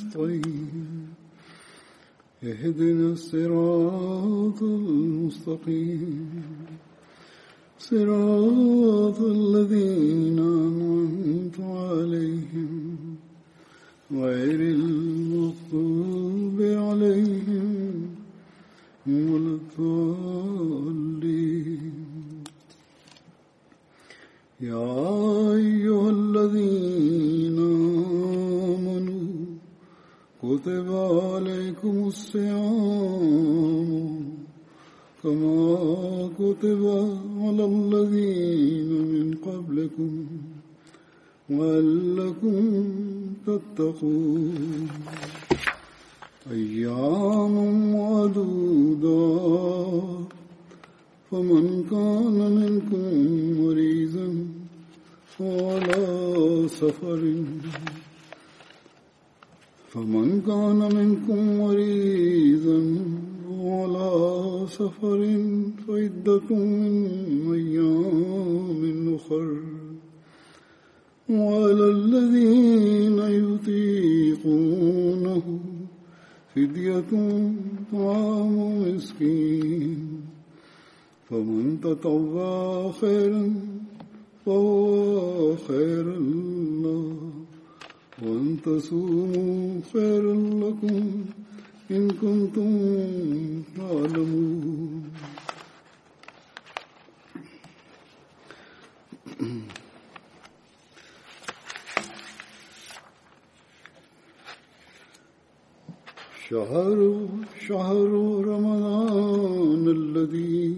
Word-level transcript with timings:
نستعين 0.00 1.08
اهدنا 2.44 3.12
الصراط 3.12 4.62
المستقيم. 4.62 6.42
صراط 7.78 9.20
الذين 9.20 10.38
أنعمت 10.38 11.60
عليهم. 11.60 13.16
غير 14.12 14.60
المغضوب 14.60 16.58
عليهم 16.60 18.08
ولا 19.06 19.58
الضالين. 19.60 20.64
يا 24.60 25.54
أيها 25.54 26.10
الذين 26.10 27.69
كتب 30.50 30.88
عليكم 30.92 32.06
الصيام 32.06 33.50
كما 35.22 36.30
كتب 36.38 36.82
على 37.40 37.64
الذين 37.64 38.90
من 39.12 39.34
قبلكم 39.46 40.26
وألكم 41.50 42.84
تتقون 43.46 44.88
أيام 46.50 47.54
معدودات 47.94 49.30
فمن 51.30 51.84
كان 51.90 52.38
منكم 52.60 53.04
مريضا 53.62 54.28
وعلى 55.40 56.04
سفر 56.68 57.20
فمن 59.90 60.42
كان 60.46 60.80
منكم 60.94 61.58
مريضا 61.58 62.80
وعلى 63.50 64.10
سفر 64.68 65.20
فعدة 65.86 66.48
من 66.50 67.54
أيام 67.54 69.14
أخر. 69.14 69.48
وعلى 71.30 71.90
الذين 71.90 73.18
يطيقونه 74.38 75.44
فدية 76.54 77.12
طعام 77.92 78.54
مسكين. 78.82 80.20
فمن 81.30 81.80
تطوع 81.82 82.92
خيرا 82.92 83.54
فهو 84.46 85.56
خير 85.56 86.06
الله 86.16 87.29
وأن 88.22 88.56
تصوموا 88.64 89.80
خيرا 89.92 90.34
لكم 90.34 91.24
إن 91.90 92.10
كنتم 92.10 92.70
تعلمون. 93.76 95.10
شهر 106.50 107.28
شهر 107.68 108.10
رمضان 108.44 109.88
الذي 109.88 110.76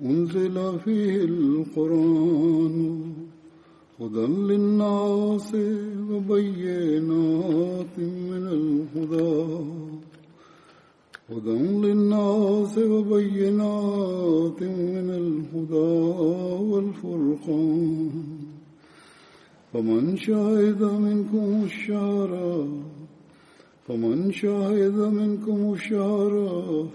أنزل 0.00 0.78
فيه 0.84 1.16
القرآن 1.24 2.76
هدى 4.00 4.26
للناس 4.26 5.54
وبينات 6.10 7.98
من 7.98 8.44
الهدى. 8.58 9.36
هدى 11.30 11.58
للناس 11.84 12.78
وبينات 12.78 14.60
من 14.62 15.06
الهدى 15.22 15.94
والفرقان. 16.70 18.10
فمن 19.72 20.16
شهد 20.16 20.82
منكم 20.82 21.64
الشهر 21.64 22.32
فمن 23.88 24.32
شهد 24.32 24.98
منكم 24.98 25.72
الشهر 25.72 26.32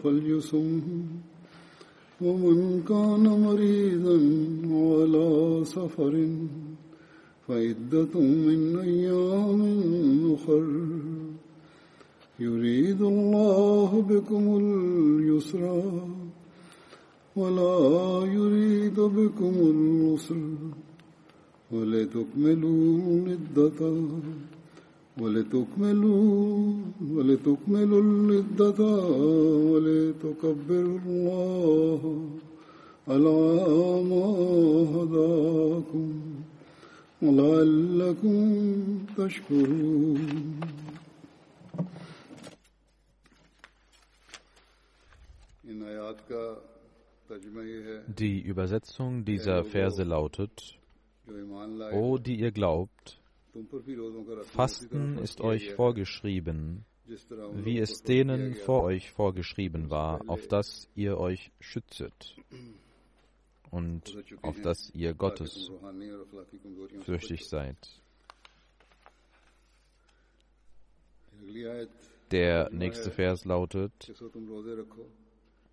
فليصم. 0.04 0.82
ومن 2.22 2.84
كان 2.90 3.26
مريضا 3.46 4.18
وعلى 4.74 5.66
سفر 5.66 6.14
فعدة 7.52 8.16
من 8.20 8.80
أيام 8.80 9.62
أخر. 10.34 10.66
يريد 12.40 13.02
الله 13.02 14.06
بكم 14.10 14.44
اليسر 14.62 15.84
ولا 17.36 17.76
يريد 18.38 19.00
بكم 19.00 19.54
العسر. 19.74 20.44
ولتكملوا 21.72 22.98
العدة 23.28 23.82
ولتكملوا 25.22 26.74
ولتكملوا 27.16 28.02
العدة 28.02 28.80
ولتكبروا 29.72 31.00
الله 31.08 32.02
على 33.08 33.40
ما 34.10 34.26
هداكم. 34.96 36.12
لعلكم 37.22 39.06
تشكرون 39.18 40.60
Die 48.08 48.42
Übersetzung 48.42 49.24
dieser 49.24 49.64
Verse 49.64 50.04
lautet, 50.04 50.80
O 51.94 52.18
die 52.18 52.40
ihr 52.40 52.52
glaubt, 52.52 53.22
Fasten 54.44 55.18
ist 55.20 55.40
euch 55.42 55.74
vorgeschrieben, 55.74 56.86
wie 57.54 57.80
es 57.80 58.04
denen 58.04 58.56
vor 58.56 58.84
euch 58.84 59.12
vorgeschrieben 59.12 59.90
war, 59.90 60.22
auf 60.28 60.48
das 60.48 60.90
ihr 60.96 61.18
euch 61.18 61.52
schützet 61.60 62.36
und 63.72 64.16
auf 64.42 64.62
das 64.62 64.92
ihr 64.94 65.14
Gottes 65.14 65.72
fürchtig 67.04 67.48
seid. 67.48 67.78
Der 72.32 72.70
nächste 72.72 73.12
Vers 73.12 73.46
lautet, 73.46 74.14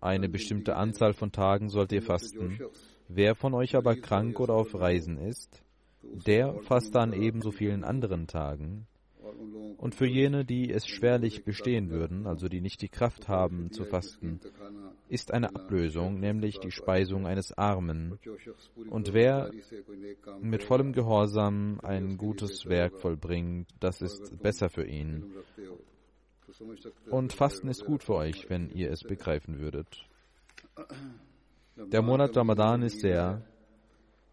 eine 0.01 0.29
bestimmte 0.29 0.75
Anzahl 0.75 1.13
von 1.13 1.31
Tagen 1.31 1.69
sollt 1.69 1.91
ihr 1.91 2.01
fasten. 2.01 2.59
Wer 3.07 3.35
von 3.35 3.53
euch 3.53 3.75
aber 3.75 3.95
krank 3.95 4.39
oder 4.39 4.55
auf 4.55 4.73
Reisen 4.73 5.17
ist, 5.17 5.63
der 6.01 6.59
fasst 6.61 6.95
an 6.95 7.13
ebenso 7.13 7.51
vielen 7.51 7.83
anderen 7.83 8.27
Tagen. 8.27 8.87
Und 9.77 9.95
für 9.95 10.07
jene, 10.07 10.45
die 10.45 10.71
es 10.71 10.87
schwerlich 10.87 11.43
bestehen 11.43 11.89
würden, 11.89 12.27
also 12.27 12.47
die 12.47 12.61
nicht 12.61 12.81
die 12.81 12.89
Kraft 12.89 13.27
haben 13.27 13.71
zu 13.71 13.85
fasten, 13.85 14.39
ist 15.07 15.33
eine 15.33 15.55
Ablösung, 15.55 16.19
nämlich 16.19 16.59
die 16.59 16.71
Speisung 16.71 17.25
eines 17.25 17.57
Armen. 17.57 18.19
Und 18.89 19.13
wer 19.13 19.51
mit 20.41 20.63
vollem 20.63 20.93
Gehorsam 20.93 21.79
ein 21.81 22.17
gutes 22.17 22.65
Werk 22.67 22.99
vollbringt, 22.99 23.69
das 23.79 24.01
ist 24.01 24.41
besser 24.41 24.69
für 24.69 24.85
ihn. 24.85 25.33
Und 27.09 27.33
Fasten 27.33 27.67
ist 27.67 27.85
gut 27.85 28.03
für 28.03 28.15
euch, 28.15 28.49
wenn 28.49 28.69
ihr 28.69 28.91
es 28.91 29.03
begreifen 29.03 29.59
würdet. 29.59 30.05
Der 31.75 32.01
Monat 32.01 32.35
Ramadan 32.35 32.81
ist 32.83 32.99
sehr 32.99 33.41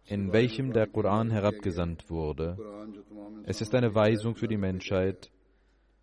in 0.07 0.31
welchem 0.31 0.71
der 0.73 0.87
Koran 0.87 1.29
herabgesandt 1.29 2.09
wurde. 2.09 2.57
Es 3.43 3.61
ist 3.61 3.75
eine 3.75 3.93
Weisung 3.93 4.35
für 4.35 4.47
die 4.47 4.57
Menschheit, 4.57 5.29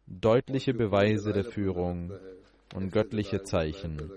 deutliche 0.06 0.75
Beweise 0.75 1.33
der 1.33 1.45
Führung 1.45 2.12
und 2.75 2.93
göttliche 2.93 3.43
Zeichen. 3.43 4.11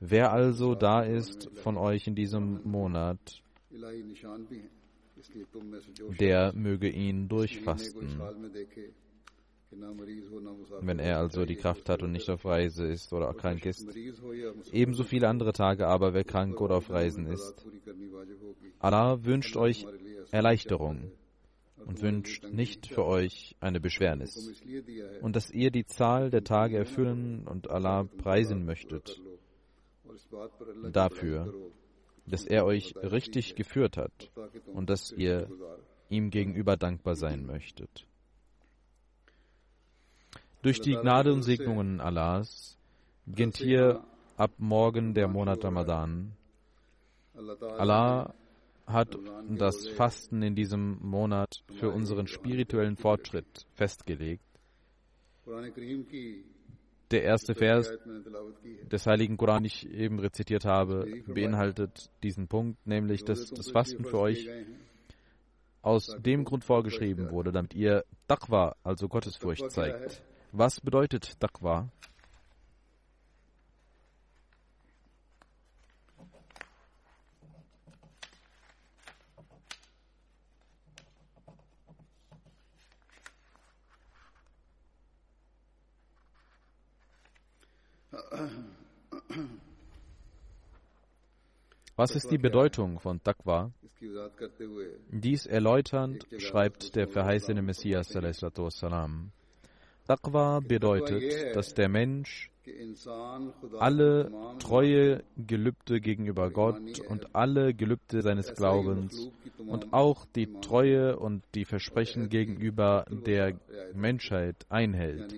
Wer 0.00 0.32
also 0.32 0.74
da 0.74 1.02
ist 1.02 1.50
von 1.54 1.76
euch 1.76 2.06
in 2.06 2.14
diesem 2.14 2.60
Monat, 2.64 3.42
der 6.20 6.52
möge 6.54 6.88
ihn 6.88 7.28
durchfasten. 7.28 8.20
Wenn 10.80 10.98
er 10.98 11.18
also 11.18 11.44
die 11.44 11.56
Kraft 11.56 11.88
hat 11.88 12.02
und 12.02 12.12
nicht 12.12 12.28
auf 12.30 12.44
Reise 12.44 12.86
ist 12.86 13.12
oder 13.12 13.32
krank 13.34 13.64
ist. 13.66 13.88
Ebenso 14.72 15.04
viele 15.04 15.28
andere 15.28 15.52
Tage 15.52 15.86
aber, 15.86 16.14
wer 16.14 16.24
krank 16.24 16.60
oder 16.60 16.76
auf 16.76 16.90
Reisen 16.90 17.26
ist. 17.26 17.66
Allah 18.78 19.24
wünscht 19.24 19.56
euch 19.56 19.86
Erleichterung 20.30 21.10
und 21.86 22.02
wünscht 22.02 22.44
nicht 22.50 22.86
für 22.86 23.04
euch 23.04 23.56
eine 23.60 23.80
Beschwernis. 23.80 24.52
Und 25.20 25.36
dass 25.36 25.50
ihr 25.50 25.70
die 25.70 25.86
Zahl 25.86 26.30
der 26.30 26.44
Tage 26.44 26.76
erfüllen 26.76 27.46
und 27.46 27.70
Allah 27.70 28.04
preisen 28.18 28.64
möchtet 28.64 29.20
dafür, 30.92 31.52
dass 32.26 32.44
er 32.44 32.64
euch 32.64 32.94
richtig 32.96 33.54
geführt 33.54 33.96
hat 33.96 34.30
und 34.72 34.90
dass 34.90 35.12
ihr 35.12 35.48
ihm 36.08 36.30
gegenüber 36.30 36.76
dankbar 36.76 37.16
sein 37.16 37.44
möchtet. 37.44 38.06
Durch 40.64 40.80
die 40.80 40.94
Gnade 40.94 41.30
und 41.30 41.42
Segnungen 41.42 42.00
Allahs 42.00 42.78
beginnt 43.26 43.58
hier 43.58 44.02
ab 44.38 44.52
morgen 44.56 45.12
der 45.12 45.28
Monat 45.28 45.62
Ramadan. 45.62 46.32
Allah 47.60 48.34
hat 48.86 49.14
das 49.50 49.86
Fasten 49.88 50.40
in 50.40 50.54
diesem 50.54 50.96
Monat 51.02 51.62
für 51.74 51.90
unseren 51.90 52.26
spirituellen 52.28 52.96
Fortschritt 52.96 53.66
festgelegt. 53.74 54.42
Der 57.10 57.24
erste 57.24 57.54
Vers 57.54 57.92
des 58.90 59.06
Heiligen 59.06 59.36
Koran, 59.36 59.64
den 59.64 59.66
ich 59.66 59.86
eben 59.90 60.18
rezitiert 60.18 60.64
habe, 60.64 61.04
beinhaltet 61.26 62.08
diesen 62.22 62.48
Punkt, 62.48 62.86
nämlich 62.86 63.22
dass 63.22 63.50
das 63.50 63.70
Fasten 63.70 64.06
für 64.06 64.18
euch 64.18 64.48
aus 65.82 66.16
dem 66.20 66.44
Grund 66.44 66.64
vorgeschrieben 66.64 67.30
wurde, 67.30 67.52
damit 67.52 67.74
ihr 67.74 68.06
Taqwa, 68.26 68.76
also 68.82 69.08
Gottesfurcht, 69.08 69.70
zeigt. 69.70 70.22
Was 70.56 70.80
bedeutet 70.80 71.40
Taqwa? 71.40 71.90
Was 91.96 92.14
ist 92.14 92.30
die 92.30 92.38
Bedeutung 92.38 93.00
von 93.00 93.20
Taqwa? 93.20 93.72
Dies 95.10 95.46
erläuternd 95.46 96.28
schreibt 96.38 96.94
der 96.94 97.08
verheißene 97.08 97.60
Messias 97.60 98.06
salam. 98.06 99.32
Taqwa 100.06 100.60
bedeutet, 100.60 101.56
dass 101.56 101.74
der 101.74 101.88
Mensch 101.88 102.50
alle 103.78 104.30
treue 104.58 105.22
Gelübde 105.36 106.00
gegenüber 106.00 106.50
Gott 106.50 107.00
und 107.00 107.34
alle 107.34 107.74
Gelübde 107.74 108.22
seines 108.22 108.54
Glaubens 108.54 109.30
und 109.58 109.92
auch 109.92 110.26
die 110.34 110.48
Treue 110.60 111.18
und 111.18 111.42
die 111.54 111.64
Versprechen 111.64 112.28
gegenüber 112.28 113.04
der 113.10 113.58
Menschheit 113.94 114.66
einhält. 114.68 115.34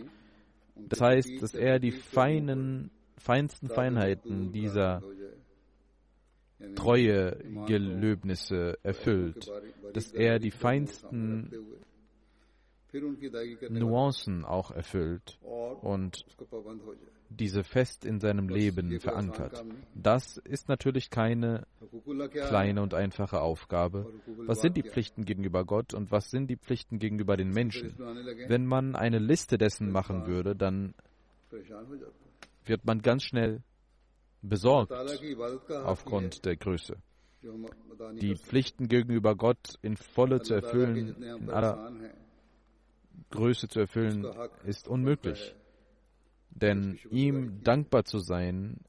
Das 0.76 1.00
heißt, 1.00 1.42
dass 1.42 1.54
er 1.54 1.78
die 1.78 1.92
feinen, 1.92 2.90
feinsten 3.18 3.68
Feinheiten 3.68 4.52
dieser 4.52 5.02
treue 6.74 7.38
Gelöbnisse 7.66 8.78
erfüllt, 8.82 9.50
dass 9.92 10.12
er 10.12 10.38
die 10.38 10.50
feinsten 10.50 11.50
Nuancen 13.70 14.44
auch 14.44 14.70
erfüllt 14.70 15.38
und 15.82 16.24
diese 17.28 17.64
fest 17.64 18.04
in 18.04 18.20
seinem 18.20 18.48
Leben 18.48 19.00
verankert. 19.00 19.64
Das 19.94 20.36
ist 20.38 20.68
natürlich 20.68 21.10
keine 21.10 21.66
kleine 22.30 22.82
und 22.82 22.94
einfache 22.94 23.40
Aufgabe. 23.40 24.12
Was 24.46 24.60
sind 24.60 24.76
die 24.76 24.82
Pflichten 24.82 25.24
gegenüber 25.24 25.64
Gott 25.64 25.94
und 25.94 26.10
was 26.10 26.30
sind 26.30 26.48
die 26.48 26.56
Pflichten 26.56 26.98
gegenüber 26.98 27.36
den 27.36 27.50
Menschen? 27.50 27.94
Wenn 28.48 28.66
man 28.66 28.94
eine 28.94 29.18
Liste 29.18 29.58
dessen 29.58 29.90
machen 29.90 30.26
würde, 30.26 30.54
dann 30.54 30.94
wird 32.64 32.84
man 32.84 33.02
ganz 33.02 33.24
schnell 33.24 33.62
besorgt 34.42 34.92
aufgrund 34.92 36.44
der 36.44 36.56
Größe. 36.56 36.96
Die 38.20 38.34
Pflichten 38.36 38.88
gegenüber 38.88 39.36
Gott 39.36 39.78
in 39.82 39.96
volle 39.96 40.40
zu 40.42 40.54
erfüllen, 40.54 41.22
in 41.22 41.50
aller 41.50 41.92
Größe 43.30 43.68
zu 43.68 43.80
erfüllen, 43.80 44.26
ist 44.64 44.88
unmöglich. 44.88 45.54
Denn 46.50 46.98
ihm 47.10 47.62
dankbar 47.62 48.04
zu 48.04 48.18
sein, 48.18 48.80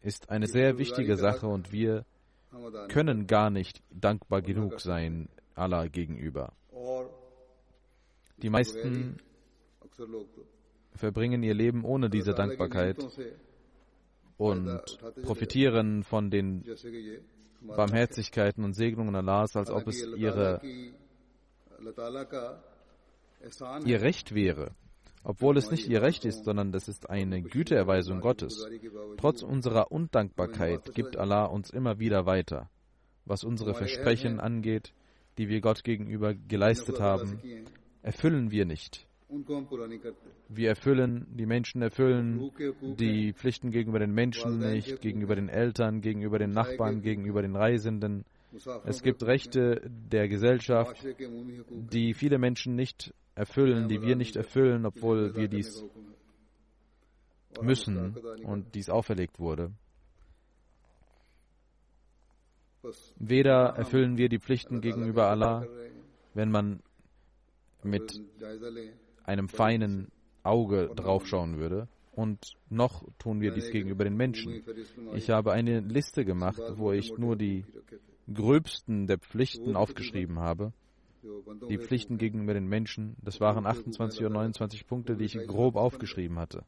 ist 0.00 0.30
eine 0.30 0.46
sehr 0.46 0.78
wichtige 0.78 1.16
Sache 1.16 1.46
und 1.48 1.72
wir 1.72 2.04
können 2.88 3.26
gar 3.26 3.50
nicht 3.50 3.82
dankbar 3.90 4.42
genug 4.42 4.80
sein 4.80 5.28
Allah 5.54 5.88
gegenüber. 5.88 6.52
Die 8.38 8.50
meisten 8.50 9.16
verbringen 10.92 11.42
ihr 11.42 11.54
Leben 11.54 11.84
ohne 11.84 12.10
diese 12.10 12.34
Dankbarkeit 12.34 12.98
und 14.36 14.80
profitieren 15.22 16.04
von 16.04 16.30
den 16.30 16.64
Barmherzigkeiten 17.62 18.64
und 18.64 18.74
Segnungen 18.74 19.16
Allahs, 19.16 19.56
als 19.56 19.70
ob 19.70 19.88
es 19.88 20.06
ihre 20.06 20.60
ihr 23.84 24.02
Recht 24.02 24.34
wäre, 24.34 24.72
obwohl 25.22 25.56
es 25.56 25.70
nicht 25.70 25.88
ihr 25.88 26.02
Recht 26.02 26.24
ist, 26.24 26.44
sondern 26.44 26.72
das 26.72 26.88
ist 26.88 27.10
eine 27.10 27.42
Güteerweisung 27.42 28.20
Gottes. 28.20 28.66
Trotz 29.18 29.42
unserer 29.42 29.90
Undankbarkeit 29.90 30.94
gibt 30.94 31.16
Allah 31.16 31.46
uns 31.46 31.70
immer 31.70 31.98
wieder 31.98 32.26
weiter, 32.26 32.70
was 33.24 33.44
unsere 33.44 33.74
Versprechen 33.74 34.40
angeht, 34.40 34.92
die 35.38 35.48
wir 35.48 35.60
Gott 35.60 35.84
gegenüber 35.84 36.34
geleistet 36.34 37.00
haben, 37.00 37.40
erfüllen 38.02 38.50
wir 38.50 38.64
nicht. 38.64 39.06
Wir 40.48 40.68
erfüllen, 40.68 41.26
die 41.30 41.46
Menschen 41.46 41.82
erfüllen 41.82 42.52
die 42.96 43.32
Pflichten 43.32 43.72
gegenüber 43.72 43.98
den 43.98 44.12
Menschen 44.12 44.58
nicht, 44.58 45.00
gegenüber 45.00 45.34
den 45.34 45.48
Eltern, 45.48 46.00
gegenüber 46.00 46.38
den 46.38 46.52
Nachbarn, 46.52 47.02
gegenüber 47.02 47.42
den 47.42 47.56
Reisenden. 47.56 48.24
Es 48.84 49.02
gibt 49.02 49.24
Rechte 49.24 49.82
der 49.84 50.28
Gesellschaft, 50.28 51.04
die 51.68 52.14
viele 52.14 52.38
Menschen 52.38 52.76
nicht 52.76 53.12
erfüllen, 53.36 53.88
die 53.88 54.02
wir 54.02 54.16
nicht 54.16 54.34
erfüllen, 54.34 54.84
obwohl 54.86 55.36
wir 55.36 55.46
dies 55.46 55.84
müssen 57.60 58.16
und 58.44 58.74
dies 58.74 58.90
auferlegt 58.90 59.38
wurde. 59.38 59.70
Weder 63.16 63.74
erfüllen 63.76 64.16
wir 64.16 64.28
die 64.28 64.38
Pflichten 64.38 64.80
gegenüber 64.80 65.28
Allah, 65.28 65.66
wenn 66.34 66.50
man 66.50 66.80
mit 67.82 68.20
einem 69.24 69.48
feinen 69.48 70.08
Auge 70.42 70.90
draufschauen 70.94 71.58
würde, 71.58 71.88
und 72.12 72.54
noch 72.70 73.04
tun 73.18 73.42
wir 73.42 73.52
dies 73.52 73.70
gegenüber 73.70 74.04
den 74.04 74.16
Menschen. 74.16 74.64
Ich 75.14 75.28
habe 75.28 75.52
eine 75.52 75.80
Liste 75.80 76.24
gemacht, 76.24 76.62
wo 76.76 76.92
ich 76.92 77.18
nur 77.18 77.36
die 77.36 77.66
gröbsten 78.32 79.06
der 79.06 79.18
Pflichten 79.18 79.76
aufgeschrieben 79.76 80.38
habe 80.38 80.72
die 81.68 81.78
Pflichten 81.78 82.18
gegenüber 82.18 82.54
den 82.54 82.66
Menschen. 82.66 83.16
Das 83.22 83.40
waren 83.40 83.66
28 83.66 84.20
oder 84.20 84.30
29 84.30 84.86
Punkte, 84.86 85.16
die 85.16 85.24
ich 85.24 85.38
grob 85.46 85.76
aufgeschrieben 85.76 86.38
hatte. 86.38 86.64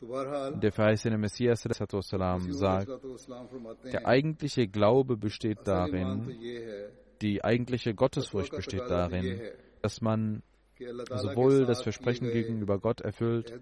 Der 0.00 0.70
verheißene 0.72 1.18
Messias 1.18 1.62
sagt, 1.62 2.88
der 3.92 4.06
eigentliche 4.06 4.68
Glaube 4.68 5.16
besteht 5.16 5.58
darin, 5.64 6.38
die 7.20 7.42
eigentliche 7.42 7.94
Gottesfurcht 7.94 8.52
besteht 8.52 8.88
darin, 8.88 9.40
dass 9.82 10.00
man 10.00 10.42
sowohl 10.78 11.66
das 11.66 11.82
Versprechen 11.82 12.30
gegenüber 12.30 12.78
Gott 12.78 13.00
erfüllt, 13.00 13.58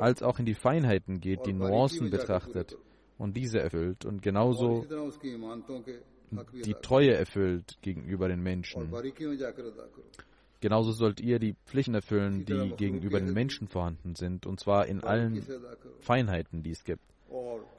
als 0.00 0.22
auch 0.24 0.40
in 0.40 0.46
die 0.46 0.54
Feinheiten 0.54 1.20
geht, 1.20 1.46
die 1.46 1.52
Nuancen 1.52 2.10
betrachtet 2.10 2.76
und 3.16 3.36
diese 3.36 3.60
erfüllt 3.60 4.04
und 4.04 4.20
genauso 4.22 4.84
die 6.64 6.74
Treue 6.74 7.14
erfüllt 7.14 7.78
gegenüber 7.82 8.28
den 8.28 8.42
Menschen. 8.42 8.92
Genauso 10.60 10.90
sollt 10.90 11.20
ihr 11.20 11.38
die 11.38 11.54
Pflichten 11.66 11.94
erfüllen, 11.94 12.44
die 12.44 12.74
gegenüber 12.76 13.20
den 13.20 13.32
Menschen 13.32 13.68
vorhanden 13.68 14.16
sind, 14.16 14.44
und 14.44 14.58
zwar 14.58 14.86
in 14.86 15.04
allen 15.04 15.44
Feinheiten, 16.00 16.62
die 16.62 16.72
es 16.72 16.82
gibt. 16.84 17.02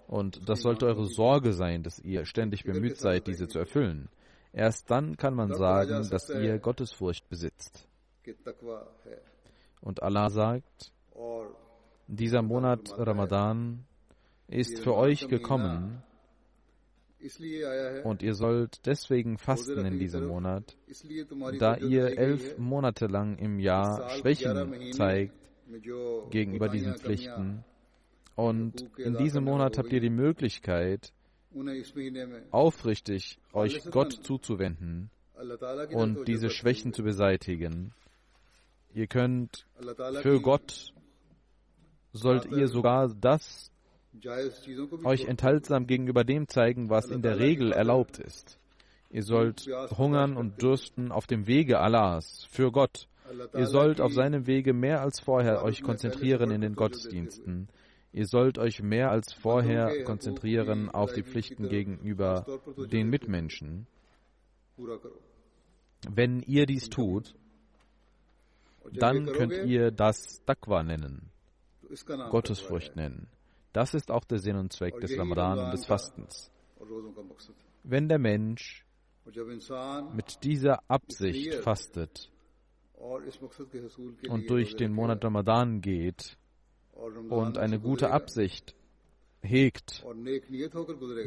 Und 0.08 0.48
das 0.48 0.62
sollte 0.62 0.86
eure 0.86 1.06
Sorge 1.06 1.54
sein, 1.54 1.84
dass 1.84 2.00
ihr 2.00 2.26
ständig 2.26 2.64
bemüht 2.64 2.98
seid, 2.98 3.28
diese 3.28 3.48
zu 3.48 3.60
erfüllen. 3.60 4.10
Erst 4.54 4.90
dann 4.90 5.18
kann 5.18 5.36
man 5.36 5.54
sagen, 5.54 6.08
dass 6.10 6.30
ihr 6.30 6.58
Gottesfurcht 6.58 7.28
besitzt. 7.30 7.88
Und 9.82 10.02
Allah 10.02 10.30
sagt, 10.30 10.92
dieser 12.08 12.42
Monat 12.42 12.94
Ramadan 12.98 13.86
ist 14.48 14.80
für 14.80 14.96
euch 14.96 15.28
gekommen 15.28 16.02
und 18.04 18.22
ihr 18.22 18.34
sollt 18.34 18.86
deswegen 18.86 19.38
fasten 19.38 19.86
in 19.86 20.00
diesem 20.00 20.28
Monat, 20.28 20.78
da 21.60 21.76
ihr 21.76 22.18
elf 22.18 22.58
Monate 22.58 23.08
lang 23.08 23.38
im 23.38 23.60
Jahr 23.60 24.10
Schwächen 24.12 24.94
zeigt 24.94 25.34
gegenüber 26.30 26.70
diesen 26.70 26.96
Pflichten. 26.96 27.64
Und 28.36 28.88
in 28.98 29.18
diesem 29.18 29.44
Monat 29.44 29.78
habt 29.78 29.92
ihr 29.92 30.00
die 30.00 30.10
Möglichkeit, 30.10 31.12
aufrichtig 32.52 33.38
euch 33.52 33.84
Gott 33.92 34.14
zuzuwenden 34.14 35.10
und 35.92 36.28
diese 36.28 36.50
Schwächen 36.50 36.94
zu 36.94 37.04
beseitigen. 37.04 37.94
Ihr 38.94 39.08
könnt 39.08 39.66
für 40.22 40.40
Gott, 40.42 40.94
sollt 42.14 42.46
ihr 42.46 42.68
sogar 42.68 43.14
das 43.14 43.69
euch 45.04 45.26
enthaltsam 45.26 45.88
gegenüber 45.88 46.24
dem 46.24 46.48
zeigen, 46.48 46.90
was 46.90 47.10
in 47.10 47.22
der 47.22 47.40
Regel 47.40 47.72
erlaubt 47.72 48.20
ist. 48.20 48.60
Ihr 49.12 49.24
sollt 49.24 49.68
hungern 49.98 50.38
und 50.38 50.62
dürsten 50.62 51.12
auf 51.12 51.26
dem 51.26 51.48
Wege 51.48 51.80
Allahs, 51.80 52.46
für 52.50 52.72
Gott. 52.72 53.08
Ihr 53.56 53.68
sollt 53.68 54.02
auf 54.02 54.14
seinem 54.14 54.48
Wege 54.48 54.74
mehr 54.74 55.02
als 55.02 55.20
vorher 55.20 55.64
euch 55.64 55.82
konzentrieren 55.82 56.52
in 56.52 56.62
den 56.62 56.76
Gottesdiensten. 56.76 57.70
Ihr 58.12 58.26
sollt 58.26 58.58
euch 58.58 58.82
mehr 58.82 59.12
als 59.12 59.34
vorher 59.34 60.04
konzentrieren 60.04 60.90
auf 60.90 61.14
die 61.14 61.24
Pflichten 61.24 61.70
gegenüber 61.70 62.46
den 62.92 63.10
Mitmenschen. 63.10 63.88
Wenn 66.10 66.42
ihr 66.42 66.66
dies 66.66 66.90
tut, 66.90 67.36
dann 68.92 69.26
könnt 69.28 69.66
ihr 69.66 69.92
das 69.92 70.44
Taqwa 70.46 70.84
nennen, 70.84 71.30
Gottesfurcht 72.30 72.96
nennen. 72.96 73.28
Das 73.74 73.94
ist 73.94 74.12
auch 74.12 74.24
der 74.24 74.40
Sinn 74.40 74.56
und 74.56 74.74
Zweck 74.74 75.00
des 75.00 75.18
Ramadan 75.18 75.60
und 75.60 75.72
des 75.72 75.86
Fastens. 75.86 76.52
Wenn 77.84 78.10
der 78.10 78.20
Mensch 78.20 78.86
mit 80.14 80.44
dieser 80.44 80.90
Absicht 80.90 81.56
fastet 81.56 82.32
und 84.28 84.50
durch 84.50 84.76
den 84.76 84.92
Monat 84.92 85.24
Ramadan 85.24 85.82
geht 85.82 86.38
und 87.30 87.58
eine 87.58 87.80
gute 87.80 88.12
Absicht 88.12 88.76
hegt, 89.42 90.06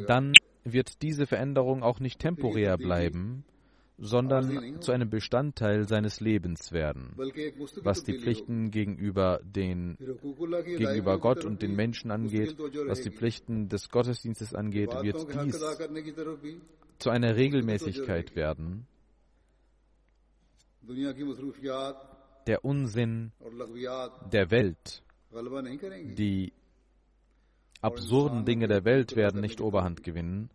dann 0.07 0.33
wird 0.63 1.01
diese 1.01 1.25
Veränderung 1.25 1.83
auch 1.83 1.99
nicht 1.99 2.19
temporär 2.19 2.77
bleiben, 2.77 3.45
sondern 3.97 4.81
zu 4.81 4.91
einem 4.91 5.09
Bestandteil 5.09 5.87
seines 5.87 6.19
Lebens 6.19 6.71
werden. 6.71 7.13
Was 7.83 8.03
die 8.03 8.17
Pflichten 8.19 8.71
gegenüber, 8.71 9.39
den, 9.43 9.97
gegenüber 9.97 11.19
Gott 11.19 11.45
und 11.45 11.61
den 11.61 11.75
Menschen 11.75 12.11
angeht, 12.11 12.57
was 12.87 13.01
die 13.01 13.11
Pflichten 13.11 13.69
des 13.69 13.89
Gottesdienstes 13.89 14.53
angeht, 14.53 14.89
wird 15.01 15.27
dies 15.45 15.63
zu 16.99 17.09
einer 17.09 17.35
Regelmäßigkeit 17.35 18.35
werden. 18.35 18.87
Der 22.47 22.65
Unsinn 22.65 23.31
der 24.31 24.51
Welt, 24.51 25.03
die 26.17 26.53
absurden 27.81 28.45
Dinge 28.45 28.67
der 28.67 28.83
Welt 28.85 29.15
werden 29.15 29.41
nicht 29.41 29.61
Oberhand 29.61 30.03
gewinnen, 30.03 30.49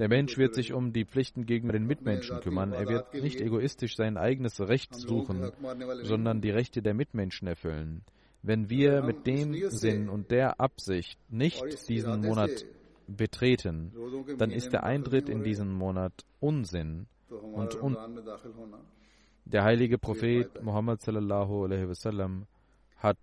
der 0.00 0.08
Mensch 0.08 0.38
wird 0.38 0.54
sich 0.54 0.72
um 0.72 0.94
die 0.94 1.04
Pflichten 1.04 1.44
gegenüber 1.44 1.74
den 1.74 1.86
Mitmenschen 1.86 2.40
kümmern. 2.40 2.72
Er 2.72 2.88
wird 2.88 3.12
nicht 3.12 3.38
egoistisch 3.38 3.96
sein 3.96 4.16
eigenes 4.16 4.58
Recht 4.58 4.94
suchen, 4.94 5.52
sondern 6.04 6.40
die 6.40 6.48
Rechte 6.50 6.80
der 6.80 6.94
Mitmenschen 6.94 7.46
erfüllen. 7.46 8.02
Wenn 8.42 8.70
wir 8.70 9.02
mit 9.02 9.26
dem 9.26 9.68
Sinn 9.68 10.08
und 10.08 10.30
der 10.30 10.58
Absicht 10.58 11.18
nicht 11.30 11.86
diesen 11.90 12.22
Monat 12.22 12.64
betreten, 13.06 13.92
dann 14.38 14.50
ist 14.50 14.72
der 14.72 14.84
Eintritt 14.84 15.28
in 15.28 15.42
diesen 15.42 15.70
Monat 15.70 16.24
Unsinn 16.40 17.06
und 17.28 17.80
un 17.82 17.96
der 19.44 19.64
heilige 19.64 19.98
Prophet 19.98 20.62
Muhammad 20.62 21.02
sallallahu 21.02 21.64
alaihi 21.64 21.88
wasallam 21.88 22.46
hat 22.96 23.18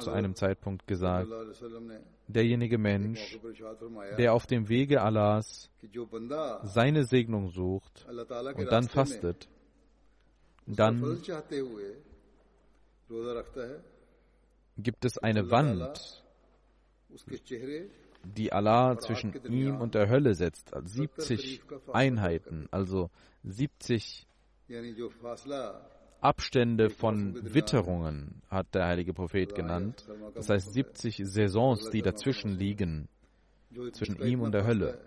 zu 0.00 0.10
einem 0.10 0.34
Zeitpunkt 0.34 0.86
gesagt, 0.86 1.28
derjenige 2.28 2.78
Mensch, 2.78 3.38
der 4.18 4.32
auf 4.32 4.46
dem 4.46 4.68
Wege 4.68 5.02
Allahs 5.02 5.70
seine 6.62 7.04
Segnung 7.04 7.50
sucht 7.50 8.06
und 8.56 8.70
dann 8.70 8.88
fastet, 8.88 9.48
dann 10.66 11.20
gibt 14.78 15.04
es 15.04 15.18
eine 15.18 15.50
Wand, 15.50 16.24
die 18.24 18.52
Allah 18.52 18.98
zwischen 18.98 19.34
ihm 19.44 19.80
und 19.80 19.94
der 19.94 20.08
Hölle 20.08 20.34
setzt, 20.34 20.72
also 20.72 20.88
70 20.88 21.62
Einheiten, 21.92 22.68
also 22.70 23.10
70 23.44 24.26
Abstände 26.24 26.88
von 26.88 27.34
Witterungen, 27.54 28.40
hat 28.48 28.74
der 28.74 28.86
heilige 28.86 29.12
Prophet 29.12 29.54
genannt. 29.54 30.06
Das 30.34 30.48
heißt 30.48 30.72
70 30.72 31.20
Saisons, 31.24 31.90
die 31.90 32.00
dazwischen 32.00 32.56
liegen, 32.56 33.08
zwischen 33.92 34.18
ihm 34.22 34.40
und 34.40 34.52
der 34.52 34.66
Hölle. 34.66 34.98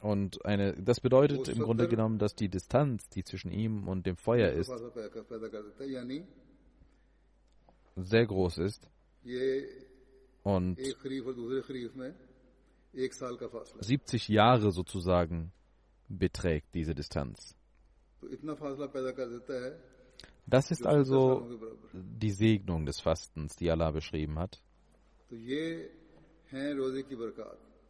Und 0.00 0.44
eine, 0.44 0.74
das 0.74 1.00
bedeutet 1.00 1.48
im 1.48 1.60
Grunde 1.60 1.88
genommen, 1.88 2.18
dass 2.18 2.34
die 2.34 2.50
Distanz, 2.50 3.08
die 3.08 3.24
zwischen 3.24 3.52
ihm 3.52 3.88
und 3.88 4.04
dem 4.04 4.16
Feuer 4.16 4.50
ist, 4.50 4.70
sehr 7.96 8.26
groß 8.26 8.58
ist. 8.58 8.86
Und 10.42 10.78
70 13.80 14.28
Jahre 14.28 14.72
sozusagen 14.72 15.52
beträgt 16.08 16.74
diese 16.74 16.94
Distanz. 16.94 17.56
Das 20.46 20.70
ist 20.70 20.86
also 20.86 21.48
die 21.92 22.30
Segnung 22.30 22.86
des 22.86 23.00
Fastens, 23.00 23.56
die 23.56 23.70
Allah 23.70 23.90
beschrieben 23.90 24.38
hat. 24.38 24.60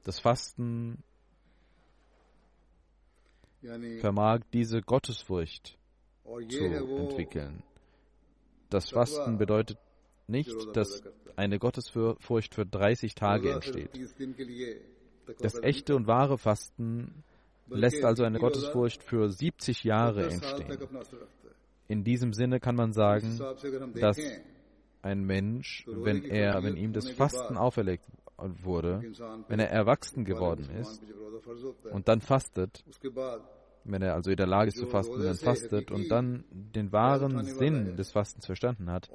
Das 0.04 0.18
Fasten 0.20 1.02
vermag 4.00 4.40
diese 4.52 4.82
Gottesfurcht 4.82 5.78
zu 6.24 6.64
entwickeln. 6.64 7.62
Das 8.68 8.90
Fasten 8.90 9.38
bedeutet 9.38 9.78
nicht, 10.26 10.54
dass 10.74 11.02
eine 11.36 11.58
Gottesfurcht 11.58 12.54
für 12.54 12.66
30 12.66 13.14
Tage 13.14 13.52
entsteht. 13.52 13.90
Das 15.40 15.62
echte 15.62 15.96
und 15.96 16.06
wahre 16.06 16.38
Fasten 16.38 17.24
lässt 17.70 18.04
also 18.04 18.24
eine 18.24 18.38
Gottesfurcht 18.38 19.02
für 19.02 19.28
70 19.30 19.84
Jahre 19.84 20.28
entstehen. 20.28 20.78
In 21.88 22.04
diesem 22.04 22.32
Sinne 22.32 22.60
kann 22.60 22.76
man 22.76 22.92
sagen, 22.92 23.40
dass 23.94 24.18
ein 25.02 25.24
Mensch, 25.24 25.84
wenn 25.88 26.24
er, 26.24 26.62
wenn 26.62 26.76
ihm 26.76 26.92
das 26.92 27.10
Fasten 27.10 27.56
auferlegt 27.56 28.04
wurde, 28.38 29.02
wenn 29.48 29.60
er 29.60 29.70
erwachsen 29.70 30.24
geworden 30.24 30.68
ist 30.70 31.02
und 31.90 32.08
dann 32.08 32.20
fastet, 32.20 32.84
wenn 33.84 34.02
er 34.02 34.14
also 34.14 34.30
in 34.30 34.36
der 34.36 34.46
Lage 34.46 34.68
ist 34.68 34.76
zu 34.76 34.86
fasten, 34.86 35.22
dann 35.22 35.36
fastet 35.36 35.90
und 35.90 36.10
dann 36.10 36.44
den 36.50 36.92
wahren 36.92 37.44
Sinn 37.44 37.96
des 37.96 38.12
Fastens 38.12 38.46
verstanden 38.46 38.90
hat, 38.90 39.10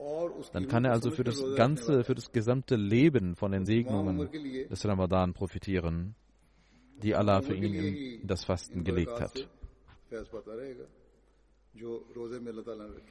dann 0.53 0.67
kann 0.67 0.85
er 0.85 0.91
also 0.91 1.11
für 1.11 1.23
das 1.23 1.41
ganze, 1.55 2.03
für 2.03 2.15
das 2.15 2.31
gesamte 2.31 2.75
Leben 2.75 3.35
von 3.35 3.51
den 3.51 3.65
Segnungen 3.65 4.29
des 4.69 4.85
Ramadan 4.85 5.33
profitieren 5.33 6.15
die 7.01 7.15
Allah 7.15 7.41
für 7.41 7.55
ihn 7.55 7.73
in 8.21 8.27
das 8.27 8.43
Fasten 8.43 8.83
gelegt 8.83 9.19
hat. 9.19 9.47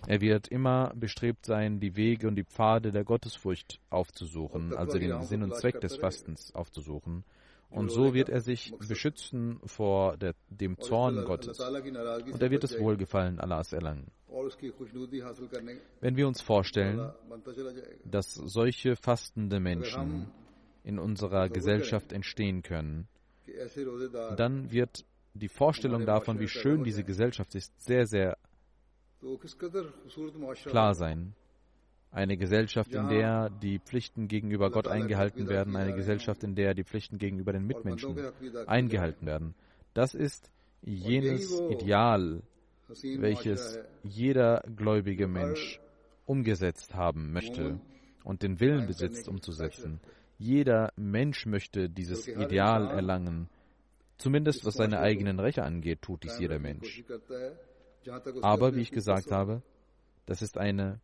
Er 0.06 0.20
wird 0.20 0.48
immer 0.48 0.92
bestrebt 0.94 1.44
sein, 1.44 1.80
die 1.80 1.96
Wege 1.96 2.28
und 2.28 2.36
die 2.36 2.44
Pfade 2.44 2.92
der 2.92 3.04
Gottesfurcht 3.04 3.78
aufzusuchen, 3.90 4.74
also 4.74 4.98
den 4.98 5.22
Sinn 5.22 5.42
und 5.42 5.54
Zweck 5.56 5.80
des 5.80 5.96
Fastens 5.96 6.54
aufzusuchen. 6.54 7.24
Und 7.70 7.90
so 7.90 8.14
wird 8.14 8.28
er 8.28 8.40
sich 8.40 8.72
beschützen 8.88 9.58
vor 9.66 10.16
der, 10.16 10.34
dem 10.48 10.78
Zorn 10.78 11.24
Gottes. 11.24 11.58
Und 11.58 12.40
er 12.40 12.50
wird 12.50 12.62
das 12.62 12.78
Wohlgefallen 12.78 13.40
Allahs 13.40 13.72
erlangen. 13.72 14.10
Wenn 16.00 16.16
wir 16.16 16.28
uns 16.28 16.40
vorstellen, 16.40 17.12
dass 18.04 18.34
solche 18.34 18.96
fastende 18.96 19.60
Menschen 19.60 20.30
in 20.84 20.98
unserer 20.98 21.48
Gesellschaft 21.48 22.12
entstehen 22.12 22.62
können, 22.62 23.08
dann 24.36 24.70
wird 24.70 25.04
die 25.34 25.48
Vorstellung 25.48 26.06
davon, 26.06 26.38
wie 26.38 26.48
schön 26.48 26.84
diese 26.84 27.04
Gesellschaft 27.04 27.54
ist, 27.54 27.72
sehr, 27.82 28.06
sehr 28.06 28.36
klar 30.64 30.94
sein. 30.94 31.34
Eine 32.10 32.36
Gesellschaft, 32.36 32.94
in 32.94 33.08
der 33.08 33.50
die 33.50 33.80
Pflichten 33.80 34.28
gegenüber 34.28 34.70
Gott 34.70 34.86
eingehalten 34.86 35.48
werden, 35.48 35.74
eine 35.74 35.94
Gesellschaft, 35.94 36.44
in 36.44 36.54
der 36.54 36.74
die 36.74 36.84
Pflichten 36.84 37.18
gegenüber 37.18 37.52
den 37.52 37.66
Mitmenschen 37.66 38.16
eingehalten 38.66 39.26
werden. 39.26 39.54
Das 39.94 40.14
ist 40.14 40.50
jenes 40.82 41.60
Ideal, 41.70 42.42
welches 42.88 43.80
jeder 44.04 44.62
gläubige 44.76 45.26
Mensch 45.26 45.80
umgesetzt 46.26 46.94
haben 46.94 47.32
möchte 47.32 47.80
und 48.22 48.42
den 48.42 48.60
Willen 48.60 48.86
besitzt, 48.86 49.28
umzusetzen. 49.28 50.00
Jeder 50.44 50.92
Mensch 50.96 51.46
möchte 51.46 51.88
dieses 51.88 52.28
Ideal 52.28 52.90
erlangen. 52.90 53.48
Zumindest 54.18 54.66
was 54.66 54.74
seine 54.74 55.00
eigenen 55.00 55.40
Rechte 55.40 55.62
angeht, 55.62 56.02
tut 56.02 56.22
dies 56.22 56.38
jeder 56.38 56.58
Mensch. 56.58 57.02
Aber 58.42 58.74
wie 58.74 58.82
ich 58.82 58.90
gesagt 58.90 59.30
habe, 59.30 59.62
das 60.26 60.42
ist 60.42 60.58
eine 60.58 61.00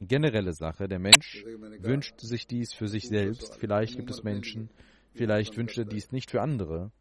generelle 0.00 0.54
Sache. 0.54 0.88
Der 0.88 1.00
Mensch 1.00 1.44
wünscht 1.80 2.18
sich 2.18 2.46
dies 2.46 2.72
für 2.72 2.88
sich 2.88 3.08
selbst. 3.08 3.56
Vielleicht 3.56 3.96
gibt 3.96 4.10
es 4.10 4.22
Menschen, 4.22 4.70
vielleicht 5.12 5.58
wünscht 5.58 5.76
er 5.76 5.84
dies 5.84 6.12
nicht 6.12 6.30
für 6.30 6.40
andere. 6.40 6.92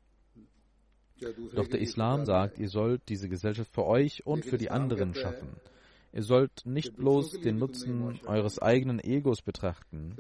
Doch 1.55 1.67
der 1.67 1.79
Islam 1.79 2.25
sagt, 2.25 2.59
ihr 2.59 2.67
sollt 2.67 3.07
diese 3.07 3.29
Gesellschaft 3.29 3.73
für 3.73 3.85
euch 3.85 4.25
und 4.25 4.43
für 4.43 4.57
die 4.57 4.71
anderen 4.71 5.15
schaffen. 5.15 5.55
Ihr 6.13 6.23
sollt 6.23 6.65
nicht 6.65 6.97
bloß 6.97 7.39
den 7.39 7.57
Nutzen 7.57 8.19
eures 8.25 8.59
eigenen 8.59 8.99
Egos 8.99 9.41
betrachten, 9.41 10.17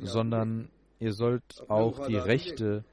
sondern 0.00 0.68
ihr 0.98 1.12
sollt 1.12 1.64
auch 1.68 2.06
die 2.06 2.16
Rechte 2.16 2.84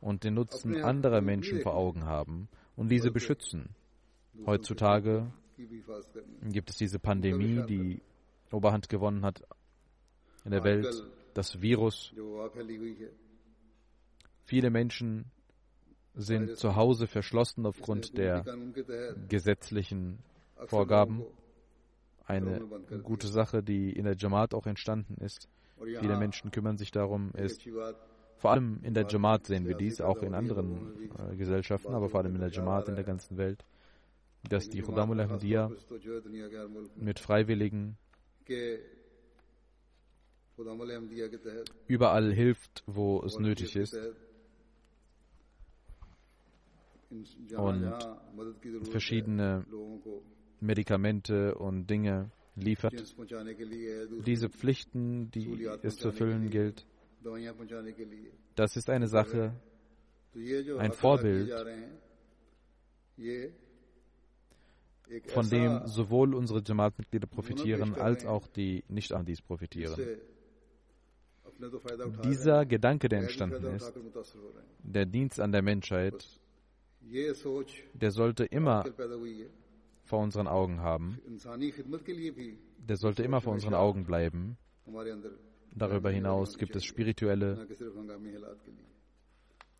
und 0.00 0.24
den 0.24 0.34
Nutzen 0.34 0.82
anderer 0.82 1.20
Menschen 1.20 1.60
vor 1.60 1.74
Augen 1.74 2.04
haben 2.04 2.48
und 2.74 2.88
diese 2.90 3.10
beschützen. 3.10 3.70
Heutzutage 4.44 5.32
gibt 6.42 6.70
es 6.70 6.76
diese 6.76 6.98
Pandemie, 6.98 7.62
die 7.66 8.02
Oberhand 8.52 8.88
gewonnen 8.88 9.24
hat 9.24 9.42
in 10.44 10.50
der 10.50 10.64
Welt, 10.64 10.88
das 11.34 11.60
Virus. 11.60 12.12
Viele 14.44 14.70
Menschen 14.70 15.26
sind 16.14 16.56
zu 16.56 16.76
Hause 16.76 17.06
verschlossen 17.06 17.66
aufgrund 17.66 18.16
der 18.16 18.44
gesetzlichen 19.28 20.18
Vorgaben. 20.66 21.24
Eine 22.26 22.60
gute 23.02 23.28
Sache, 23.28 23.62
die 23.62 23.92
in 23.92 24.04
der 24.04 24.16
Jamaat 24.16 24.52
auch 24.52 24.66
entstanden 24.66 25.16
ist. 25.24 25.48
Viele 25.78 26.16
Menschen 26.16 26.50
kümmern 26.50 26.76
sich 26.76 26.90
darum, 26.90 27.30
ist 27.34 27.66
vor 28.38 28.50
allem 28.50 28.80
in 28.82 28.94
der 28.94 29.06
Jamaat 29.06 29.46
sehen 29.46 29.66
wir 29.66 29.76
dies, 29.76 30.00
auch 30.00 30.22
in 30.22 30.34
anderen 30.34 31.10
äh, 31.32 31.36
Gesellschaften, 31.36 31.94
aber 31.94 32.10
vor 32.10 32.20
allem 32.20 32.34
in 32.34 32.40
der 32.40 32.50
Jamaat 32.50 32.88
in 32.88 32.94
der 32.94 33.04
ganzen 33.04 33.38
Welt, 33.38 33.64
dass 34.48 34.68
die 34.68 34.82
Khudamul 34.82 35.20
Ahmadiyya 35.20 35.70
mit 36.96 37.18
Freiwilligen 37.18 37.96
überall 41.86 42.32
hilft, 42.32 42.84
wo 42.86 43.22
es 43.22 43.38
nötig 43.38 43.76
ist 43.76 43.98
und 47.56 47.94
verschiedene 48.90 49.64
Medikamente 50.60 51.54
und 51.54 51.86
Dinge 51.88 52.30
liefert. 52.54 52.94
Diese 54.26 54.48
Pflichten, 54.48 55.30
die 55.30 55.68
es 55.82 55.96
zu 55.96 56.08
erfüllen 56.08 56.50
gilt, 56.50 56.86
das 58.54 58.76
ist 58.76 58.88
eine 58.88 59.08
Sache, 59.08 59.52
ein 60.78 60.92
Vorbild, 60.92 61.52
von 65.28 65.48
dem 65.48 65.86
sowohl 65.86 66.34
unsere 66.34 66.62
Jamaat-Mitglieder 66.64 67.26
profitieren, 67.26 67.94
als 67.94 68.24
auch 68.26 68.46
die 68.48 68.84
Nicht-Ahmadis 68.88 69.42
profitieren. 69.42 70.18
Dieser 72.24 72.66
Gedanke, 72.66 73.08
der 73.08 73.20
entstanden 73.20 73.64
ist, 73.76 73.92
der 74.82 75.06
Dienst 75.06 75.40
an 75.40 75.52
der 75.52 75.62
Menschheit, 75.62 76.26
der 77.94 78.10
sollte 78.10 78.44
immer 78.44 78.84
vor 80.06 80.20
unseren 80.20 80.46
Augen 80.46 80.80
haben. 80.80 81.20
Der 82.78 82.96
sollte 82.96 83.22
immer 83.22 83.40
vor 83.40 83.52
unseren 83.52 83.74
Augen 83.74 84.04
bleiben. 84.04 84.56
Darüber 85.74 86.10
hinaus 86.10 86.56
gibt 86.56 86.74
es 86.76 86.84
spirituelle 86.84 87.66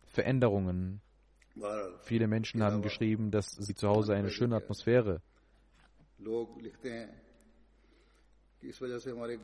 Veränderungen. 0.05 1.01
Viele 2.01 2.27
Menschen 2.27 2.61
haben 2.61 2.81
geschrieben, 2.81 3.31
dass 3.31 3.49
sie 3.49 3.73
zu 3.73 3.87
Hause 3.87 4.13
eine 4.13 4.29
schöne 4.29 4.57
Atmosphäre 4.57 5.21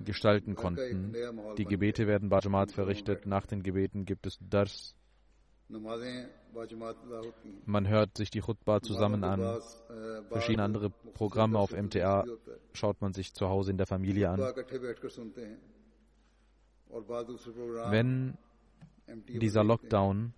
gestalten 0.06 0.56
konnten. 0.56 1.14
Die 1.58 1.66
Gebete 1.66 2.08
werden 2.08 2.30
Bajamat 2.30 2.72
verrichtet. 2.72 3.26
Nach 3.26 3.46
den 3.46 3.64
Gebeten 3.64 4.06
gibt 4.06 4.26
es 4.26 4.38
Dars. 4.42 4.96
Man 7.66 7.88
hört 7.88 8.18
sich 8.18 8.30
die 8.30 8.42
Khutbah 8.42 8.82
zusammen 8.82 9.24
an. 9.24 9.60
Verschiedene 10.30 10.64
andere 10.64 10.90
Programme 11.14 11.60
auf 11.60 11.72
MTA 11.72 12.26
schaut 12.74 13.02
man 13.02 13.14
sich 13.14 13.34
zu 13.34 13.50
Hause 13.50 13.72
in 13.72 13.78
der 13.78 13.88
Familie 13.88 14.30
an. 14.30 14.40
Wenn 17.90 18.38
dieser 19.28 19.64
Lockdown, 19.64 20.34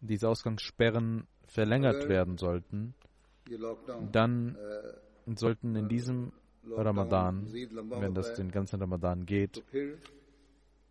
diese 0.00 0.28
Ausgangssperren 0.28 1.26
verlängert 1.46 2.08
werden 2.08 2.38
sollten, 2.38 2.94
dann 4.10 4.56
sollten 5.34 5.76
in 5.76 5.88
diesem 5.88 6.32
Ramadan, 6.64 7.46
wenn 7.52 8.14
das 8.14 8.34
den 8.34 8.50
ganzen 8.50 8.80
Ramadan 8.80 9.26
geht, 9.26 9.62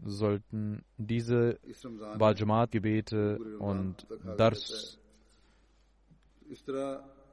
sollten 0.04 0.84
diese 0.98 1.60
Bajamat-Gebete 2.18 3.40
und 3.60 4.06
Dars 4.38 5.00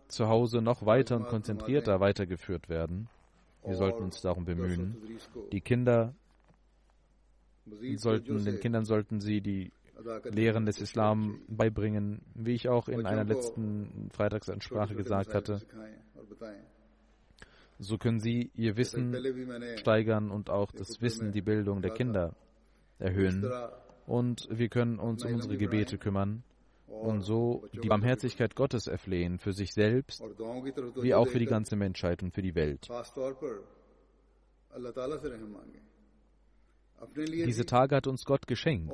zu 0.08 0.28
Hause 0.28 0.60
noch 0.62 0.84
weiter 0.84 1.16
und 1.16 1.26
konzentrierter 1.26 2.00
weitergeführt 2.00 2.68
werden. 2.68 3.08
Wir 3.64 3.76
sollten 3.76 4.02
uns 4.02 4.20
darum 4.20 4.44
bemühen. 4.44 4.96
Die 5.52 5.60
Kinder 5.60 6.14
sollten, 7.96 8.44
den 8.44 8.60
Kindern 8.60 8.84
sollten 8.84 9.20
sie 9.20 9.40
die 9.40 9.72
Lehren 10.24 10.64
des 10.64 10.80
Islam 10.80 11.40
beibringen, 11.48 12.22
wie 12.34 12.54
ich 12.54 12.68
auch 12.68 12.88
in 12.88 13.04
einer 13.04 13.24
letzten 13.24 14.08
Freitagsansprache 14.12 14.94
gesagt 14.94 15.34
hatte. 15.34 15.60
So 17.78 17.98
können 17.98 18.20
sie 18.20 18.50
ihr 18.54 18.76
Wissen 18.76 19.14
steigern 19.76 20.30
und 20.30 20.50
auch 20.50 20.72
das 20.72 21.00
Wissen, 21.00 21.32
die 21.32 21.42
Bildung 21.42 21.82
der 21.82 21.92
Kinder 21.92 22.34
erhöhen. 22.98 23.48
Und 24.06 24.48
wir 24.50 24.68
können 24.68 24.98
uns 24.98 25.24
um 25.24 25.34
unsere 25.34 25.58
Gebete 25.58 25.98
kümmern 25.98 26.42
und 26.88 27.22
so 27.22 27.66
die 27.72 27.88
Barmherzigkeit 27.88 28.54
Gottes 28.54 28.86
erflehen 28.86 29.38
für 29.38 29.52
sich 29.52 29.72
selbst, 29.72 30.22
wie 30.22 31.14
auch 31.14 31.26
für 31.26 31.38
die 31.38 31.46
ganze 31.46 31.76
Menschheit 31.76 32.22
und 32.22 32.32
für 32.32 32.42
die 32.42 32.54
Welt. 32.54 32.88
Diese 37.46 37.64
Tage 37.64 37.96
hat 37.96 38.06
uns 38.06 38.24
Gott 38.24 38.46
geschenkt. 38.46 38.92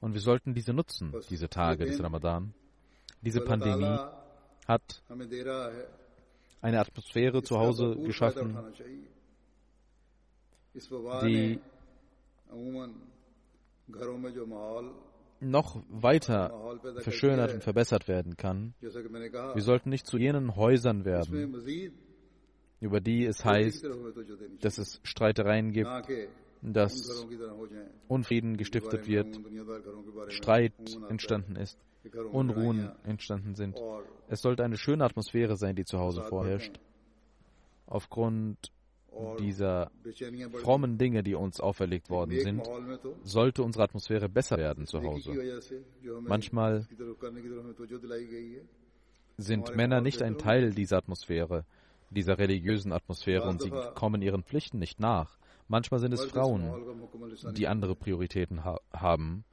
Und 0.00 0.14
wir 0.14 0.20
sollten 0.20 0.54
diese 0.54 0.72
nutzen, 0.72 1.14
diese 1.30 1.48
Tage 1.48 1.84
des 1.84 2.02
Ramadan. 2.02 2.54
Diese 3.20 3.40
Pandemie 3.40 3.98
hat 4.66 5.02
eine 6.60 6.80
Atmosphäre 6.80 7.42
zu 7.42 7.58
Hause 7.58 7.96
geschaffen, 7.96 8.58
die 11.22 11.60
noch 15.42 15.82
weiter 15.88 16.78
verschönert 16.98 17.52
und 17.52 17.62
verbessert 17.62 18.08
werden 18.08 18.36
kann. 18.36 18.74
Wir 18.80 19.62
sollten 19.62 19.90
nicht 19.90 20.06
zu 20.06 20.16
jenen 20.18 20.56
Häusern 20.56 21.04
werden, 21.04 21.54
über 22.80 23.00
die 23.00 23.24
es 23.26 23.44
heißt, 23.44 23.86
dass 24.60 24.78
es 24.78 25.00
Streitereien 25.02 25.72
gibt, 25.72 25.90
dass 26.62 27.26
Unfrieden 28.08 28.56
gestiftet 28.56 29.06
wird, 29.08 29.38
Streit 30.28 30.72
entstanden 31.08 31.56
ist, 31.56 31.78
Unruhen 32.30 32.92
entstanden 33.04 33.54
sind. 33.54 33.80
Es 34.28 34.40
sollte 34.42 34.64
eine 34.64 34.76
schöne 34.76 35.04
Atmosphäre 35.04 35.56
sein, 35.56 35.74
die 35.74 35.84
zu 35.84 35.98
Hause 35.98 36.22
vorherrscht. 36.22 36.78
Aufgrund 37.86 38.72
dieser 39.38 39.90
frommen 40.62 40.98
Dinge, 40.98 41.22
die 41.22 41.34
uns 41.34 41.60
auferlegt 41.60 42.10
worden 42.10 42.38
sind, 42.40 42.68
sollte 43.22 43.62
unsere 43.62 43.84
Atmosphäre 43.84 44.28
besser 44.28 44.56
werden 44.56 44.86
zu 44.86 45.02
Hause. 45.02 45.32
Manchmal 46.20 46.86
sind 49.36 49.76
Männer 49.76 50.00
nicht 50.00 50.22
ein 50.22 50.38
Teil 50.38 50.72
dieser 50.72 50.98
Atmosphäre, 50.98 51.64
dieser 52.10 52.38
religiösen 52.38 52.92
Atmosphäre 52.92 53.48
und 53.48 53.62
sie 53.62 53.70
kommen 53.94 54.22
ihren 54.22 54.42
Pflichten 54.42 54.78
nicht 54.78 55.00
nach. 55.00 55.38
Manchmal 55.68 56.00
sind 56.00 56.12
es 56.12 56.24
Frauen, 56.24 56.70
die 57.54 57.66
andere 57.66 57.94
Prioritäten 57.94 58.64
ha 58.64 58.78
haben. 58.92 59.44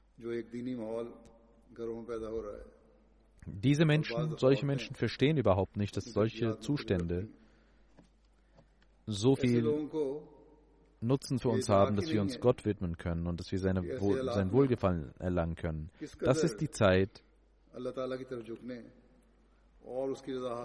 Diese 3.46 3.86
Menschen, 3.86 4.38
solche 4.38 4.66
Menschen 4.66 4.96
verstehen 4.96 5.38
überhaupt 5.38 5.78
nicht, 5.78 5.96
dass 5.96 6.06
solche 6.06 6.60
Zustände 6.60 7.30
so 9.10 9.36
viel 9.36 9.90
Nutzen 11.02 11.40
für 11.40 11.50
uns 11.50 11.70
haben, 11.70 11.96
dass 11.96 12.10
wir 12.10 12.22
uns 12.22 12.40
Gott 12.40 12.66
widmen 12.66 12.98
können 12.98 13.28
und 13.28 13.40
dass 13.40 13.52
wir 13.52 13.60
seine, 13.60 13.84
sein 14.34 14.52
Wohlgefallen 14.52 15.14
erlangen 15.20 15.56
können. 15.56 15.90
Das 16.20 16.44
ist 16.44 16.60
die 16.60 16.70
Zeit, 16.70 17.24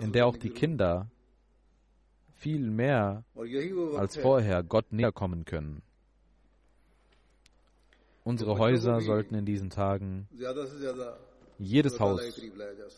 in 0.01 0.13
der 0.13 0.27
auch 0.27 0.37
die 0.37 0.51
Kinder 0.51 1.09
viel 2.35 2.69
mehr 2.71 3.25
als 3.97 4.17
vorher 4.17 4.63
Gott 4.65 4.93
näher 4.93 5.13
kommen 5.13 5.45
können. 5.45 5.83
Unsere 8.25 8.59
Häuser 8.59 9.01
sollten 9.01 9.35
in 9.35 9.45
diesen 9.45 9.71
Tagen, 9.71 10.29
jedes 11.59 12.01
Haus, 12.01 12.41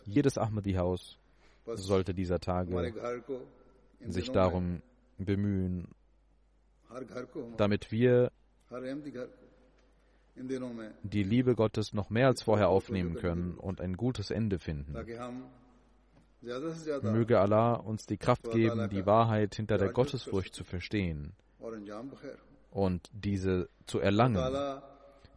jedes 0.07 0.39
Ahmadi-Haus 0.39 1.19
sollte 1.75 2.15
dieser 2.15 2.39
Tage 2.39 2.95
sich 4.09 4.31
darum 4.31 4.81
bemühen, 5.18 5.88
damit 7.57 7.90
wir 7.92 8.31
die 11.02 11.22
Liebe 11.22 11.55
Gottes 11.55 11.92
noch 11.92 12.11
mehr 12.11 12.26
als 12.26 12.42
vorher 12.42 12.68
aufnehmen 12.68 13.14
können 13.14 13.55
und 13.55 13.81
ein 13.81 13.96
gutes 13.96 14.31
Ende 14.31 14.59
finden. 14.59 14.94
Möge 17.02 17.40
Allah 17.40 17.74
uns 17.74 18.07
die 18.07 18.18
Kraft 18.18 18.50
geben, 18.50 18.88
die 18.90 19.07
Wahrheit 19.07 19.55
hinter 19.55 19.79
der 19.79 19.92
Gottesfurcht 19.92 20.55
zu 20.55 20.64
verstehen 20.64 21.33
und 22.70 23.11
diese 23.12 23.68
zu 23.87 23.98
erlangen. 23.98 24.37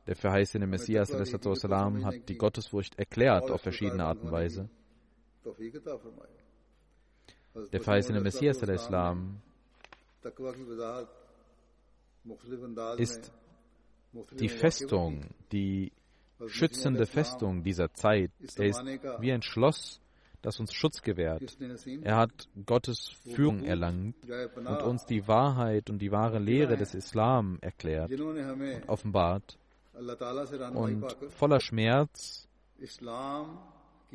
Der 0.08 0.16
verheißene 0.16 0.68
Messias 0.68 1.10
salam, 1.10 2.04
hat 2.06 2.28
die 2.28 2.38
Gottesfurcht 2.38 2.98
erklärt 2.98 3.50
auf 3.52 3.62
verschiedene 3.62 4.04
Art 4.06 4.22
und 4.22 4.32
Weise. 4.32 4.70
Der 7.72 7.82
verheißene 7.82 8.20
Messias 8.20 8.60
salam, 8.60 9.42
ist 12.98 13.32
die 14.40 14.50
Festung, 14.50 15.30
die 15.52 15.92
schützende 16.48 17.06
Festung 17.06 17.64
dieser 17.64 17.94
Zeit. 17.94 18.32
Er 18.58 18.66
ist 18.66 18.82
wie 19.20 19.32
ein 19.32 19.42
Schloss, 19.42 20.02
das 20.42 20.60
uns 20.60 20.74
Schutz 20.74 21.02
gewährt. 21.02 21.58
Er 22.02 22.18
hat 22.18 22.50
Gottes 22.66 23.12
Führung 23.34 23.64
erlangt 23.64 24.16
und 24.56 24.82
uns 24.84 25.06
die 25.06 25.28
Wahrheit 25.28 25.90
und 25.90 26.00
die 26.00 26.12
wahre 26.12 26.40
Lehre 26.40 26.78
des 26.78 26.96
Islam 26.96 27.58
erklärt 27.62 28.12
und 28.12 28.88
offenbart 28.88 29.58
und 30.74 31.16
voller 31.30 31.60
Schmerz 31.60 32.48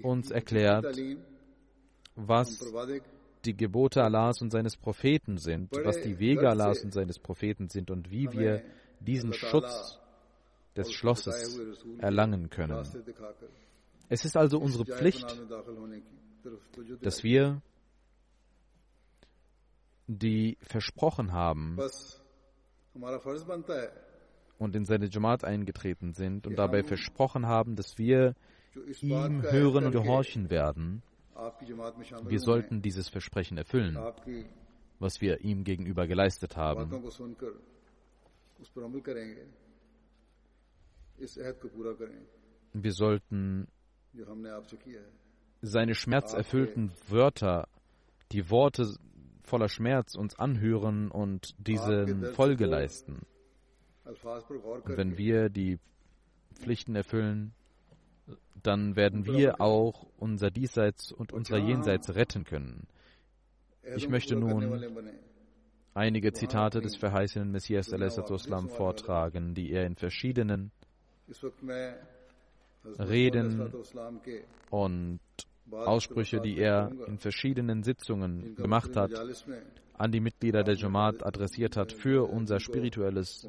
uns 0.02 0.30
erklärt, 0.30 0.86
was 2.16 2.58
die 3.44 3.56
Gebote 3.56 4.02
Allahs 4.02 4.40
und 4.42 4.50
seines 4.50 4.76
Propheten 4.76 5.38
sind, 5.38 5.70
was 5.84 6.00
die 6.00 6.18
Wege 6.18 6.48
Allahs 6.48 6.82
und 6.82 6.92
seines 6.92 7.18
Propheten 7.18 7.68
sind 7.68 7.90
und 7.90 8.10
wie 8.10 8.30
wir 8.32 8.62
diesen 9.00 9.32
Schutz 9.32 9.98
des 10.76 10.92
Schlosses 10.92 11.60
erlangen 11.98 12.50
können. 12.50 12.86
Es 14.08 14.24
ist 14.24 14.36
also 14.36 14.58
unsere 14.58 14.84
Pflicht, 14.84 15.40
dass 17.00 17.22
wir, 17.22 17.62
die 20.06 20.58
versprochen 20.60 21.32
haben 21.32 21.78
und 24.58 24.76
in 24.76 24.84
seine 24.84 25.06
Jamaat 25.06 25.44
eingetreten 25.44 26.12
sind 26.12 26.46
und 26.46 26.56
dabei 26.58 26.82
versprochen 26.82 27.46
haben, 27.46 27.76
dass 27.76 27.96
wir 27.96 28.34
ihm 29.00 29.42
hören 29.42 29.86
und 29.86 29.92
gehorchen 29.92 30.50
werden, 30.50 31.02
wir 31.34 32.40
sollten 32.40 32.82
dieses 32.82 33.08
Versprechen 33.08 33.58
erfüllen, 33.58 33.98
was 34.98 35.20
wir 35.20 35.40
ihm 35.40 35.64
gegenüber 35.64 36.06
geleistet 36.06 36.56
haben. 36.56 36.90
Wir 42.72 42.92
sollten 42.92 43.68
seine 45.62 45.94
schmerzerfüllten 45.94 46.92
Wörter, 47.08 47.68
die 48.32 48.50
Worte 48.50 48.94
voller 49.42 49.68
Schmerz 49.68 50.14
uns 50.14 50.38
anhören 50.38 51.10
und 51.10 51.54
diese 51.58 52.32
Folge 52.34 52.66
leisten. 52.66 53.26
Und 54.04 54.96
wenn 54.96 55.16
wir 55.16 55.48
die 55.48 55.78
Pflichten 56.54 56.94
erfüllen, 56.94 57.54
dann 58.62 58.96
werden 58.96 59.26
wir 59.26 59.60
auch 59.60 60.06
unser 60.18 60.50
Diesseits 60.50 61.12
und 61.12 61.32
unser 61.32 61.58
Jenseits 61.58 62.14
retten 62.14 62.44
können. 62.44 62.86
Ich 63.96 64.08
möchte 64.08 64.36
nun 64.36 64.82
einige 65.92 66.32
Zitate 66.32 66.80
des 66.80 66.96
verheißenen 66.96 67.50
Messias 67.50 67.92
al 67.92 68.10
vortragen, 68.68 69.54
die 69.54 69.70
er 69.70 69.86
in 69.86 69.96
verschiedenen 69.96 70.72
Reden 72.98 73.72
und 74.70 75.20
Aussprüche, 75.70 76.40
die 76.40 76.58
er 76.58 76.90
in 77.06 77.18
verschiedenen 77.18 77.82
Sitzungen 77.82 78.54
gemacht 78.56 78.96
hat, 78.96 79.12
an 79.94 80.12
die 80.12 80.20
Mitglieder 80.20 80.64
der 80.64 80.74
Jamaat 80.74 81.24
adressiert 81.24 81.76
hat 81.76 81.92
für 81.92 82.28
unser 82.28 82.60
spirituelles 82.60 83.48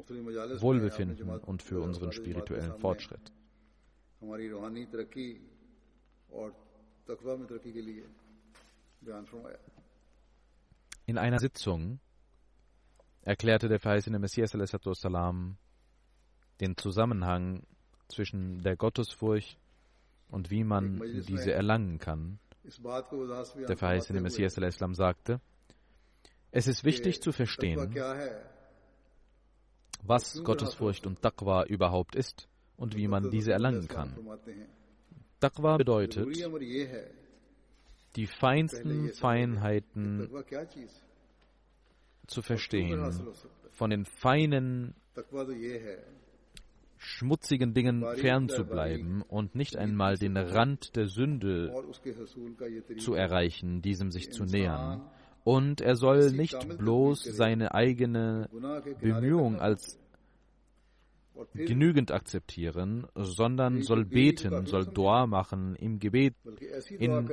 Wohlbefinden 0.60 1.28
und 1.28 1.62
für 1.62 1.80
unseren 1.80 2.12
spirituellen 2.12 2.74
Fortschritt. 2.78 3.32
In 11.06 11.18
einer 11.18 11.38
Sitzung 11.38 12.00
erklärte 13.22 13.68
der 13.68 13.78
verheißene 13.78 14.18
Messias 14.18 14.50
salam 14.50 15.56
den 16.60 16.76
Zusammenhang 16.76 17.62
zwischen 18.08 18.62
der 18.62 18.76
Gottesfurcht 18.76 19.58
und 20.28 20.50
wie 20.50 20.64
man 20.64 21.00
diese 21.26 21.52
erlangen 21.52 21.98
kann. 21.98 22.38
Der 22.64 23.76
verheißene 23.76 24.20
Messias 24.20 24.58
Islam 24.58 24.94
sagte, 24.94 25.40
es 26.50 26.66
ist 26.66 26.84
wichtig 26.84 27.22
zu 27.22 27.32
verstehen, 27.32 27.94
was 30.02 30.42
Gottesfurcht 30.42 31.06
und 31.06 31.22
Taqwa 31.22 31.64
überhaupt 31.64 32.16
ist 32.16 32.48
und 32.76 32.96
wie 32.96 33.08
man 33.08 33.30
diese 33.30 33.52
erlangen 33.52 33.88
kann. 33.88 34.14
Taqwa 35.40 35.76
bedeutet, 35.76 36.28
die 38.16 38.26
feinsten 38.26 39.10
Feinheiten 39.12 40.28
zu 42.26 42.42
verstehen, 42.42 43.12
von 43.70 43.90
den 43.90 44.04
feinen 44.04 44.94
schmutzigen 46.98 47.74
Dingen 47.74 48.04
fernzubleiben 48.16 49.22
und 49.22 49.54
nicht 49.54 49.76
einmal 49.76 50.16
den 50.16 50.36
Rand 50.36 50.96
der 50.96 51.08
Sünde 51.08 51.72
zu 52.98 53.14
erreichen, 53.14 53.82
diesem 53.82 54.10
sich 54.10 54.32
zu 54.32 54.44
nähern. 54.44 55.02
Und 55.44 55.80
er 55.80 55.94
soll 55.94 56.32
nicht 56.32 56.76
bloß 56.78 57.22
seine 57.22 57.72
eigene 57.72 58.48
Bemühung 59.00 59.60
als 59.60 60.00
genügend 61.54 62.12
akzeptieren, 62.12 63.06
sondern 63.14 63.82
soll 63.82 64.04
beten, 64.04 64.66
soll 64.66 64.86
Dua 64.86 65.26
machen 65.26 65.76
im 65.76 65.98
Gebet, 65.98 66.34
in 66.90 67.28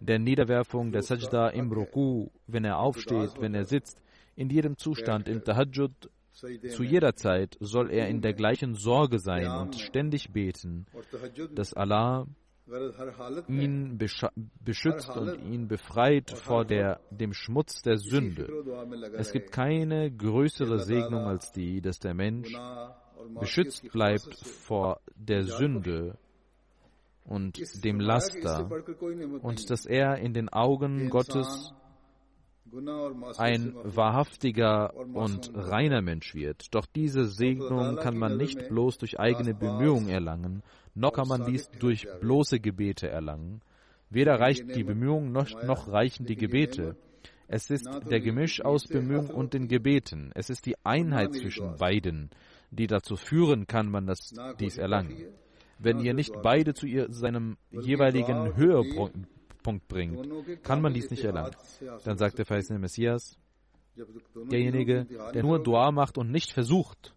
der 0.00 0.18
Niederwerfung 0.18 0.92
der 0.92 1.02
Sajda 1.02 1.48
im 1.48 1.72
Ruku, 1.72 2.28
wenn 2.46 2.64
er 2.64 2.78
aufsteht, 2.78 3.40
wenn 3.40 3.54
er 3.54 3.64
sitzt, 3.64 4.00
in 4.36 4.50
jedem 4.50 4.76
Zustand, 4.76 5.28
im 5.28 5.42
Tahajjud, 5.42 6.10
zu 6.32 6.84
jeder 6.84 7.16
Zeit 7.16 7.56
soll 7.58 7.90
er 7.90 8.08
in 8.08 8.20
der 8.20 8.32
gleichen 8.32 8.74
Sorge 8.74 9.18
sein 9.18 9.50
und 9.50 9.74
ständig 9.74 10.32
beten, 10.32 10.86
dass 11.52 11.74
Allah 11.74 12.26
ihn 13.48 13.98
beschützt 13.98 15.16
und 15.16 15.42
ihn 15.50 15.68
befreit 15.68 16.30
vor 16.30 16.64
der, 16.64 17.00
dem 17.10 17.32
Schmutz 17.32 17.82
der 17.82 17.96
Sünde. 17.96 18.46
Es 19.16 19.32
gibt 19.32 19.52
keine 19.52 20.12
größere 20.12 20.80
Segnung 20.80 21.22
als 21.22 21.50
die, 21.50 21.80
dass 21.80 21.98
der 21.98 22.14
Mensch 22.14 22.52
beschützt 23.38 23.90
bleibt 23.92 24.34
vor 24.34 25.00
der 25.16 25.44
Sünde 25.44 26.16
und 27.24 27.84
dem 27.84 28.00
Laster 28.00 28.70
und 29.42 29.70
dass 29.70 29.86
er 29.86 30.18
in 30.18 30.32
den 30.32 30.48
Augen 30.48 31.10
Gottes 31.10 31.72
ein 33.38 33.74
wahrhaftiger 33.82 34.94
und 34.94 35.50
reiner 35.54 36.02
Mensch 36.02 36.34
wird. 36.34 36.74
Doch 36.74 36.86
diese 36.86 37.24
Segnung 37.24 37.96
kann 37.96 38.16
man 38.18 38.36
nicht 38.36 38.68
bloß 38.68 38.98
durch 38.98 39.18
eigene 39.18 39.54
Bemühungen 39.54 40.08
erlangen, 40.08 40.62
noch 40.94 41.12
kann 41.12 41.28
man 41.28 41.44
dies 41.44 41.70
durch 41.78 42.06
bloße 42.20 42.60
Gebete 42.60 43.08
erlangen. 43.08 43.62
Weder 44.10 44.40
reicht 44.40 44.74
die 44.74 44.84
Bemühung 44.84 45.32
noch, 45.32 45.48
noch 45.64 45.88
reichen 45.88 46.26
die 46.26 46.36
Gebete. 46.36 46.96
Es 47.46 47.70
ist 47.70 47.88
der 48.10 48.20
Gemisch 48.20 48.62
aus 48.62 48.86
Bemühungen 48.86 49.30
und 49.30 49.54
den 49.54 49.68
Gebeten. 49.68 50.32
Es 50.34 50.50
ist 50.50 50.66
die 50.66 50.76
Einheit 50.84 51.34
zwischen 51.34 51.76
beiden, 51.76 52.30
die 52.70 52.86
dazu 52.86 53.16
führen 53.16 53.66
kann, 53.66 53.90
man 53.90 54.06
das, 54.06 54.34
dies 54.60 54.78
erlangen. 54.78 55.16
Wenn 55.78 56.00
ihr 56.00 56.14
nicht 56.14 56.32
beide 56.42 56.74
zu 56.74 56.86
ihr, 56.86 57.12
seinem 57.12 57.56
jeweiligen 57.70 58.56
Höhepunkt 58.56 59.88
bringt, 59.88 60.62
kann 60.62 60.80
man 60.82 60.92
dies 60.92 61.10
nicht 61.10 61.24
erlangen. 61.24 61.54
Dann 62.04 62.18
sagt 62.18 62.38
der 62.38 62.46
verheißene 62.46 62.78
Messias, 62.78 63.38
derjenige, 64.50 65.06
der 65.34 65.42
nur 65.42 65.62
Dua 65.62 65.90
macht 65.92 66.18
und 66.18 66.30
nicht 66.30 66.52
versucht, 66.52 67.14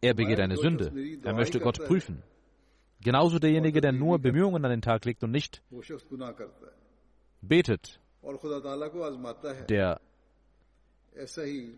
er 0.00 0.14
begeht 0.14 0.40
eine 0.40 0.56
Sünde. 0.56 0.92
Er 1.22 1.34
möchte 1.34 1.60
Gott 1.60 1.84
prüfen. 1.84 2.22
Genauso 3.02 3.38
derjenige, 3.38 3.80
der 3.80 3.92
nur 3.92 4.18
Bemühungen 4.18 4.64
an 4.64 4.70
den 4.70 4.82
Tag 4.82 5.04
legt 5.04 5.22
und 5.22 5.30
nicht 5.30 5.62
betet, 7.40 8.00
der 9.68 10.00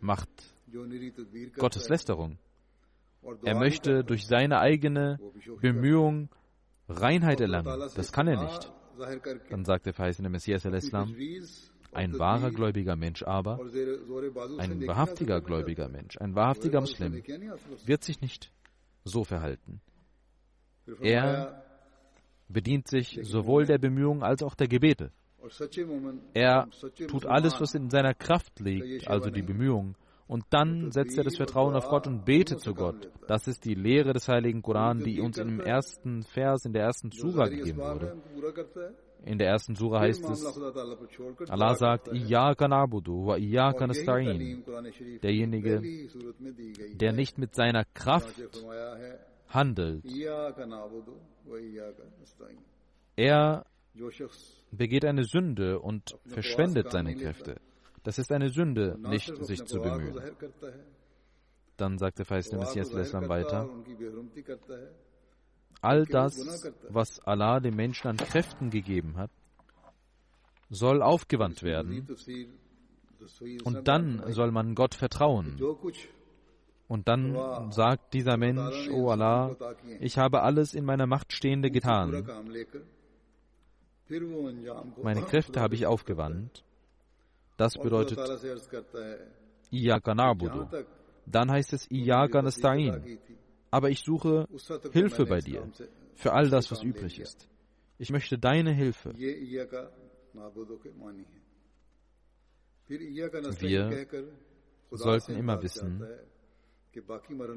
macht 0.00 0.28
Gottes 1.56 1.88
Lästerung. 1.88 2.38
Er 3.44 3.56
möchte 3.56 4.04
durch 4.04 4.26
seine 4.26 4.60
eigene 4.60 5.18
Bemühung 5.60 6.28
Reinheit 6.88 7.40
erlangen. 7.40 7.90
Das 7.94 8.12
kann 8.12 8.28
er 8.28 8.42
nicht. 8.42 8.72
Dann 9.50 9.64
sagt 9.64 9.86
der 9.86 9.94
verheißene 9.94 10.28
Messias 10.28 10.66
al-Islam, 10.66 11.14
ein 11.92 12.18
wahrer 12.18 12.50
gläubiger 12.50 12.96
Mensch 12.96 13.22
aber, 13.22 13.58
ein 14.58 14.86
wahrhaftiger 14.86 15.40
gläubiger 15.40 15.88
Mensch, 15.88 16.18
ein 16.18 16.34
wahrhaftiger 16.34 16.80
Muslim, 16.80 17.22
wird 17.84 18.04
sich 18.04 18.20
nicht 18.20 18.52
so 19.04 19.24
verhalten. 19.24 19.80
Er 21.00 21.64
bedient 22.48 22.88
sich 22.88 23.20
sowohl 23.22 23.66
der 23.66 23.78
Bemühungen 23.78 24.22
als 24.22 24.42
auch 24.42 24.54
der 24.54 24.68
Gebete. 24.68 25.12
Er 26.34 26.68
tut 27.08 27.26
alles, 27.26 27.60
was 27.60 27.74
in 27.74 27.90
seiner 27.90 28.14
Kraft 28.14 28.60
liegt, 28.60 29.08
also 29.08 29.30
die 29.30 29.42
Bemühungen, 29.42 29.94
und 30.28 30.44
dann 30.50 30.92
setzt 30.92 31.16
er 31.16 31.24
das 31.24 31.36
Vertrauen 31.36 31.74
auf 31.74 31.88
Gott 31.88 32.06
und 32.06 32.26
betet 32.26 32.60
zu 32.60 32.74
Gott. 32.74 33.10
Das 33.26 33.48
ist 33.48 33.64
die 33.64 33.74
Lehre 33.74 34.12
des 34.12 34.28
Heiligen 34.28 34.60
Koran, 34.60 35.02
die 35.02 35.20
uns 35.20 35.38
im 35.38 35.58
ersten 35.58 36.22
Vers, 36.22 36.66
in 36.66 36.74
der 36.74 36.82
ersten 36.82 37.10
Sura 37.10 37.48
gegeben 37.48 37.78
wurde. 37.78 38.20
In 39.24 39.38
der 39.38 39.48
ersten 39.48 39.74
Sura 39.74 40.00
heißt 40.00 40.28
es, 40.28 40.44
Allah 41.50 41.74
sagt, 41.74 42.08
Iyaka 42.12 42.66
na'budu 42.68 43.26
wa 43.26 43.36
iyaka 43.36 43.86
nasta'in. 43.86 44.62
Derjenige, 45.20 45.82
der 46.94 47.12
nicht 47.12 47.38
mit 47.38 47.54
seiner 47.54 47.84
Kraft 47.94 48.34
handelt, 49.48 50.04
er 53.16 53.64
begeht 54.70 55.04
eine 55.04 55.24
Sünde 55.24 55.80
und 55.80 56.16
verschwendet 56.26 56.90
seine 56.90 57.14
Kräfte. 57.14 57.56
Das 58.02 58.18
ist 58.18 58.32
eine 58.32 58.50
Sünde, 58.50 58.96
nicht 58.98 59.34
sich 59.44 59.64
zu 59.64 59.80
bemühen. 59.80 60.20
Dann 61.76 61.98
sagt 61.98 62.18
der 62.18 62.26
verheißene 62.26 62.58
Messias 62.60 62.90
Islam 62.90 63.28
weiter, 63.28 63.68
all 65.80 66.06
das, 66.06 66.72
was 66.88 67.20
Allah 67.20 67.60
dem 67.60 67.76
Menschen 67.76 68.08
an 68.08 68.16
Kräften 68.16 68.70
gegeben 68.70 69.16
hat, 69.16 69.30
soll 70.70 71.02
aufgewandt 71.02 71.62
werden. 71.62 72.06
und 73.64 73.88
dann 73.88 74.22
soll 74.32 74.50
man 74.50 74.74
Gott 74.74 74.94
vertrauen. 74.94 75.60
Und 76.88 77.06
dann 77.06 77.70
sagt 77.70 78.14
dieser 78.14 78.36
Mensch, 78.36 78.88
O 78.88 79.04
oh 79.04 79.10
Allah, 79.10 79.56
ich 80.00 80.18
habe 80.18 80.42
alles 80.42 80.74
in 80.74 80.84
meiner 80.84 81.06
Macht 81.06 81.32
Stehende 81.32 81.70
getan. 81.70 82.26
Meine 85.02 85.22
Kräfte 85.22 85.60
habe 85.60 85.74
ich 85.74 85.86
aufgewandt. 85.86 86.64
Das 87.56 87.74
bedeutet 87.74 88.18
Iyaka 89.70 90.12
na'budu. 90.12 90.84
Dann 91.26 91.50
heißt 91.50 91.72
es 91.72 91.90
Iyaka 91.90 92.40
nasta'in. 92.40 93.18
Aber 93.70 93.90
ich 93.90 94.00
suche 94.00 94.48
Hilfe 94.92 95.26
bei 95.26 95.40
dir 95.40 95.70
für 96.14 96.32
all 96.32 96.48
das, 96.48 96.70
was 96.70 96.82
übrig 96.82 97.20
ist. 97.20 97.48
Ich 97.98 98.10
möchte 98.10 98.38
deine 98.38 98.72
Hilfe. 98.72 99.12
Wir 99.14 99.50
sollten 104.90 105.36
immer 105.36 105.62
wissen, 105.62 106.06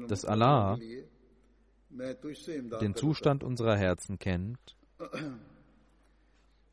dass 0.08 0.24
Allah 0.24 0.78
den 2.80 2.94
Zustand 2.94 3.42
unserer 3.42 3.76
Herzen 3.76 4.18
kennt, 4.18 4.76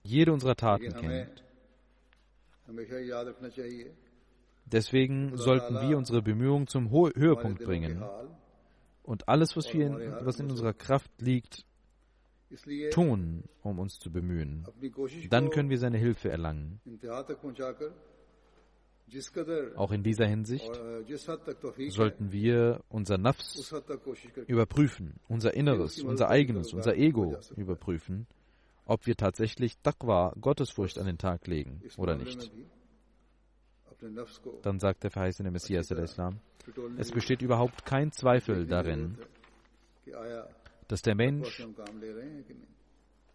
jede 0.03 0.31
unserer 0.31 0.55
Taten 0.55 0.93
kennt. 0.93 1.43
Deswegen 4.65 5.37
sollten 5.37 5.81
wir 5.81 5.97
unsere 5.97 6.21
Bemühungen 6.21 6.67
zum 6.67 6.91
Höhepunkt 6.91 7.63
bringen. 7.63 8.03
Und 9.03 9.27
alles, 9.27 9.57
was, 9.57 9.73
wir 9.73 9.87
in, 9.87 10.25
was 10.25 10.39
in 10.39 10.51
unserer 10.51 10.73
Kraft 10.73 11.09
liegt, 11.19 11.65
tun, 12.91 13.43
um 13.61 13.79
uns 13.79 13.99
zu 13.99 14.11
bemühen. 14.11 14.65
Dann 15.29 15.49
können 15.49 15.69
wir 15.69 15.79
seine 15.79 15.97
Hilfe 15.97 16.29
erlangen. 16.29 16.79
Auch 19.75 19.91
in 19.91 20.03
dieser 20.03 20.27
Hinsicht 20.27 20.71
sollten 21.89 22.31
wir 22.31 22.81
unser 22.89 23.17
Nafs 23.17 23.73
überprüfen, 24.45 25.19
unser 25.27 25.53
Inneres, 25.55 26.01
unser 26.03 26.29
eigenes, 26.29 26.73
unser 26.73 26.95
Ego 26.95 27.35
überprüfen, 27.55 28.27
ob 28.89 29.05
wir 29.05 29.15
tatsächlich 29.15 29.77
Taqwa, 29.77 30.33
Gottesfurcht 30.41 30.97
an 30.97 31.05
den 31.05 31.19
Tag 31.19 31.45
legen 31.45 31.81
oder 31.97 32.15
nicht. 32.15 32.51
Dann 34.63 34.79
sagt 34.79 35.03
der 35.03 35.11
verheißene 35.11 35.51
Messias 35.51 35.87
der 35.89 35.99
Islam, 35.99 36.39
es 36.97 37.11
besteht 37.11 37.41
überhaupt 37.43 37.85
kein 37.85 38.11
Zweifel 38.11 38.65
darin, 38.65 39.17
dass 40.87 41.03
der 41.03 41.15
Mensch 41.15 41.67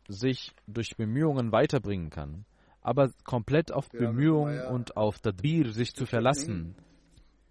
sich 0.09 0.53
durch 0.67 0.97
Bemühungen 0.97 1.53
weiterbringen 1.53 2.11
kann, 2.11 2.45
aber 2.81 3.12
komplett 3.23 3.71
auf 3.71 3.88
Bemühungen 3.90 4.61
und 4.67 4.97
auf 4.97 5.21
Tadbir 5.21 5.73
sich 5.73 5.95
zu 5.95 6.05
verlassen, 6.05 6.75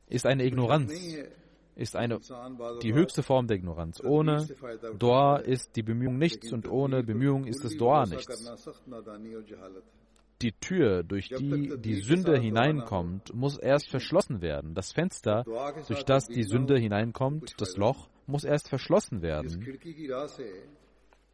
ist 0.08 0.26
eine 0.26 0.46
Ignoranz, 0.46 0.92
ist 1.76 1.96
eine, 1.96 2.20
die 2.82 2.94
höchste 2.94 3.24
Form 3.24 3.48
der 3.48 3.58
Ignoranz. 3.58 4.02
Ohne 4.04 4.48
Dua 4.98 5.38
ist 5.38 5.76
die 5.76 5.84
Bemühung 5.84 6.18
nichts 6.18 6.52
und 6.52 6.70
ohne 6.70 7.04
Bemühung 7.04 7.46
ist 7.46 7.64
das 7.64 7.76
Dua 7.76 8.06
nichts. 8.06 8.52
Die 10.42 10.52
Tür, 10.52 11.04
durch 11.04 11.30
die 11.30 11.78
die 11.78 12.02
Sünde 12.02 12.38
hineinkommt, 12.38 13.34
muss 13.34 13.58
erst 13.58 13.90
verschlossen 13.90 14.42
werden. 14.42 14.74
Das 14.74 14.92
Fenster, 14.92 15.46
durch 15.88 16.04
das 16.04 16.28
die 16.28 16.44
Sünde 16.44 16.78
hineinkommt, 16.78 17.54
das 17.60 17.78
Loch, 17.78 18.10
muss 18.28 18.44
erst 18.44 18.70
verschlossen 18.70 19.22
werden. 19.22 19.80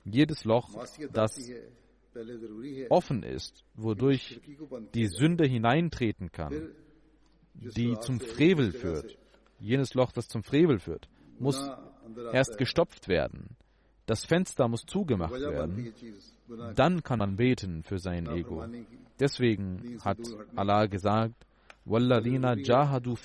Jedes 0.06 0.44
Loch, 0.44 0.70
das 1.12 1.52
offen 2.90 3.24
ist, 3.24 3.64
wodurch 3.76 4.42
die 4.94 5.08
Sünde 5.08 5.46
hineintreten 5.46 6.32
kann, 6.32 6.72
die 7.54 7.98
zum 8.00 8.20
Frevel 8.20 8.72
führt, 8.72 9.18
Jenes 9.60 9.94
Loch, 9.94 10.12
das 10.12 10.28
zum 10.28 10.44
Frevel 10.44 10.80
führt, 10.80 11.08
muss 11.38 11.70
erst 12.34 12.58
gestopft 12.58 13.08
werden. 13.08 13.56
Das 14.06 14.26
Fenster 14.26 14.68
muss 14.68 14.86
zugemacht 14.86 15.34
werden. 15.34 15.94
Dann 16.76 17.04
kann 17.04 17.20
man 17.20 17.36
beten 17.36 17.84
für 17.84 18.00
sein 18.00 18.28
Ego. 18.28 18.66
Deswegen 19.20 20.00
hat 20.04 20.18
Allah 20.56 20.88
gesagt, 20.88 21.46
Walladina 21.86 22.56
jahadu 22.56 23.16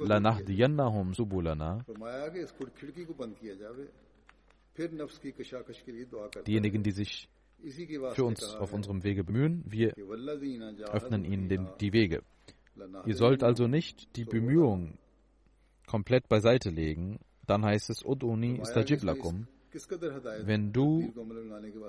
lanahdiyannahum 0.00 1.14
subulana. 1.14 1.84
Diejenigen, 6.46 6.82
die 6.82 6.90
sich 6.90 7.28
für 8.14 8.24
uns 8.24 8.54
auf 8.56 8.72
unserem 8.72 9.04
Wege 9.04 9.24
bemühen, 9.24 9.62
wir 9.66 9.94
öffnen 10.90 11.24
ihnen 11.24 11.48
den, 11.48 11.68
die 11.80 11.92
Wege. 11.92 12.22
Ihr 13.06 13.14
sollt 13.14 13.44
also 13.44 13.68
nicht 13.68 14.16
die 14.16 14.24
Bemühungen 14.24 14.98
komplett 15.86 16.28
beiseite 16.28 16.70
legen. 16.70 17.18
Dann 17.46 17.64
heißt 17.64 17.90
es, 17.90 18.04
Uduni 18.04 18.58
istajib 18.60 19.02
lakum. 19.02 19.46
Wenn 20.42 20.72
du 20.72 21.12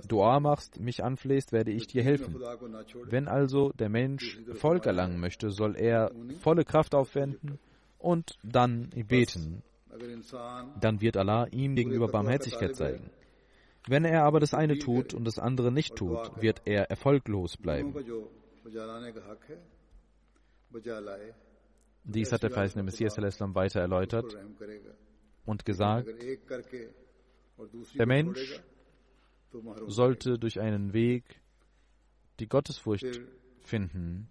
Dua 0.08 0.40
machst, 0.40 0.80
mich 0.80 1.04
anflehst, 1.04 1.52
werde 1.52 1.72
ich 1.72 1.88
dir 1.88 2.04
helfen. 2.04 2.36
Wenn 3.06 3.28
also 3.28 3.72
der 3.74 3.90
Mensch 3.90 4.40
Volk 4.54 4.86
erlangen 4.88 5.20
möchte, 5.20 5.52
soll 5.52 5.76
er 5.76 6.12
volle 6.40 6.66
Kraft 6.66 6.96
aufwenden 6.96 7.60
und 8.00 8.38
dann 8.44 8.90
beten. 9.08 9.62
Dann 10.82 11.02
wird 11.02 11.16
Allah 11.16 11.48
ihm 11.52 11.76
gegenüber 11.76 12.08
Barmherzigkeit 12.08 12.76
zeigen. 12.76 13.12
Wenn 13.88 14.04
er 14.04 14.24
aber 14.24 14.40
das 14.40 14.54
eine 14.56 14.80
tut 14.80 15.14
und 15.14 15.26
das 15.26 15.38
andere 15.38 15.72
nicht 15.72 15.96
tut, 15.96 16.42
wird 16.42 16.62
er 16.66 16.90
erfolglos 16.90 17.56
bleiben. 17.58 17.94
Dies 22.06 22.32
hat 22.32 22.44
der 22.44 22.52
verheißene 22.52 22.84
Messias 22.84 23.18
weiter 23.18 23.82
erläutert 23.82 24.38
und 25.46 25.66
gesagt, 25.66 26.08
der 27.98 28.06
Mensch 28.06 28.62
sollte 29.88 30.38
durch 30.38 30.60
einen 30.60 30.94
Weg 30.94 31.24
die 32.40 32.48
Gottesfurcht 32.48 33.22
finden, 33.62 34.30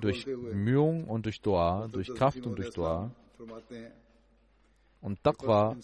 durch 0.00 0.26
Bemühung 0.26 1.04
und 1.08 1.24
durch 1.24 1.40
Dua, 1.40 1.88
durch 1.88 2.12
Kraft 2.14 2.44
und 2.46 2.58
durch 2.58 2.70
Dua. 2.70 3.14
Und 5.00 5.22
Taqwa 5.22 5.76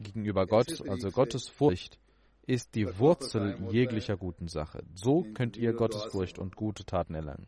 gegenüber 0.00 0.46
Gott, 0.46 0.88
also 0.88 1.10
Gottesfurcht, 1.10 1.98
ist 2.46 2.74
die 2.74 2.86
Wurzel 2.98 3.58
jeglicher 3.70 4.16
guten 4.16 4.48
Sache. 4.48 4.82
So 4.94 5.26
könnt 5.34 5.56
ihr 5.56 5.74
Gottesfurcht 5.74 6.38
und 6.38 6.56
gute 6.56 6.84
Taten 6.84 7.14
erlangen. 7.14 7.46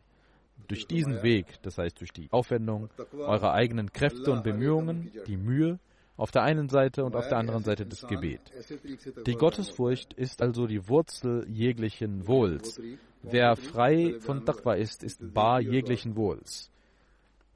Durch 0.67 0.87
diesen 0.87 1.23
Weg, 1.23 1.45
das 1.61 1.77
heißt 1.77 1.99
durch 1.99 2.11
die 2.11 2.27
Aufwendung 2.31 2.89
eurer 3.13 3.53
eigenen 3.53 3.91
Kräfte 3.91 4.31
und 4.31 4.43
Bemühungen, 4.43 5.11
die 5.27 5.37
Mühe, 5.37 5.79
auf 6.17 6.31
der 6.31 6.43
einen 6.43 6.69
Seite 6.69 7.03
und 7.03 7.15
auf 7.15 7.27
der 7.27 7.37
anderen 7.37 7.63
Seite 7.63 7.85
das 7.85 8.07
Gebet. 8.07 8.39
Die 9.25 9.35
Gottesfurcht 9.35 10.13
ist 10.13 10.41
also 10.41 10.65
die 10.65 10.87
Wurzel 10.87 11.45
jeglichen 11.49 12.27
Wohls. 12.27 12.79
Wer 13.21 13.55
frei 13.55 14.15
von 14.19 14.45
Taqwa 14.45 14.75
ist, 14.75 15.03
ist 15.03 15.33
bar 15.33 15.59
jeglichen 15.59 16.15
Wohls. 16.15 16.71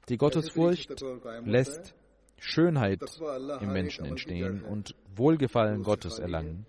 Die 0.08 0.16
Gottesfurcht 0.16 1.02
lässt 1.44 1.94
Schönheit 2.38 3.00
im 3.60 3.72
Menschen 3.72 4.04
entstehen 4.04 4.62
und 4.62 4.94
Wohlgefallen 5.14 5.82
Gottes 5.82 6.18
erlangen. 6.18 6.66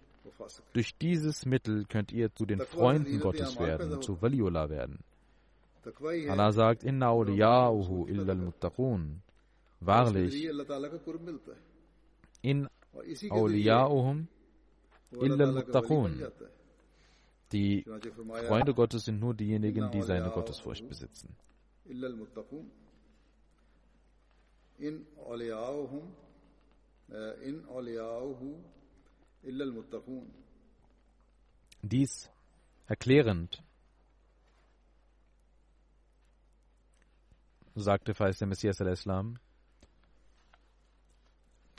Durch 0.74 0.96
dieses 0.98 1.46
Mittel 1.46 1.86
könnt 1.86 2.12
ihr 2.12 2.34
zu 2.34 2.46
den 2.46 2.62
Freunden 2.62 3.20
Gottes 3.20 3.60
werden, 3.60 4.02
zu 4.02 4.22
Waliullah 4.22 4.70
werden. 4.70 5.00
Allah 5.84 6.52
sagt, 6.52 6.84
Inna 6.84 7.08
awliya'uhu 7.08 8.08
illa 8.08 8.34
al-muttaqun. 8.34 9.22
Wahrlich, 9.80 10.46
in 12.44 12.68
awliya'uhum 13.30 14.28
illa 15.12 15.44
al-muttaqun. 15.46 16.32
Die 17.52 17.84
Freunde 18.48 18.74
Gottes 18.74 19.06
sind 19.06 19.20
nur 19.20 19.34
diejenigen, 19.34 19.92
die 19.92 20.02
seine 20.04 20.30
Gottesfurcht 20.30 20.88
besitzen. 20.88 21.36
In 24.80 25.06
awliya'uhum 25.18 26.04
in 27.44 27.66
awliya'uhu 27.66 28.56
illa 29.44 29.64
al-muttaqun. 29.66 30.32
Dies 31.82 32.30
erklärend 32.88 33.64
sagte 37.76 38.14
falls 38.14 38.40
der 38.40 38.48
Messias 38.48 38.82
al-Islam, 38.82 39.38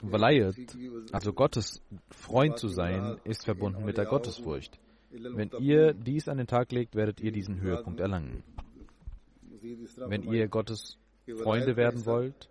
Walayat, 0.01 0.55
also 1.13 1.31
Gottes 1.31 1.81
Freund 2.09 2.57
zu 2.57 2.67
sein, 2.67 3.17
ist 3.23 3.45
verbunden 3.45 3.85
mit 3.85 3.97
der 3.97 4.05
Gottesfurcht. 4.05 4.77
Wenn 5.11 5.51
ihr 5.59 5.93
dies 5.93 6.27
an 6.27 6.37
den 6.37 6.47
Tag 6.47 6.71
legt, 6.71 6.95
werdet 6.95 7.21
ihr 7.21 7.31
diesen 7.31 7.61
Höhepunkt 7.61 7.99
erlangen. 7.99 8.43
Wenn 9.95 10.23
ihr 10.23 10.47
Gottes 10.49 10.97
Freunde 11.41 11.77
werden 11.77 12.05
wollt, 12.05 12.49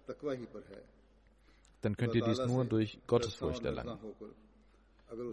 dann 1.82 1.96
könnt 1.96 2.14
ihr 2.14 2.24
dies 2.24 2.38
nur 2.46 2.64
durch 2.64 2.98
Gottesfurcht 3.06 3.64
erlangen. 3.64 3.98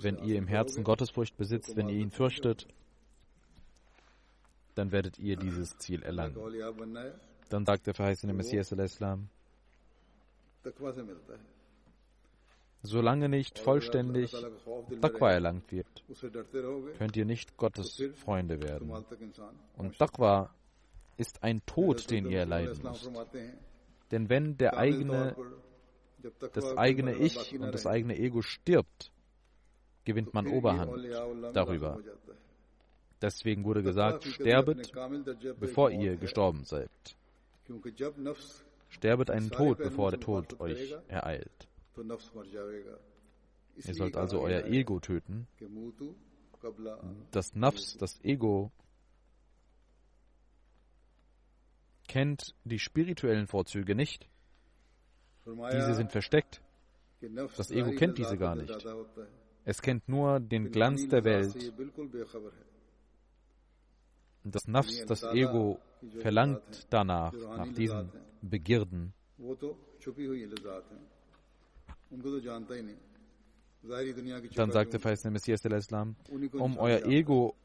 Wenn 0.02 0.18
ihr 0.18 0.38
im 0.38 0.48
Herzen 0.48 0.84
Gottesfurcht 0.84 1.38
besitzt, 1.38 1.78
wenn 1.78 1.88
ihr 1.88 2.00
ihn 2.00 2.12
fürchtet, 2.12 2.68
dann 4.76 4.92
werdet 4.92 5.20
ihr 5.20 5.38
dieses 5.38 5.78
Ziel 5.78 6.04
erlangen. 6.04 6.36
Dann 7.50 7.66
sagt 7.66 7.88
der 7.88 7.94
verheißene 7.94 8.34
Messias 8.34 8.72
al-Islam, 8.72 9.30
solange 12.84 13.28
nicht 13.28 13.60
vollständig 13.60 14.32
Taqwa 15.02 15.32
erlangt 15.32 15.72
wird, 15.72 16.04
könnt 16.98 17.18
ihr 17.18 17.26
nicht 17.26 17.58
Gottes 17.58 18.02
Freunde 18.16 18.62
werden. 18.62 18.92
Und 19.78 19.98
Taqwa 19.98 20.54
ist 21.18 21.44
ein 21.44 21.62
Tod, 21.66 22.10
den 22.10 22.30
ihr 22.30 22.40
erleiden 22.40 22.82
müsst. 22.84 23.12
Denn 24.12 24.30
wenn 24.30 24.58
der 24.58 24.78
eigene, 24.78 25.36
das 26.54 26.78
eigene 26.78 27.16
Ich 27.16 27.60
und 27.60 27.74
das 27.74 27.86
eigene 27.86 28.18
Ego 28.18 28.42
stirbt, 28.42 29.12
gewinnt 30.06 30.34
man 30.34 30.48
Oberhand 30.48 31.04
darüber. 31.54 32.00
Deswegen 33.22 33.66
wurde 33.66 33.84
gesagt, 33.84 34.24
sterbet, 34.24 34.92
bevor 35.60 35.92
ihr 35.92 36.16
gestorben 36.16 36.64
seid. 36.64 36.90
Sterbet 38.90 39.30
einen 39.30 39.52
Tod, 39.52 39.78
bevor 39.78 40.12
der 40.12 40.20
Tod 40.20 40.60
euch 40.60 40.96
ereilt. 41.08 41.68
Ihr 43.86 43.94
sollt 43.94 44.18
also 44.18 44.42
euer 44.42 44.66
Ego 44.66 45.00
töten. 45.00 45.48
Das 47.32 47.56
Nafs, 47.56 47.98
das 47.98 48.20
Ego, 48.24 48.72
kennt 52.08 52.56
die 52.66 52.80
spirituellen 52.80 53.48
Vorzüge 53.48 53.96
nicht. 53.96 54.28
Diese 55.46 55.94
sind 55.94 56.12
versteckt. 56.12 56.62
Das 57.58 57.72
Ego 57.72 57.92
kennt 57.92 58.18
diese 58.18 58.38
gar 58.38 58.56
nicht. 58.56 58.86
Es 59.66 59.82
kennt 59.82 60.08
nur 60.10 60.40
den 60.40 60.72
Glanz 60.72 61.08
der 61.08 61.24
Welt. 61.24 61.74
Das 64.44 64.68
Nafs, 64.68 65.06
das 65.06 65.24
Ego, 65.24 65.80
verlangt 66.20 66.88
danach, 66.90 67.34
nach 67.34 67.74
diesen 67.74 68.10
Begierden. 68.42 69.14
Dann 74.56 74.72
sagte 74.72 75.00
Feistner 75.00 75.32
Messias 75.32 75.62
der 75.62 75.78
Islam, 75.78 76.16
um 76.54 76.78
euer 76.78 77.06
Ego 77.06 77.56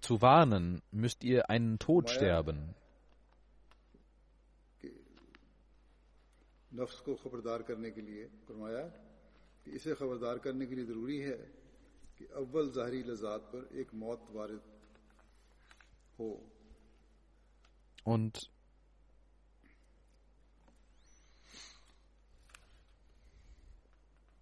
zu 0.00 0.22
warnen, 0.22 0.82
müsst 0.90 1.24
ihr 1.24 1.50
einen 1.50 1.78
Tod 1.78 2.10
sterben. 2.10 2.74
نفس 6.74 7.00
کو 7.00 7.16
خبردار 7.22 7.60
کرنے 7.60 7.90
کے 7.90 8.00
لیے 8.00 8.26
فرمایا 8.46 8.88
کہ 9.64 9.70
اسے 9.70 9.94
خبردار 9.94 10.36
کرنے 10.36 10.66
کے 10.66 10.74
لیے 10.74 10.84
ضروری 10.84 11.22
ہے 11.22 11.36
اول 12.30 12.70
ظاہری 12.72 13.02
لذات 13.02 13.50
پر 13.52 13.64
ایک 13.70 13.94
موت 13.94 14.30
وارد 14.34 14.70
ہو 16.18 16.36
Und 18.04 18.50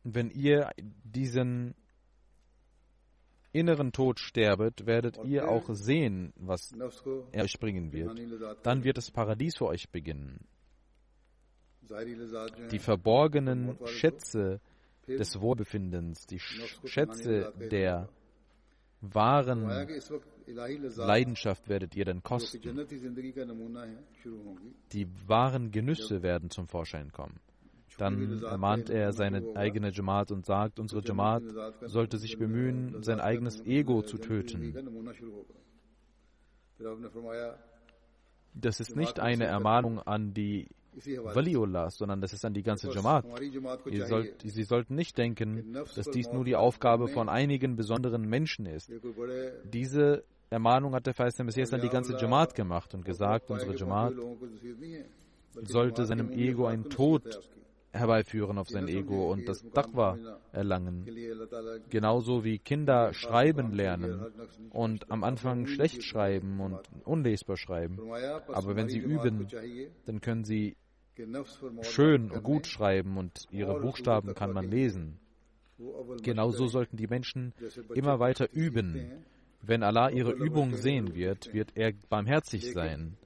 wenn 0.02 0.30
ihr 0.30 0.70
diesen 1.04 1.74
inneren 3.52 3.92
Tod 3.92 4.18
sterbet, 4.20 4.86
werdet 4.86 5.18
ihr 5.24 5.48
auch 5.48 5.68
sehen, 5.70 6.32
was 6.36 6.72
er 7.32 7.44
euch 7.44 7.58
bringen 7.58 7.92
wird. 7.92 8.18
Dann 8.64 8.84
wird 8.84 8.96
das 8.96 9.10
Paradies 9.10 9.56
für 9.56 9.66
euch 9.66 9.90
beginnen. 9.90 10.46
Die 12.70 12.78
verborgenen 12.78 13.76
Schätze 13.86 14.60
des 15.18 15.40
Wohlbefindens, 15.40 16.26
die 16.26 16.38
Schätze 16.38 17.52
der 17.70 18.08
wahren 19.00 19.88
Leidenschaft 20.46 21.68
werdet 21.68 21.96
ihr 21.96 22.04
dann 22.04 22.22
kosten. 22.22 22.86
Die 24.92 25.08
wahren 25.26 25.70
Genüsse 25.70 26.22
werden 26.22 26.50
zum 26.50 26.68
Vorschein 26.68 27.12
kommen. 27.12 27.40
Dann 27.98 28.42
ermahnt 28.42 28.88
er 28.88 29.12
seine 29.12 29.56
eigene 29.56 29.90
Jamaat 29.90 30.30
und 30.30 30.46
sagt, 30.46 30.78
unsere 30.78 31.02
Jamaat 31.02 31.42
sollte 31.82 32.18
sich 32.18 32.38
bemühen, 32.38 33.02
sein 33.02 33.20
eigenes 33.20 33.60
Ego 33.66 34.02
zu 34.02 34.16
töten. 34.18 34.74
Das 38.54 38.80
ist 38.80 38.96
nicht 38.96 39.20
eine 39.20 39.44
Ermahnung 39.44 40.00
an 40.00 40.32
die 40.32 40.68
Waliullah, 40.94 41.90
sondern 41.90 42.20
das 42.20 42.32
ist 42.32 42.44
an 42.44 42.54
die 42.54 42.62
ganze 42.62 42.90
Jamaat. 42.90 43.24
Sollt, 44.08 44.42
sie 44.42 44.64
sollten 44.64 44.94
nicht 44.94 45.16
denken, 45.16 45.72
dass 45.94 46.10
dies 46.10 46.32
nur 46.32 46.44
die 46.44 46.56
Aufgabe 46.56 47.08
von 47.08 47.28
einigen 47.28 47.76
besonderen 47.76 48.22
Menschen 48.28 48.66
ist. 48.66 48.92
Diese 49.64 50.24
Ermahnung 50.50 50.94
hat 50.94 51.06
der 51.06 51.14
Feist 51.14 51.38
Messias 51.42 51.72
an 51.72 51.80
die 51.80 51.88
ganze 51.88 52.16
Jamaat 52.16 52.54
gemacht 52.54 52.92
und 52.94 53.04
gesagt, 53.04 53.50
unsere 53.50 53.76
Jamaat 53.76 54.14
sollte 55.62 56.06
seinem 56.06 56.30
Ego 56.32 56.66
einen 56.66 56.88
Tod 56.90 57.40
herbeiführen 57.92 58.58
auf 58.58 58.68
sein 58.68 58.88
Ego 58.88 59.32
und 59.32 59.48
das 59.48 59.62
Taqwa 59.72 60.18
erlangen. 60.52 61.06
Genauso 61.88 62.44
wie 62.44 62.58
Kinder 62.58 63.12
schreiben 63.12 63.72
lernen 63.72 64.26
und 64.70 65.10
am 65.10 65.24
Anfang 65.24 65.66
schlecht 65.66 66.04
schreiben 66.04 66.60
und 66.60 66.80
unlesbar 67.04 67.56
schreiben. 67.56 67.98
Aber 68.48 68.76
wenn 68.76 68.88
sie 68.88 68.98
üben, 68.98 69.48
dann 70.06 70.20
können 70.20 70.44
sie 70.44 70.76
schön 71.82 72.30
und 72.30 72.42
gut 72.42 72.66
schreiben 72.66 73.16
und 73.18 73.46
ihre 73.50 73.78
Buchstaben 73.80 74.34
kann 74.34 74.52
man 74.52 74.68
lesen. 74.68 75.18
Genauso 76.22 76.66
sollten 76.66 76.96
die 76.96 77.06
Menschen 77.06 77.54
immer 77.94 78.20
weiter 78.20 78.50
üben. 78.52 79.24
Wenn 79.62 79.82
Allah 79.82 80.10
ihre 80.10 80.32
Übung 80.32 80.74
sehen 80.74 81.14
wird, 81.14 81.52
wird 81.52 81.76
er 81.76 81.92
barmherzig 82.08 82.72
sein. 82.72 83.16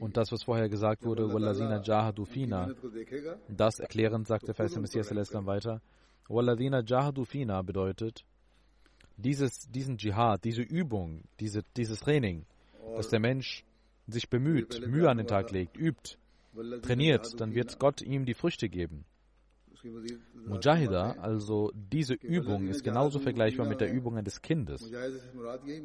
Und 0.00 0.16
das, 0.16 0.32
was 0.32 0.42
vorher 0.44 0.68
gesagt 0.68 1.04
wurde, 1.04 1.32
Walladina 1.32 1.82
Jahadu 1.82 2.24
Fina, 2.24 2.72
das 3.48 3.78
erklärend 3.80 4.26
sagte 4.26 4.54
Faisal 4.54 4.80
Messias 4.80 5.10
weiter, 5.10 5.82
Walladina 6.28 6.82
Jahadu 6.84 7.24
Fina 7.24 7.60
bedeutet, 7.62 8.24
dieses, 9.16 9.68
diesen 9.70 9.98
Dschihad, 9.98 10.44
diese 10.44 10.62
Übung, 10.62 11.22
diese, 11.40 11.62
dieses 11.76 12.00
Training, 12.00 12.46
dass 12.96 13.08
der 13.08 13.20
Mensch 13.20 13.64
sich 14.06 14.28
bemüht, 14.28 14.86
Mühe 14.86 15.08
an 15.08 15.18
den 15.18 15.26
Tag 15.26 15.50
legt, 15.50 15.76
übt, 15.76 16.16
trainiert, 16.82 17.40
dann 17.40 17.54
wird 17.54 17.78
Gott 17.78 18.02
ihm 18.02 18.24
die 18.24 18.34
Früchte 18.34 18.68
geben. 18.68 19.04
Mujahida, 20.46 21.12
also 21.20 21.72
diese 21.74 22.14
Übung, 22.14 22.68
ist 22.68 22.84
genauso 22.84 23.18
vergleichbar 23.18 23.66
mit 23.68 23.80
der 23.80 23.92
Übung 23.92 24.16
eines 24.16 24.42
Kindes. 24.42 24.90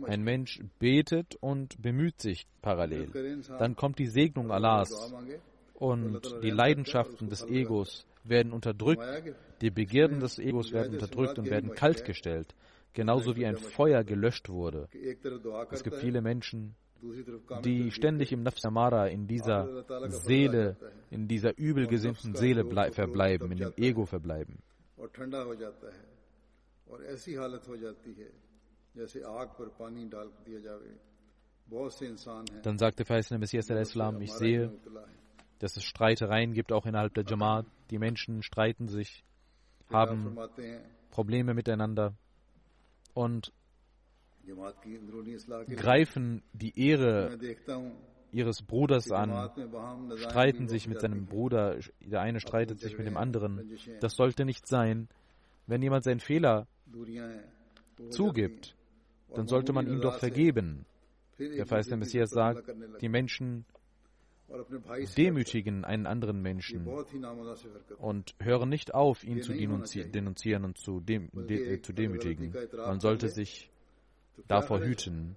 Ein 0.05 0.23
Mensch 0.23 0.61
betet 0.79 1.35
und 1.39 1.81
bemüht 1.81 2.21
sich 2.21 2.47
parallel. 2.61 3.09
Dann 3.57 3.75
kommt 3.75 3.99
die 3.99 4.07
Segnung 4.07 4.51
Allahs 4.51 5.13
und 5.73 6.21
die 6.43 6.51
Leidenschaften 6.51 7.29
des 7.29 7.43
Egos 7.45 8.05
werden 8.23 8.51
unterdrückt, 8.51 9.03
die 9.61 9.71
Begierden 9.71 10.19
des 10.19 10.39
Egos 10.39 10.71
werden 10.71 10.93
unterdrückt 10.93 11.39
und 11.39 11.49
werden 11.49 11.73
kaltgestellt, 11.73 12.53
genauso 12.93 13.35
wie 13.35 13.45
ein 13.45 13.57
Feuer 13.57 14.03
gelöscht 14.03 14.49
wurde. 14.49 14.87
Es 15.71 15.83
gibt 15.83 15.97
viele 15.97 16.21
Menschen, 16.21 16.75
die 17.63 17.91
ständig 17.91 18.31
im 18.31 18.43
Nafs 18.43 18.65
Amara, 18.65 19.07
in 19.07 19.27
dieser 19.27 19.83
Seele, 20.09 20.77
in 21.09 21.27
dieser 21.27 21.57
übelgesinnten 21.57 22.35
Seele 22.35 22.65
verbleiben, 22.91 23.51
in 23.51 23.57
dem 23.57 23.73
Ego 23.77 24.05
verbleiben. 24.05 24.59
Dann 32.63 32.77
sagte 32.77 33.05
Faisal 33.05 33.37
Messias 33.39 33.69
al-Islam, 33.69 34.21
ich 34.21 34.33
sehe, 34.33 34.71
dass 35.59 35.77
es 35.77 35.83
Streitereien 35.83 36.53
gibt, 36.53 36.71
auch 36.71 36.85
innerhalb 36.85 37.13
der 37.13 37.25
Jamaat. 37.25 37.65
Die 37.91 37.99
Menschen 37.99 38.43
streiten 38.43 38.87
sich, 38.87 39.23
haben 39.89 40.37
Probleme 41.11 41.53
miteinander 41.53 42.13
und 43.13 43.51
greifen 45.75 46.43
die 46.53 46.79
Ehre 46.79 47.37
ihres 48.31 48.61
Bruders 48.61 49.11
an, 49.11 49.49
streiten 50.17 50.67
sich 50.67 50.87
mit 50.87 51.01
seinem 51.01 51.25
Bruder, 51.25 51.79
der 51.99 52.21
eine 52.21 52.39
streitet 52.39 52.79
sich 52.79 52.97
mit 52.97 53.07
dem 53.07 53.17
anderen. 53.17 53.77
Das 54.01 54.13
sollte 54.13 54.45
nicht 54.45 54.67
sein. 54.67 55.07
Wenn 55.67 55.81
jemand 55.81 56.03
seinen 56.03 56.19
Fehler 56.19 56.67
zugibt, 58.09 58.75
dann 59.33 59.47
sollte 59.47 59.73
man 59.73 59.87
ihm 59.87 60.01
doch 60.01 60.19
vergeben. 60.19 60.85
Der 61.37 61.65
Feist 61.65 61.89
der 61.89 61.97
Messias 61.97 62.31
sagt, 62.31 62.73
die 63.01 63.09
Menschen 63.09 63.65
demütigen 65.17 65.85
einen 65.85 66.07
anderen 66.07 66.41
Menschen 66.41 66.87
und 67.97 68.35
hören 68.41 68.69
nicht 68.69 68.93
auf, 68.93 69.23
ihn 69.23 69.41
zu 69.41 69.53
denunzieren 69.53 70.65
und 70.65 70.77
zu, 70.77 70.99
dem, 70.99 71.29
de, 71.33 71.81
zu 71.81 71.93
demütigen. 71.93 72.53
Man 72.75 72.99
sollte 72.99 73.29
sich 73.29 73.71
davor 74.47 74.81
hüten. 74.81 75.35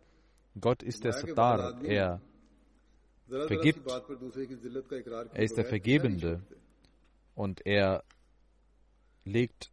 Gott 0.61 0.83
ist 0.83 1.05
der 1.05 1.13
Sattar, 1.13 1.83
er 1.83 2.21
vergibt, 3.29 3.89
er 5.33 5.43
ist 5.43 5.57
der 5.57 5.65
Vergebende 5.65 6.43
und 7.35 7.65
er 7.65 8.05
legt, 9.25 9.71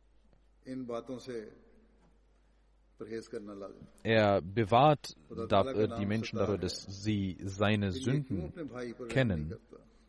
er 4.03 4.41
bewahrt 4.41 5.15
die 5.99 6.05
Menschen 6.05 6.37
darüber, 6.37 6.57
dass 6.57 7.03
sie 7.03 7.37
seine 7.43 7.91
Sünden 7.91 8.53
kennen. 9.09 9.55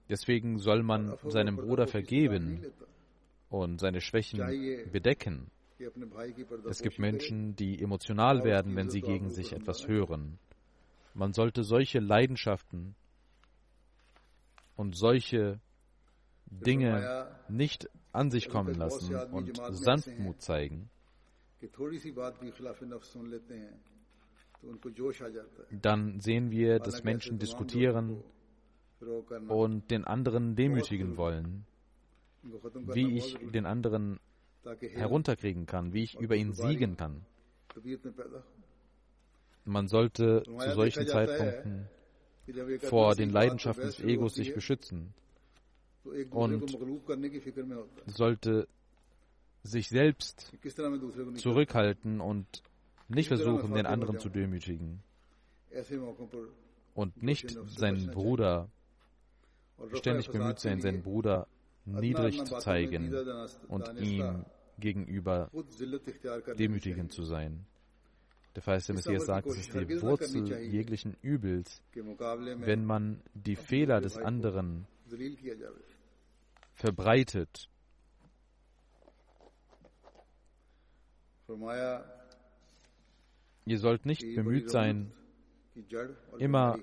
Deswegen 0.09 0.59
soll 0.59 0.83
man 0.83 1.17
seinem 1.29 1.57
Bruder 1.57 1.87
vergeben 1.87 2.67
und 3.49 3.81
seine 3.81 4.01
Schwächen 4.01 4.91
bedecken. 4.93 5.51
Es 6.69 6.83
gibt 6.83 6.99
Menschen, 6.99 7.57
die 7.57 7.81
emotional 7.83 8.45
werden, 8.45 8.77
wenn 8.77 8.91
sie 8.91 9.01
gegen 9.01 9.31
sich 9.31 9.53
etwas 9.53 9.89
hören. 9.89 10.39
Man 11.15 11.33
sollte 11.33 11.65
solche 11.65 12.01
Leidenschaften 12.01 12.95
und 14.77 14.97
solche 14.97 15.61
Dinge 16.47 17.29
nicht 17.49 17.89
an 18.13 18.31
sich 18.31 18.49
kommen 18.49 18.75
lassen 18.75 19.15
und 19.15 19.61
Sanftmut 19.71 20.41
zeigen. 20.43 20.91
Dann 25.71 26.21
sehen 26.21 26.51
wir, 26.51 26.79
dass 26.79 27.05
Menschen 27.05 27.39
diskutieren 27.39 28.23
und 29.49 29.91
den 29.91 30.05
anderen 30.05 30.57
demütigen 30.57 31.17
wollen, 31.17 31.65
wie 32.43 33.17
ich 33.17 33.39
den 33.53 33.67
anderen 33.67 34.19
herunterkriegen 34.65 35.67
kann, 35.67 35.93
wie 35.93 36.05
ich 36.05 36.19
über 36.19 36.37
ihn 36.37 36.53
siegen 36.53 36.97
kann. 36.97 37.25
Man 39.65 39.89
sollte 39.89 40.43
zu 40.45 40.75
solchen 40.75 41.07
Zeitpunkten 41.07 41.89
vor 42.81 43.15
den 43.15 43.31
Leidenschaften 43.31 43.87
des 43.87 44.01
Egos 44.01 44.35
sich 44.35 44.55
beschützen. 44.55 45.15
Und 46.31 46.77
sollte 48.07 48.67
sich 49.63 49.89
selbst 49.89 50.53
zurückhalten 51.35 52.21
und 52.21 52.63
nicht 53.09 53.29
versuchen, 53.29 53.75
den 53.75 53.87
anderen 53.87 54.19
zu 54.19 54.31
demütigen. 54.31 55.03
Und 56.95 57.23
nicht 57.23 57.57
seinen 57.67 58.11
Bruder 58.11 58.71
ständig 59.95 60.31
bemüht 60.31 60.59
sein, 60.59 60.81
seinen 60.81 61.03
Bruder 61.03 61.47
niedrig 61.85 62.45
zu 62.45 62.59
zeigen 62.59 63.15
und 63.69 64.01
ihm 64.01 64.45
gegenüber 64.79 65.51
demütigend 66.59 67.13
zu 67.13 67.25
sein. 67.25 67.67
Der 68.55 68.63
verheißte 68.63 68.95
Messias 68.95 69.27
sagt, 69.27 69.47
es 69.47 69.59
ist 69.59 69.75
die 69.75 70.03
Wurzel 70.03 70.49
jeglichen 70.73 71.17
Übels, 71.23 71.83
wenn 71.93 72.85
man 72.85 73.23
die 73.35 73.55
Fehler 73.55 74.01
des 74.01 74.17
anderen 74.17 74.87
verbreitet. 76.75 77.69
Ihr 83.67 83.79
sollt 83.79 84.07
nicht 84.07 84.23
bemüht 84.35 84.71
sein, 84.71 85.13
immer 86.39 86.79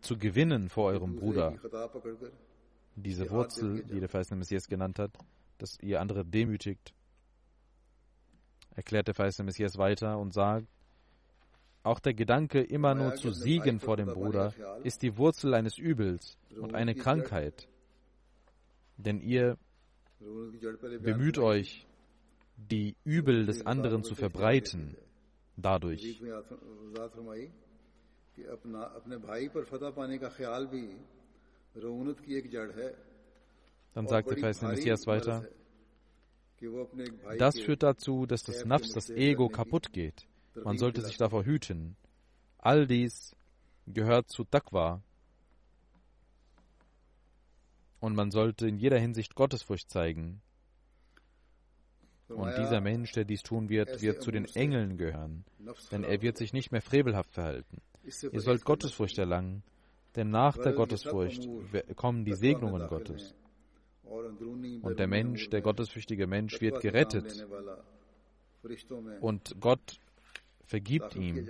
zu 0.00 0.18
gewinnen 0.18 0.68
vor 0.68 0.86
eurem 0.86 1.16
Bruder, 1.16 1.54
diese 2.96 3.30
Wurzel, 3.30 3.82
die 3.84 4.00
der 4.00 4.08
verheißene 4.08 4.38
Messias 4.38 4.68
genannt 4.68 4.98
hat, 4.98 5.12
dass 5.58 5.78
ihr 5.80 6.00
andere 6.00 6.24
demütigt, 6.24 6.94
erklärt 8.74 9.08
der 9.08 9.14
verheißene 9.14 9.46
Messias 9.46 9.78
weiter 9.78 10.18
und 10.18 10.32
sagt, 10.32 10.66
auch 11.82 12.00
der 12.00 12.14
Gedanke, 12.14 12.62
immer 12.62 12.94
nur 12.94 13.14
zu 13.14 13.30
siegen 13.30 13.78
vor 13.78 13.96
dem 13.96 14.06
Bruder, 14.06 14.54
ist 14.84 15.02
die 15.02 15.18
Wurzel 15.18 15.52
eines 15.52 15.76
Übels 15.76 16.38
und 16.58 16.74
eine 16.74 16.94
Krankheit. 16.94 17.68
Denn 18.96 19.20
ihr 19.20 19.58
bemüht 21.02 21.38
euch, 21.38 21.86
die 22.56 22.96
Übel 23.04 23.46
des 23.46 23.66
anderen 23.66 24.02
zu 24.02 24.14
verbreiten. 24.14 24.96
dadurch. 25.56 26.20
Dann 33.94 34.06
sagt 34.06 34.30
der 34.30 34.38
verheißene 34.38 34.70
Messias 34.72 35.06
weiter, 35.06 35.48
das 37.38 37.58
führt 37.58 37.82
dazu, 37.82 38.26
dass 38.26 38.42
das 38.44 38.64
Nafs, 38.64 38.92
das 38.92 39.10
Ego 39.10 39.48
kaputt 39.48 39.92
geht. 39.92 40.26
Man 40.62 40.78
sollte 40.78 41.02
sich 41.02 41.16
davor 41.16 41.44
hüten. 41.44 41.96
All 42.58 42.86
dies 42.86 43.36
gehört 43.86 44.30
zu 44.30 44.44
Taqwa. 44.44 45.02
Und 48.00 48.14
man 48.14 48.30
sollte 48.30 48.68
in 48.68 48.78
jeder 48.78 48.98
Hinsicht 48.98 49.34
Gottesfurcht 49.34 49.90
zeigen. 49.90 50.42
Und 52.28 52.56
dieser 52.56 52.80
Mensch, 52.80 53.12
der 53.12 53.24
dies 53.24 53.42
tun 53.42 53.68
wird, 53.68 54.00
wird 54.00 54.22
zu 54.22 54.30
den 54.30 54.46
Engeln 54.46 54.96
gehören, 54.96 55.44
denn 55.92 56.04
er 56.04 56.22
wird 56.22 56.38
sich 56.38 56.52
nicht 56.52 56.72
mehr 56.72 56.82
frevelhaft 56.82 57.32
verhalten. 57.32 57.82
Ihr 58.04 58.40
sollt 58.40 58.64
Gottesfurcht 58.64 59.18
erlangen, 59.18 59.62
denn 60.16 60.30
nach 60.30 60.56
der 60.56 60.72
Gottesfurcht 60.72 61.48
kommen 61.96 62.24
die 62.24 62.34
Segnungen 62.34 62.86
Gottes. 62.86 63.34
Und 64.82 64.98
der 64.98 65.08
Mensch, 65.08 65.48
der 65.50 65.60
gottesfürchtige 65.60 66.26
Mensch, 66.26 66.60
wird 66.60 66.80
gerettet. 66.80 67.46
Und 69.20 69.56
Gott 69.60 69.98
vergibt 70.64 71.16
ihm 71.16 71.48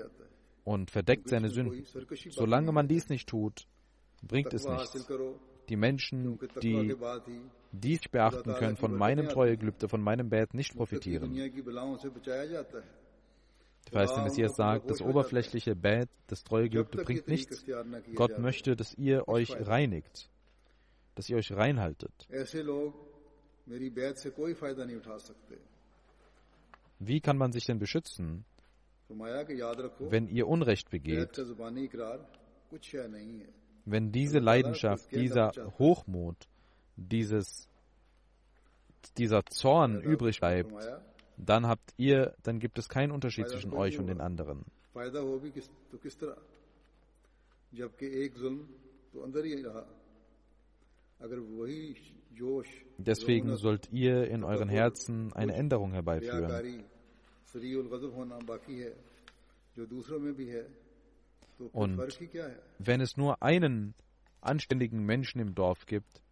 und 0.65 0.91
verdeckt 0.91 1.29
seine 1.29 1.49
Sünden. 1.49 1.85
Solange 2.31 2.73
man 2.73 2.89
dies 2.89 3.09
nicht 3.09 3.29
tut, 3.29 3.67
bringt 4.23 4.55
es 4.55 4.67
nichts. 4.67 5.07
Die 5.69 5.77
Menschen, 5.77 6.39
die 6.62 6.95
dies 7.73 8.01
beachten 8.11 8.53
können, 8.55 8.77
von 8.77 8.95
meinem 8.97 9.29
Treuegelübde, 9.29 9.89
von 9.89 10.03
meinem 10.03 10.29
Bett 10.29 10.55
nicht 10.55 10.75
profitieren. 10.75 11.35
Der 13.95 14.09
verheißene 14.09 14.24
Messias 14.24 14.57
sagt, 14.57 14.90
das 14.90 15.01
oberflächliche 15.01 15.76
Bett, 15.76 16.09
das 16.26 16.42
Treuegelübde 16.42 17.05
bringt 17.05 17.28
nichts. 17.28 17.64
Gott 18.16 18.40
möchte, 18.40 18.74
dass 18.74 18.92
ihr 18.95 19.28
euch 19.28 19.55
reinigt, 19.68 20.28
dass 21.14 21.30
ihr 21.30 21.36
euch 21.36 21.53
reinhaltet. 21.53 22.12
Wie 26.99 27.20
kann 27.20 27.38
man 27.38 27.53
sich 27.53 27.66
denn 27.66 27.78
beschützen, 27.78 28.45
wenn 29.09 30.26
ihr 30.26 30.49
Unrecht 30.49 30.90
begeht? 30.90 31.40
Wenn 33.84 34.11
diese 34.11 34.38
Leidenschaft, 34.40 35.14
dieser 35.14 35.53
Hochmut, 35.78 36.49
dieses, 36.97 37.68
dieser 39.18 39.47
Zorn 39.47 40.01
übrig 40.01 40.40
bleibt, 40.40 40.72
dann 41.37 41.66
habt 41.66 41.95
ihr, 41.97 42.35
dann 42.43 42.59
gibt 42.59 42.78
es 42.78 42.89
keinen 42.89 43.12
Unterschied 43.12 43.49
zwischen 43.49 43.72
euch 43.72 43.99
und 43.99 44.07
den 44.07 44.20
anderen. 44.20 44.64
Deswegen 52.99 53.57
sollt 53.57 53.93
ihr 53.93 54.28
in 54.28 54.45
euren 54.45 54.68
Herzen 54.68 55.32
eine 55.32 55.55
Änderung 55.55 55.93
herbeiführen. 55.93 56.85
Und 61.72 61.99
wenn 62.78 63.01
es 63.01 63.16
nur 63.16 63.43
einen 63.43 63.95
anständigen 64.41 65.05
Menschen 65.05 65.41
im 65.41 65.55
Dorf 65.55 65.87
gibt, 65.87 66.24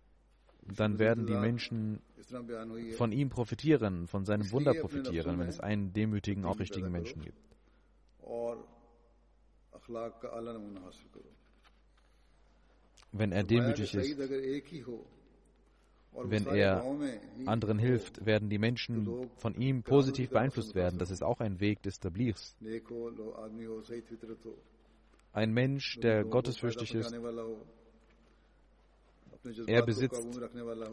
dann 0.66 0.98
werden 0.98 1.26
die 1.26 1.34
Menschen 1.34 2.00
von 2.96 3.12
ihm 3.12 3.28
profitieren, 3.28 4.06
von 4.06 4.24
seinem 4.24 4.50
Wunder 4.52 4.74
profitieren, 4.74 5.38
wenn 5.38 5.48
es 5.48 5.60
einen 5.60 5.92
demütigen, 5.92 6.44
auch 6.44 6.58
richtigen 6.58 6.90
Menschen 6.90 7.22
gibt. 7.22 7.38
Wenn 13.12 13.32
er 13.32 13.42
demütig 13.44 13.94
ist, 13.94 14.18
wenn 16.14 16.46
er 16.46 16.84
anderen 17.46 17.78
hilft, 17.78 18.24
werden 18.24 18.48
die 18.50 18.58
Menschen 18.58 19.30
von 19.36 19.54
ihm 19.54 19.82
positiv 19.82 20.30
beeinflusst 20.30 20.74
werden. 20.74 20.98
Das 20.98 21.10
ist 21.10 21.22
auch 21.22 21.40
ein 21.40 21.60
Weg 21.60 21.82
des 21.82 21.98
Tablirs. 21.98 22.56
Ein 25.32 25.52
Mensch, 25.52 25.98
der 26.00 26.24
gottesfürchtig 26.24 26.94
ist, 26.94 27.14
er 29.66 29.82
besitzt 29.84 30.26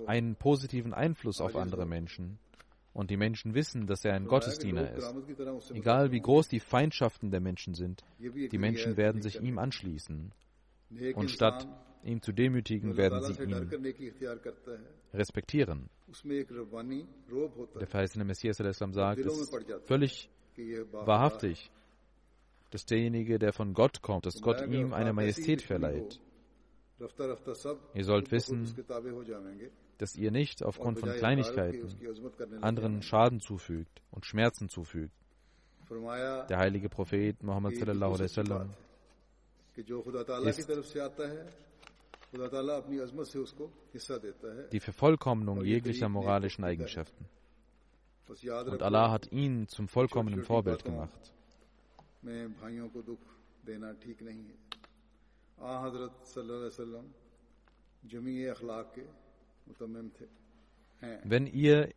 einen 0.07 0.35
positiven 0.35 0.93
Einfluss 0.93 1.41
auf 1.41 1.55
andere 1.55 1.85
Menschen. 1.85 2.39
Und 2.91 3.11
die 3.11 3.17
Menschen 3.17 3.53
wissen, 3.53 3.85
dass 3.85 4.03
er 4.03 4.13
ein 4.13 4.25
Gottesdiener 4.25 4.91
ist. 4.93 5.13
Egal 5.71 6.11
wie 6.11 6.19
groß 6.19 6.47
die 6.47 6.59
Feindschaften 6.59 7.29
der 7.31 7.39
Menschen 7.39 7.75
sind, 7.75 8.03
die 8.17 8.57
Menschen 8.57 8.97
werden 8.97 9.21
sich 9.21 9.39
ihm 9.41 9.59
anschließen. 9.59 10.31
Und 11.13 11.29
statt 11.29 11.67
ihn 12.03 12.21
zu 12.21 12.31
demütigen, 12.31 12.97
werden 12.97 13.21
sie 13.21 13.41
ihn 13.43 13.69
respektieren. 15.13 15.89
Der 17.79 17.87
verheißene 17.87 18.25
Messias 18.25 18.57
sagt, 18.57 19.19
es 19.19 19.39
ist 19.39 19.55
völlig 19.85 20.29
wahrhaftig, 20.91 21.71
dass 22.71 22.85
derjenige, 22.85 23.39
der 23.39 23.53
von 23.53 23.73
Gott 23.73 24.01
kommt, 24.01 24.25
dass 24.25 24.41
Gott 24.41 24.67
ihm 24.67 24.93
eine 24.93 25.13
Majestät 25.13 25.61
verleiht. 25.61 26.19
Ihr 27.93 28.03
sollt 28.03 28.31
wissen, 28.31 28.75
dass 29.97 30.15
ihr 30.15 30.31
nicht 30.31 30.63
aufgrund 30.63 30.99
von 30.99 31.09
Kleinigkeiten 31.09 31.87
anderen 32.61 33.01
Schaden 33.01 33.39
zufügt 33.39 34.01
und 34.11 34.25
Schmerzen 34.25 34.69
zufügt. 34.69 35.13
Der 36.49 36.57
heilige 36.57 36.89
Prophet 36.89 37.41
Muhammad 37.41 37.75
sallallahu 37.75 38.13
alaihi 38.13 38.29
wasallam 38.29 38.73
ist 43.93 44.11
die 44.71 44.79
Vervollkommnung 44.79 45.63
jeglicher 45.63 46.09
moralischen 46.09 46.63
Eigenschaften. 46.63 47.25
Und 48.27 48.83
Allah 48.83 49.09
hat 49.09 49.31
ihn 49.31 49.67
zum 49.67 49.87
vollkommenen 49.87 50.43
Vorbild 50.43 50.83
gemacht. 50.83 51.33
Wenn 61.23 61.47
ihr 61.47 61.93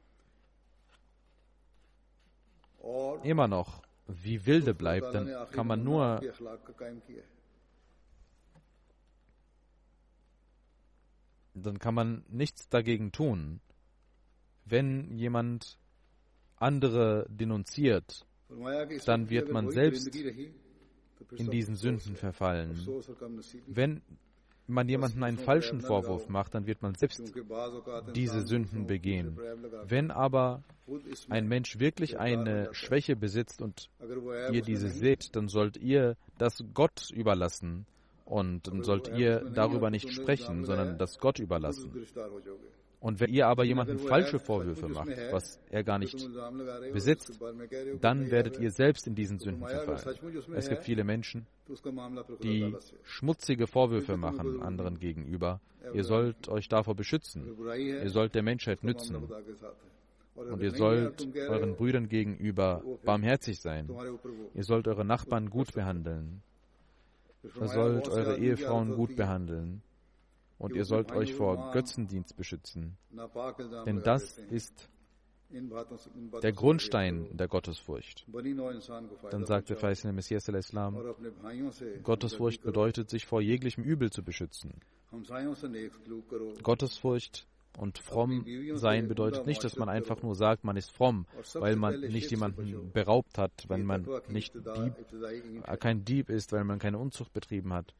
immer 3.22 3.48
noch 3.48 3.82
wie 4.06 4.46
Wilde 4.46 4.74
bleibt, 4.74 5.14
dann 5.14 5.28
kann 5.50 5.66
man 5.66 5.84
nur 5.84 6.20
dann 11.54 11.78
kann 11.78 11.94
man 11.94 12.24
nichts 12.28 12.68
dagegen 12.68 13.12
tun. 13.12 13.60
Wenn 14.64 15.16
jemand 15.16 15.78
andere 16.56 17.26
denunziert, 17.28 18.26
dann 19.06 19.30
wird 19.30 19.50
man 19.50 19.70
selbst 19.70 20.10
in 21.36 21.50
diesen 21.50 21.76
Sünden 21.76 22.16
verfallen. 22.16 22.86
Wenn 23.66 24.02
man 24.66 24.88
jemandem 24.88 25.22
einen 25.22 25.38
falschen 25.38 25.80
Vorwurf 25.80 26.28
macht, 26.28 26.54
dann 26.54 26.66
wird 26.66 26.82
man 26.82 26.94
selbst 26.94 27.32
diese 28.14 28.46
Sünden 28.46 28.86
begehen. 28.86 29.38
Wenn 29.86 30.10
aber 30.10 30.62
ein 31.28 31.48
Mensch 31.48 31.78
wirklich 31.78 32.18
eine 32.18 32.68
Schwäche 32.72 33.16
besitzt 33.16 33.62
und 33.62 33.90
ihr 34.52 34.62
diese 34.62 34.88
seht, 34.88 35.34
dann 35.36 35.48
sollt 35.48 35.76
ihr 35.76 36.16
das 36.38 36.64
Gott 36.74 37.10
überlassen 37.10 37.86
und 38.24 38.68
dann 38.68 38.82
sollt 38.82 39.08
ihr 39.08 39.40
darüber 39.54 39.90
nicht 39.90 40.12
sprechen, 40.12 40.64
sondern 40.64 40.98
das 40.98 41.18
Gott 41.18 41.38
überlassen. 41.38 41.92
Und 43.02 43.18
wenn 43.18 43.32
ihr 43.32 43.48
aber 43.48 43.64
jemanden 43.64 43.98
falsche 43.98 44.38
Vorwürfe 44.38 44.88
macht, 44.88 45.10
was 45.32 45.58
er 45.70 45.82
gar 45.82 45.98
nicht 45.98 46.16
besitzt, 46.92 47.40
dann 48.00 48.30
werdet 48.30 48.60
ihr 48.60 48.70
selbst 48.70 49.08
in 49.08 49.16
diesen 49.16 49.40
Sünden 49.40 49.66
verfallen. 49.66 50.16
Es 50.54 50.68
gibt 50.68 50.84
viele 50.84 51.02
Menschen, 51.02 51.46
die 52.44 52.76
schmutzige 53.02 53.66
Vorwürfe 53.66 54.16
machen 54.16 54.62
anderen 54.62 55.00
gegenüber. 55.00 55.60
Ihr 55.92 56.04
sollt 56.04 56.48
euch 56.48 56.68
davor 56.68 56.94
beschützen. 56.94 57.56
Ihr 57.76 58.10
sollt 58.10 58.36
der 58.36 58.44
Menschheit 58.44 58.84
nützen. 58.84 59.16
Und 60.36 60.62
ihr 60.62 60.70
sollt 60.70 61.26
euren 61.36 61.74
Brüdern 61.74 62.08
gegenüber 62.08 62.84
barmherzig 63.04 63.60
sein. 63.60 63.90
Ihr 64.54 64.62
sollt 64.62 64.86
eure 64.86 65.04
Nachbarn 65.04 65.50
gut 65.50 65.74
behandeln. 65.74 66.40
Ihr 67.60 67.66
sollt 67.66 68.08
eure 68.08 68.38
Ehefrauen 68.38 68.94
gut 68.94 69.16
behandeln 69.16 69.82
und 70.62 70.74
ihr 70.74 70.84
sollt 70.84 71.10
euch 71.12 71.34
vor 71.34 71.72
Götzendienst 71.72 72.36
beschützen. 72.36 72.96
Denn 73.84 74.00
das 74.02 74.38
ist 74.38 74.88
der 75.50 76.52
Grundstein 76.52 77.36
der 77.36 77.48
Gottesfurcht. 77.48 78.26
Dann 79.30 79.44
sagt 79.44 79.68
der 79.68 79.76
verheißene 79.76 80.12
Messias 80.12 80.48
al-Islam, 80.48 80.96
Gottesfurcht 82.02 82.62
bedeutet, 82.62 83.10
sich 83.10 83.26
vor 83.26 83.42
jeglichem 83.42 83.84
Übel 83.84 84.10
zu 84.10 84.22
beschützen. 84.22 84.80
Gottesfurcht 86.62 87.46
und 87.76 87.98
fromm 87.98 88.46
sein 88.74 89.08
bedeutet 89.08 89.46
nicht, 89.46 89.64
dass 89.64 89.76
man 89.76 89.88
einfach 89.88 90.22
nur 90.22 90.34
sagt, 90.36 90.64
man 90.64 90.76
ist 90.76 90.92
fromm, 90.92 91.26
weil 91.54 91.76
man 91.76 92.00
nicht 92.00 92.30
jemanden 92.30 92.92
beraubt 92.92 93.36
hat, 93.36 93.52
weil 93.68 93.82
man 93.82 94.06
nicht 94.28 94.54
Dieb, 94.54 94.94
kein 95.80 96.04
Dieb 96.04 96.30
ist, 96.30 96.52
weil 96.52 96.64
man 96.64 96.78
keine 96.78 96.98
Unzucht 96.98 97.32
betrieben 97.32 97.72
hat. 97.72 97.94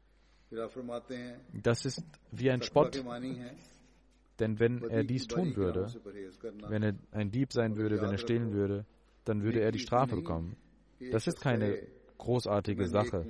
Das 1.61 1.85
ist 1.85 2.03
wie 2.31 2.51
ein 2.51 2.61
Spott. 2.61 3.03
Denn 4.39 4.59
wenn 4.59 4.81
er 4.89 5.03
dies 5.03 5.27
tun 5.27 5.55
würde, 5.55 5.87
wenn 6.67 6.83
er 6.83 6.95
ein 7.11 7.31
Dieb 7.31 7.53
sein 7.53 7.77
würde, 7.77 8.01
wenn 8.01 8.11
er 8.11 8.17
stehlen 8.17 8.51
würde, 8.53 8.85
dann 9.25 9.43
würde 9.43 9.61
er 9.61 9.71
die 9.71 9.79
Strafe 9.79 10.15
bekommen. 10.15 10.55
Das 11.11 11.27
ist 11.27 11.39
keine 11.41 11.77
großartige 12.17 12.87
Sache 12.87 13.25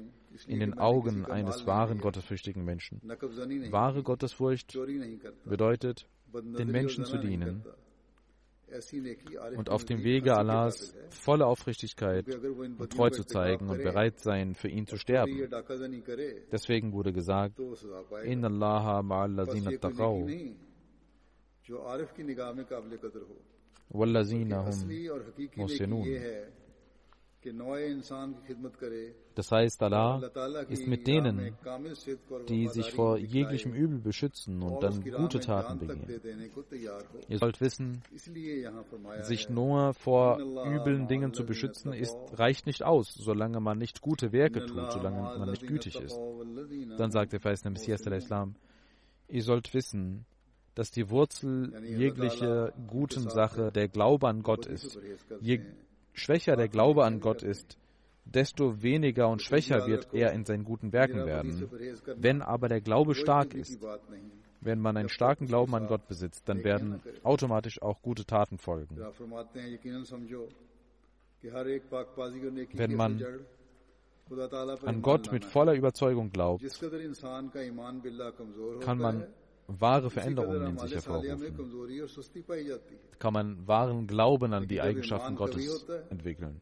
in 0.47 0.59
den 0.59 0.77
Augen 0.79 1.25
eines 1.25 1.65
wahren 1.67 1.99
gottesfürchtigen 1.99 2.63
Menschen. 2.63 3.01
Wahre 3.71 4.01
Gottesfurcht 4.03 4.77
bedeutet, 5.45 6.07
den 6.33 6.71
Menschen 6.71 7.05
zu 7.05 7.17
dienen 7.17 7.63
und 9.55 9.69
auf 9.69 9.85
dem 9.85 10.03
Wege 10.03 10.35
Allahs 10.35 10.95
volle 11.09 11.45
Aufrichtigkeit 11.45 12.27
und 12.27 12.89
treu 12.91 13.09
zu 13.09 13.23
zeigen 13.23 13.69
und 13.69 13.81
bereit 13.83 14.19
sein, 14.19 14.55
für 14.55 14.67
ihn 14.69 14.87
zu 14.87 14.97
sterben. 14.97 15.49
Deswegen 16.51 16.93
wurde 16.93 17.13
gesagt, 17.13 17.59
Inna 18.23 18.47
Allaha 18.47 18.99
ma'allazina 19.01 19.77
taqaw 19.79 20.27
wallazina 23.89 24.65
hum 24.65 24.89
muhsinun. 25.55 26.07
Das 29.35 29.51
heißt, 29.51 29.83
Allah 29.83 30.21
ist 30.69 30.87
mit 30.87 31.07
denen, 31.07 31.55
die 32.47 32.67
sich 32.67 32.91
vor 32.91 33.17
jeglichem 33.17 33.73
Übel 33.73 33.99
beschützen 33.99 34.61
und 34.61 34.83
dann 34.83 35.03
gute 35.03 35.39
Taten 35.39 35.79
begehen. 35.79 36.21
Ihr 37.27 37.37
sollt 37.39 37.59
wissen, 37.61 38.01
sich 39.21 39.49
nur 39.49 39.93
vor 39.93 40.39
üblen 40.39 41.07
Dingen 41.07 41.33
zu 41.33 41.45
beschützen, 41.45 41.93
ist, 41.93 42.15
reicht 42.33 42.65
nicht 42.65 42.83
aus, 42.83 43.13
solange 43.13 43.59
man 43.59 43.77
nicht 43.77 44.01
gute 44.01 44.31
Werke 44.31 44.65
tut, 44.65 44.91
solange 44.91 45.21
man 45.21 45.49
nicht 45.49 45.65
gütig 45.67 45.99
ist. 45.99 46.19
Dann 46.97 47.11
sagt 47.11 47.33
der 47.33 47.39
verheißene 47.39 47.71
Messias 47.71 48.01
der 48.01 48.13
Islam, 48.13 48.55
ihr 49.27 49.43
sollt 49.43 49.73
wissen, 49.73 50.25
dass 50.75 50.91
die 50.91 51.09
Wurzel 51.09 51.73
jeglicher 51.83 52.73
guten 52.87 53.29
Sache 53.29 53.71
der 53.71 53.87
Glaube 53.87 54.27
an 54.27 54.41
Gott 54.41 54.65
ist. 54.65 54.99
Je 55.39 55.61
schwächer 56.13 56.55
der 56.55 56.67
Glaube 56.67 57.03
an 57.03 57.19
Gott 57.19 57.43
ist, 57.43 57.77
desto 58.25 58.81
weniger 58.81 59.27
und 59.29 59.41
schwächer 59.41 59.85
wird 59.87 60.13
er 60.13 60.31
in 60.31 60.45
seinen 60.45 60.63
guten 60.63 60.93
Werken 60.93 61.25
werden. 61.25 61.69
Wenn 62.15 62.41
aber 62.41 62.69
der 62.69 62.81
Glaube 62.81 63.15
stark 63.15 63.53
ist, 63.53 63.79
wenn 64.61 64.79
man 64.79 64.95
einen 64.97 65.09
starken 65.09 65.45
Glauben 65.45 65.75
an 65.75 65.87
Gott 65.87 66.07
besitzt, 66.07 66.47
dann 66.47 66.63
werden 66.63 67.01
automatisch 67.23 67.81
auch 67.81 68.01
gute 68.01 68.25
Taten 68.25 68.57
folgen. 68.57 68.97
Wenn 72.73 72.95
man 72.95 73.25
an 74.85 75.01
Gott 75.01 75.31
mit 75.31 75.43
voller 75.43 75.73
Überzeugung 75.73 76.31
glaubt, 76.31 76.63
kann 78.81 78.97
man 78.97 79.27
wahre 79.67 80.09
Veränderungen 80.09 80.67
in 80.67 80.77
sich 80.77 80.93
hervorrufen. 80.93 81.55
Kann 83.19 83.33
man 83.33 83.67
wahren 83.67 84.07
Glauben 84.07 84.53
an 84.53 84.67
die 84.67 84.81
Eigenschaften 84.81 85.35
Gottes 85.35 85.85
entwickeln. 86.09 86.61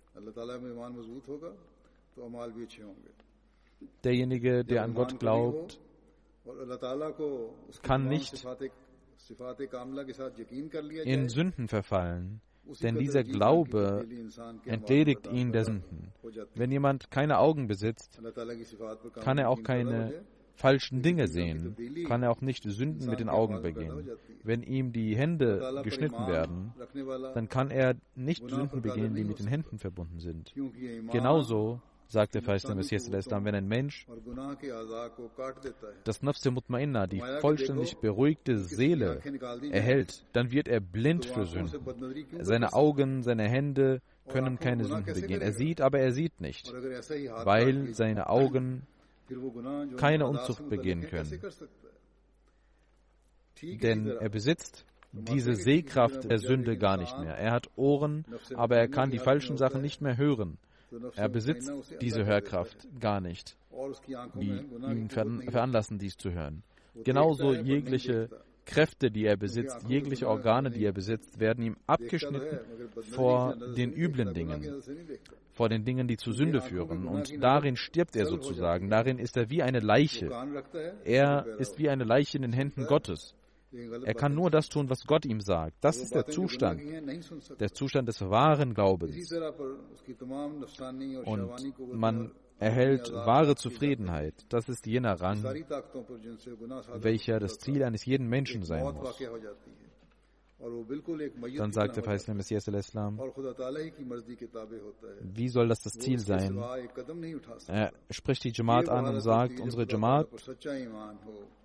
Derjenige, 4.04 4.64
der 4.64 4.84
an 4.84 4.94
Gott 4.94 5.20
glaubt, 5.20 5.80
kann 7.82 8.08
nicht 8.08 8.46
in 11.06 11.30
Sünden 11.30 11.68
verfallen, 11.68 12.42
denn 12.82 12.98
dieser 12.98 13.24
Glaube 13.24 14.06
entledigt 14.66 15.28
ihn 15.28 15.52
der 15.52 15.66
Sünden. 15.66 16.12
Wenn 16.56 16.72
jemand 16.72 17.12
keine 17.12 17.40
Augen 17.40 17.68
besitzt, 17.68 18.20
kann 19.22 19.38
er 19.38 19.50
auch 19.50 19.64
keine 19.64 20.24
falschen 20.62 21.02
Dinge 21.02 21.28
sehen, 21.28 21.76
kann 22.08 22.24
er 22.24 22.32
auch 22.32 22.42
nicht 22.42 22.64
Sünden 22.64 23.10
mit 23.10 23.20
den 23.20 23.30
Augen 23.30 23.62
begehen. 23.62 24.10
Wenn 24.44 24.64
ihm 24.64 24.92
die 24.94 25.16
Hände 25.16 25.82
geschnitten 25.84 26.28
werden, 26.28 26.74
dann 27.34 27.50
kann 27.50 27.72
er 27.72 27.96
nicht 28.16 28.48
Sünden 28.50 28.82
begehen, 28.82 29.16
die 29.16 29.24
mit 29.24 29.40
den 29.40 29.48
Händen 29.48 29.80
verbunden 29.80 30.20
sind. 30.20 30.54
Genauso 31.12 31.82
sagt 32.12 32.36
der 32.36 32.42
verheißene 32.42 32.76
Messias 32.76 33.08
Islam, 33.08 33.46
wenn 33.46 33.56
ein 33.56 33.68
Mensch 33.68 34.06
das 36.04 36.22
Nafs 36.22 36.44
Mutmainna, 36.44 37.08
die 37.08 37.22
vollständig 37.40 37.98
beruhigte 37.98 38.58
Seele, 38.60 39.22
erhält, 39.72 40.26
dann 40.34 40.52
wird 40.52 40.68
er 40.68 40.82
blind 40.82 41.26
für 41.26 41.46
Sünden. 41.46 41.80
Seine 42.42 42.74
Augen, 42.74 43.24
seine 43.24 43.48
Hände 43.48 44.02
können 44.28 44.60
keine 44.60 44.84
Sünden 44.86 45.14
begehen. 45.14 45.42
Er 45.42 45.54
sieht, 45.54 45.82
aber 45.82 46.00
er 46.00 46.12
sieht 46.12 46.42
nicht, 46.42 46.72
weil 46.74 47.94
seine 47.94 48.30
Augen 48.30 48.86
keine 49.98 50.28
Unzucht 50.28 50.70
begehen 50.70 51.02
können. 51.02 51.42
Denn 53.62 54.08
er 54.08 54.30
besitzt 54.30 54.86
diese 55.12 55.56
Sehkraft 55.56 56.30
der 56.30 56.40
Sünde 56.40 56.78
gar 56.78 56.98
nicht 56.98 57.18
mehr. 57.20 57.36
Er 57.36 57.52
hat 57.52 57.70
Ohren, 57.76 58.26
aber 58.56 58.78
er 58.78 58.88
kann 58.88 59.12
die 59.12 59.20
falschen 59.20 59.58
Sachen 59.58 59.82
nicht 59.82 60.02
mehr 60.02 60.18
hören. 60.18 60.58
Er 61.16 61.30
besitzt 61.30 61.72
diese 62.02 62.26
Hörkraft 62.26 62.88
gar 63.00 63.22
nicht, 63.22 63.58
die 64.36 64.50
ihn 64.50 65.10
veranlassen, 65.10 65.98
dies 66.00 66.18
zu 66.18 66.32
hören. 66.32 66.64
Genauso 67.04 67.54
jegliche 67.54 68.30
Kräfte, 68.72 69.12
die 69.12 69.26
er 69.26 69.36
besitzt, 69.36 69.86
jegliche 69.88 70.28
Organe, 70.28 70.72
die 70.72 70.86
er 70.86 70.94
besitzt, 70.94 71.40
werden 71.40 71.64
ihm 71.64 71.76
abgeschnitten 71.88 72.60
vor 73.12 73.56
den 73.76 73.92
üblen 73.94 74.34
Dingen, 74.34 74.82
vor 75.52 75.68
den 75.68 75.84
Dingen, 75.84 76.08
die 76.08 76.18
zu 76.18 76.32
Sünde 76.32 76.62
führen. 76.62 77.06
Und 77.06 77.44
darin 77.44 77.76
stirbt 77.76 78.16
er 78.16 78.26
sozusagen. 78.26 78.90
Darin 78.90 79.20
ist 79.20 79.36
er 79.36 79.50
wie 79.50 79.62
eine 79.62 79.80
Leiche. 79.80 80.32
Er 81.04 81.46
ist 81.60 81.80
wie 81.80 81.90
eine 81.90 82.06
Leiche 82.06 82.38
in 82.38 82.44
den 82.44 82.54
Händen 82.54 82.86
Gottes. 82.86 83.36
Er 84.04 84.14
kann 84.14 84.36
nur 84.36 84.50
das 84.50 84.68
tun, 84.68 84.90
was 84.90 85.06
Gott 85.06 85.26
ihm 85.26 85.42
sagt. 85.42 85.76
Das 85.82 85.98
ist 85.98 86.14
der 86.14 86.26
Zustand, 86.26 86.82
der 87.60 87.72
Zustand 87.72 88.08
des 88.08 88.22
wahren 88.22 88.74
Glaubens. 88.74 89.32
Und 91.26 91.94
man 91.94 92.32
erhält 92.62 93.12
wahre 93.12 93.56
Zufriedenheit. 93.56 94.36
Das 94.50 94.70
ist 94.70 94.86
jener 94.86 95.20
Rang, 95.20 95.44
welcher 96.94 97.40
das 97.40 97.58
Ziel 97.58 97.84
eines 97.84 98.06
jeden 98.06 98.30
Menschen 98.30 98.64
sein 98.64 98.94
muss. 98.94 99.20
Dann 101.58 101.72
sagt 101.72 101.96
der 101.96 102.04
verheißene 102.04 102.36
Messias 102.36 102.68
al-Islam, 102.68 103.20
wie 105.22 105.50
soll 105.50 105.68
das 105.70 105.82
das 105.82 105.94
Ziel 105.94 106.20
sein? 106.20 106.56
Er 107.68 107.92
spricht 108.12 108.44
die 108.44 108.52
Jamaat 108.54 108.88
an 108.88 109.08
und 109.08 109.22
sagt, 109.22 109.60
unsere 109.60 109.88
Jamaat 109.88 110.28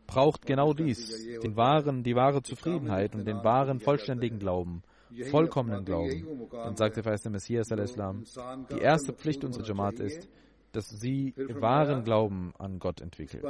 braucht 0.06 0.46
genau 0.46 0.72
dies, 0.72 1.26
den 1.42 1.56
wahren, 1.56 2.04
die 2.04 2.16
wahre 2.16 2.42
Zufriedenheit 2.42 3.14
und 3.14 3.26
den 3.26 3.44
wahren, 3.44 3.80
vollständigen 3.80 4.38
Glauben, 4.38 4.82
vollkommenen 5.30 5.84
Glauben. 5.84 6.48
Dann 6.50 6.76
sagt 6.76 6.96
der 6.96 7.02
verheißene 7.02 7.32
Messias 7.32 7.70
al-Islam, 7.70 8.24
die 8.70 8.78
erste 8.78 9.12
Pflicht 9.12 9.44
unserer 9.44 9.64
Jamaat 9.64 10.00
ist, 10.00 10.26
dass 10.72 10.88
sie 10.88 11.34
wahren 11.36 12.04
Glauben 12.04 12.52
an 12.58 12.78
Gott 12.78 13.00
entwickelt. 13.00 13.44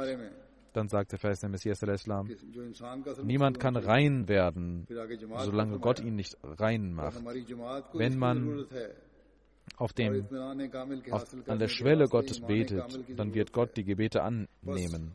Dann 0.73 0.89
sagt 0.89 1.11
der 1.11 1.19
Vers 1.19 1.39
der 1.39 1.49
Messias 1.49 1.81
al-Islam, 1.83 2.29
niemand 3.23 3.59
kann 3.59 3.75
rein 3.75 4.27
werden, 4.27 4.85
solange 5.39 5.79
Gott 5.79 5.99
ihn 5.99 6.15
nicht 6.15 6.37
rein 6.43 6.93
macht. 6.93 7.23
Wenn 7.93 8.17
man 8.17 8.67
auf 9.75 9.93
dem, 9.93 10.27
auf, 11.11 11.25
an 11.47 11.59
der 11.59 11.67
Schwelle 11.67 12.07
Gottes 12.07 12.39
betet, 12.39 12.99
dann 13.17 13.33
wird 13.33 13.51
Gott 13.53 13.75
die 13.75 13.83
Gebete 13.83 14.21
annehmen. 14.21 15.11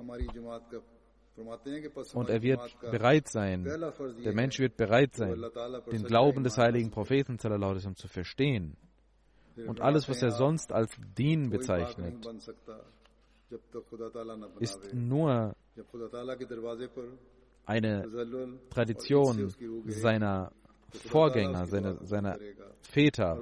Und 2.15 2.29
er 2.29 2.43
wird 2.43 2.81
bereit 2.91 3.29
sein, 3.29 3.65
der 3.65 4.35
Mensch 4.35 4.59
wird 4.59 4.77
bereit 4.77 5.15
sein, 5.15 5.43
den 5.91 6.05
Glauben 6.05 6.45
des 6.45 6.59
heiligen 6.59 6.91
Propheten 6.91 7.39
zu 7.39 8.09
verstehen. 8.09 8.77
Und 9.67 9.81
alles, 9.81 10.09
was 10.09 10.23
er 10.23 10.31
sonst 10.31 10.73
als 10.73 10.91
Dien 11.19 11.51
bezeichnet, 11.51 12.27
ist 14.61 14.95
nur 14.95 15.55
eine 17.67 18.59
Tradition 18.71 19.53
seiner 19.87 20.53
Vorgänger, 20.91 21.67
seiner, 21.67 22.05
seiner 22.05 22.39
Väter 22.83 23.41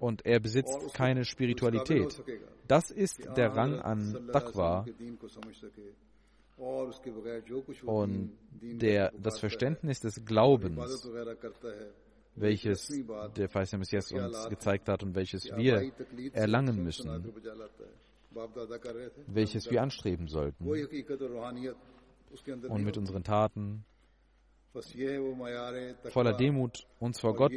und 0.00 0.26
er 0.26 0.40
besitzt 0.40 0.94
keine 0.94 1.24
Spiritualität. 1.24 2.22
Das 2.66 2.90
ist 2.90 3.20
der 3.36 3.54
Rang 3.54 3.80
an 3.80 4.28
Taqwa 4.32 4.84
und 7.86 8.32
der, 8.60 9.12
das 9.20 9.38
Verständnis 9.38 10.00
des 10.00 10.24
Glaubens, 10.24 11.08
welches 12.36 12.92
der 13.36 13.48
Feist 13.48 13.76
Messias 13.76 14.12
uns 14.12 14.48
gezeigt 14.48 14.88
hat 14.88 15.02
und 15.02 15.14
welches 15.14 15.44
wir 15.56 15.92
erlangen 16.32 16.82
müssen 16.82 17.32
welches 19.26 19.70
wir 19.70 19.82
anstreben 19.82 20.28
sollten. 20.28 20.66
Und 22.68 22.84
mit 22.84 22.96
unseren 22.98 23.22
Taten 23.22 23.84
voller 26.10 26.32
Demut 26.36 26.86
uns 26.98 27.20
vor 27.20 27.36
Gott 27.36 27.52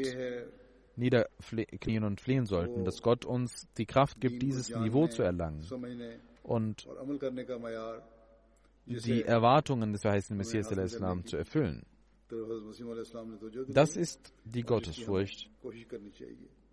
niederknien 0.96 2.04
und 2.04 2.22
flehen 2.22 2.46
sollten, 2.46 2.86
dass 2.86 3.02
Gott 3.02 3.26
uns 3.26 3.68
die 3.78 3.86
Kraft 3.86 4.20
gibt, 4.22 4.42
dieses 4.42 4.70
Niveau 4.76 5.08
zu 5.08 5.24
erlangen 5.24 5.66
und 6.44 6.88
die 8.86 9.24
Erwartungen 9.24 9.94
des 9.94 10.02
verheißenen 10.02 10.38
Messias 10.38 10.70
zu 11.26 11.38
erfüllen. 11.38 11.86
Das 13.70 13.96
ist 13.96 14.34
die 14.44 14.64
Gottesfurcht, 14.64 15.50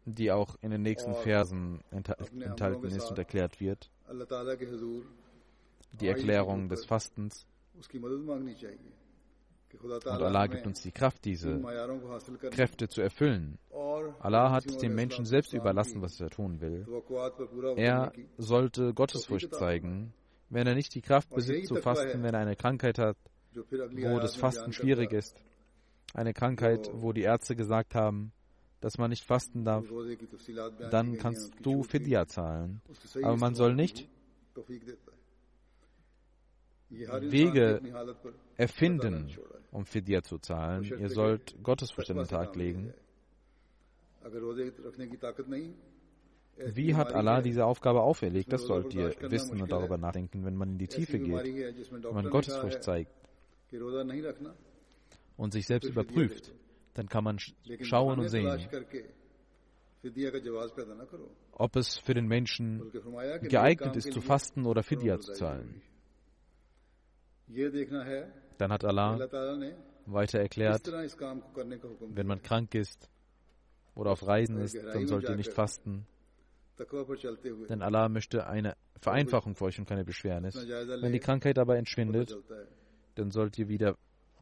die 0.04 0.32
auch 0.32 0.56
in 0.60 0.70
den 0.70 0.82
nächsten 0.82 1.14
Versen 1.14 1.82
enthalten 1.90 2.86
ist 2.86 3.10
und 3.10 3.18
erklärt 3.18 3.60
wird 3.60 3.90
die 6.00 6.08
Erklärung 6.08 6.68
des 6.68 6.84
Fastens. 6.84 7.46
Und 9.82 10.06
Allah 10.06 10.46
gibt 10.46 10.66
uns 10.66 10.82
die 10.82 10.92
Kraft, 10.92 11.24
diese 11.24 11.60
Kräfte 12.50 12.88
zu 12.88 13.00
erfüllen. 13.00 13.58
Allah 14.20 14.52
hat 14.52 14.82
dem 14.82 14.94
Menschen 14.94 15.24
selbst 15.24 15.52
überlassen, 15.52 16.00
was 16.00 16.20
er 16.20 16.30
tun 16.30 16.60
will. 16.60 16.86
Er 17.76 18.12
sollte 18.38 18.94
Gottesfurcht 18.94 19.52
zeigen. 19.54 20.12
Wenn 20.50 20.66
er 20.66 20.74
nicht 20.74 20.94
die 20.94 21.02
Kraft 21.02 21.30
besitzt 21.30 21.68
zu 21.68 21.76
fasten, 21.76 22.22
wenn 22.22 22.34
er 22.34 22.40
eine 22.40 22.54
Krankheit 22.54 22.98
hat, 22.98 23.16
wo 23.54 24.18
das 24.18 24.36
Fasten 24.36 24.72
schwierig 24.72 25.12
ist, 25.12 25.44
eine 26.14 26.32
Krankheit, 26.32 26.90
wo 26.92 27.12
die 27.12 27.22
Ärzte 27.22 27.56
gesagt 27.56 27.94
haben, 27.94 28.32
dass 28.80 28.98
man 28.98 29.10
nicht 29.10 29.24
fasten 29.24 29.64
darf, 29.64 29.84
dann 30.90 31.16
kannst 31.16 31.54
du 31.62 31.82
Fidya 31.82 32.26
zahlen. 32.26 32.82
Aber 33.22 33.36
man 33.36 33.54
soll 33.54 33.74
nicht 33.74 34.08
Wege 36.90 37.80
erfinden, 38.56 39.30
um 39.72 39.86
Fidya 39.86 40.22
zu 40.22 40.38
zahlen. 40.38 40.84
Ihr 40.84 41.08
sollt 41.08 41.56
Gottesfurcht 41.62 42.10
an 42.10 42.18
den 42.18 42.28
Tag 42.28 42.54
legen. 42.56 42.92
Wie 46.56 46.94
hat 46.94 47.12
Allah 47.12 47.40
diese 47.40 47.64
Aufgabe 47.64 48.02
auferlegt? 48.02 48.52
Das 48.52 48.62
sollt 48.62 48.94
ihr 48.94 49.12
wissen 49.30 49.60
und 49.60 49.72
darüber 49.72 49.98
nachdenken, 49.98 50.44
wenn 50.44 50.54
man 50.54 50.72
in 50.72 50.78
die 50.78 50.86
Tiefe 50.86 51.18
geht, 51.18 51.90
wenn 52.02 52.14
man 52.14 52.30
Gottesfurcht 52.30 52.82
zeigt 52.84 53.23
und 55.36 55.52
sich 55.52 55.66
selbst 55.66 55.88
überprüft, 55.88 56.52
dann 56.94 57.08
kann 57.08 57.24
man 57.24 57.38
schauen 57.82 58.20
und 58.20 58.28
sehen, 58.28 58.68
ob 61.52 61.76
es 61.76 61.96
für 61.98 62.14
den 62.14 62.26
Menschen 62.26 62.92
geeignet 63.42 63.96
ist, 63.96 64.12
zu 64.12 64.20
fasten 64.20 64.66
oder 64.66 64.82
Fidya 64.82 65.18
zu 65.18 65.32
zahlen. 65.32 65.82
Dann 68.58 68.72
hat 68.72 68.84
Allah 68.84 69.28
weiter 70.06 70.38
erklärt, 70.38 70.86
wenn 70.86 72.26
man 72.26 72.42
krank 72.42 72.74
ist 72.74 73.08
oder 73.94 74.10
auf 74.10 74.26
Reisen 74.26 74.60
ist, 74.60 74.76
dann 74.76 75.06
sollt 75.06 75.28
ihr 75.28 75.36
nicht 75.36 75.52
fasten. 75.52 76.06
Denn 77.68 77.82
Allah 77.82 78.08
möchte 78.08 78.46
eine 78.46 78.76
Vereinfachung 79.00 79.54
für 79.54 79.66
euch 79.66 79.78
und 79.78 79.86
keine 79.88 80.04
Beschwernis. 80.04 80.54
Wenn 80.56 81.12
die 81.12 81.20
Krankheit 81.20 81.58
aber 81.58 81.76
entschwindet, 81.76 82.36
dann 83.14 83.30
sollt 83.30 83.58
ihr 83.58 83.68
wieder 83.68 83.96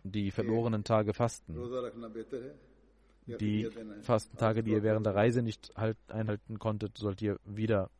die 0.04 0.30
verlorenen 0.30 0.84
Tage 0.84 1.14
fasten. 1.14 1.54
Die 3.26 3.70
Fastentage, 4.02 4.62
die 4.62 4.72
ihr 4.72 4.82
während 4.82 5.06
der 5.06 5.14
Reise 5.14 5.42
nicht 5.42 5.72
halt 5.76 5.96
einhalten 6.08 6.58
konntet, 6.58 6.98
sollt 6.98 7.22
ihr 7.22 7.38
wieder 7.44 7.90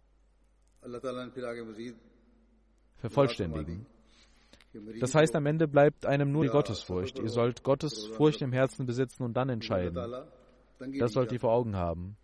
vervollständigen. 2.96 3.86
Das 5.00 5.14
heißt, 5.14 5.36
am 5.36 5.46
Ende 5.46 5.68
bleibt 5.68 6.06
einem 6.06 6.32
nur 6.32 6.44
die 6.44 6.50
Gottesfurcht. 6.50 7.18
Ihr 7.18 7.28
sollt 7.28 7.62
Gottesfurcht 7.62 8.40
im 8.42 8.52
Herzen 8.52 8.86
besitzen 8.86 9.22
und 9.22 9.34
dann 9.34 9.48
entscheiden. 9.48 9.94
Das 10.98 11.12
sollt 11.12 11.30
ihr 11.32 11.40
vor 11.40 11.52
Augen 11.52 11.76
haben. 11.76 12.16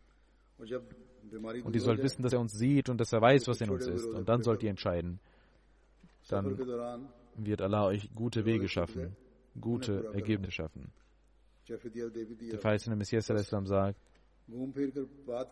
Und 0.59 1.75
ihr 1.75 1.81
sollt 1.81 2.03
wissen, 2.03 2.23
dass 2.23 2.33
er 2.33 2.41
uns 2.41 2.53
sieht 2.53 2.89
und 2.89 2.99
dass 2.99 3.13
er 3.13 3.21
weiß, 3.21 3.47
was 3.49 3.61
in 3.61 3.71
uns 3.71 3.87
ist. 3.87 4.07
Und 4.07 4.29
dann 4.29 4.43
sollt 4.43 4.63
ihr 4.63 4.71
entscheiden. 4.71 5.21
Dann 6.29 6.57
wird 7.47 7.63
Allah 7.63 7.87
euch 7.87 8.11
gute 8.15 8.45
Wege 8.45 8.69
schaffen, 8.69 9.17
gute 9.61 10.11
Ergebnisse 10.13 10.53
schaffen. 10.53 10.93
Der 11.69 12.59
verheißene 12.59 12.97
Messias 12.97 13.27
sagt, 13.27 13.99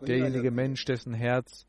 derjenige 0.06 0.50
Mensch, 0.50 0.84
dessen 0.84 1.12
Herz 1.14 1.66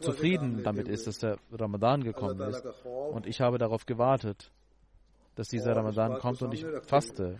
zufrieden 0.00 0.62
damit 0.62 0.88
ist, 0.88 1.06
dass 1.06 1.18
der 1.18 1.38
Ramadan 1.52 2.02
gekommen 2.02 2.40
ist 2.40 2.64
und 3.12 3.26
ich 3.26 3.40
habe 3.40 3.58
darauf 3.58 3.86
gewartet, 3.86 4.52
dass 5.36 5.48
dieser 5.48 5.74
Ramadan 5.74 6.18
kommt 6.18 6.42
und 6.42 6.52
ich 6.52 6.66
faste. 6.82 7.38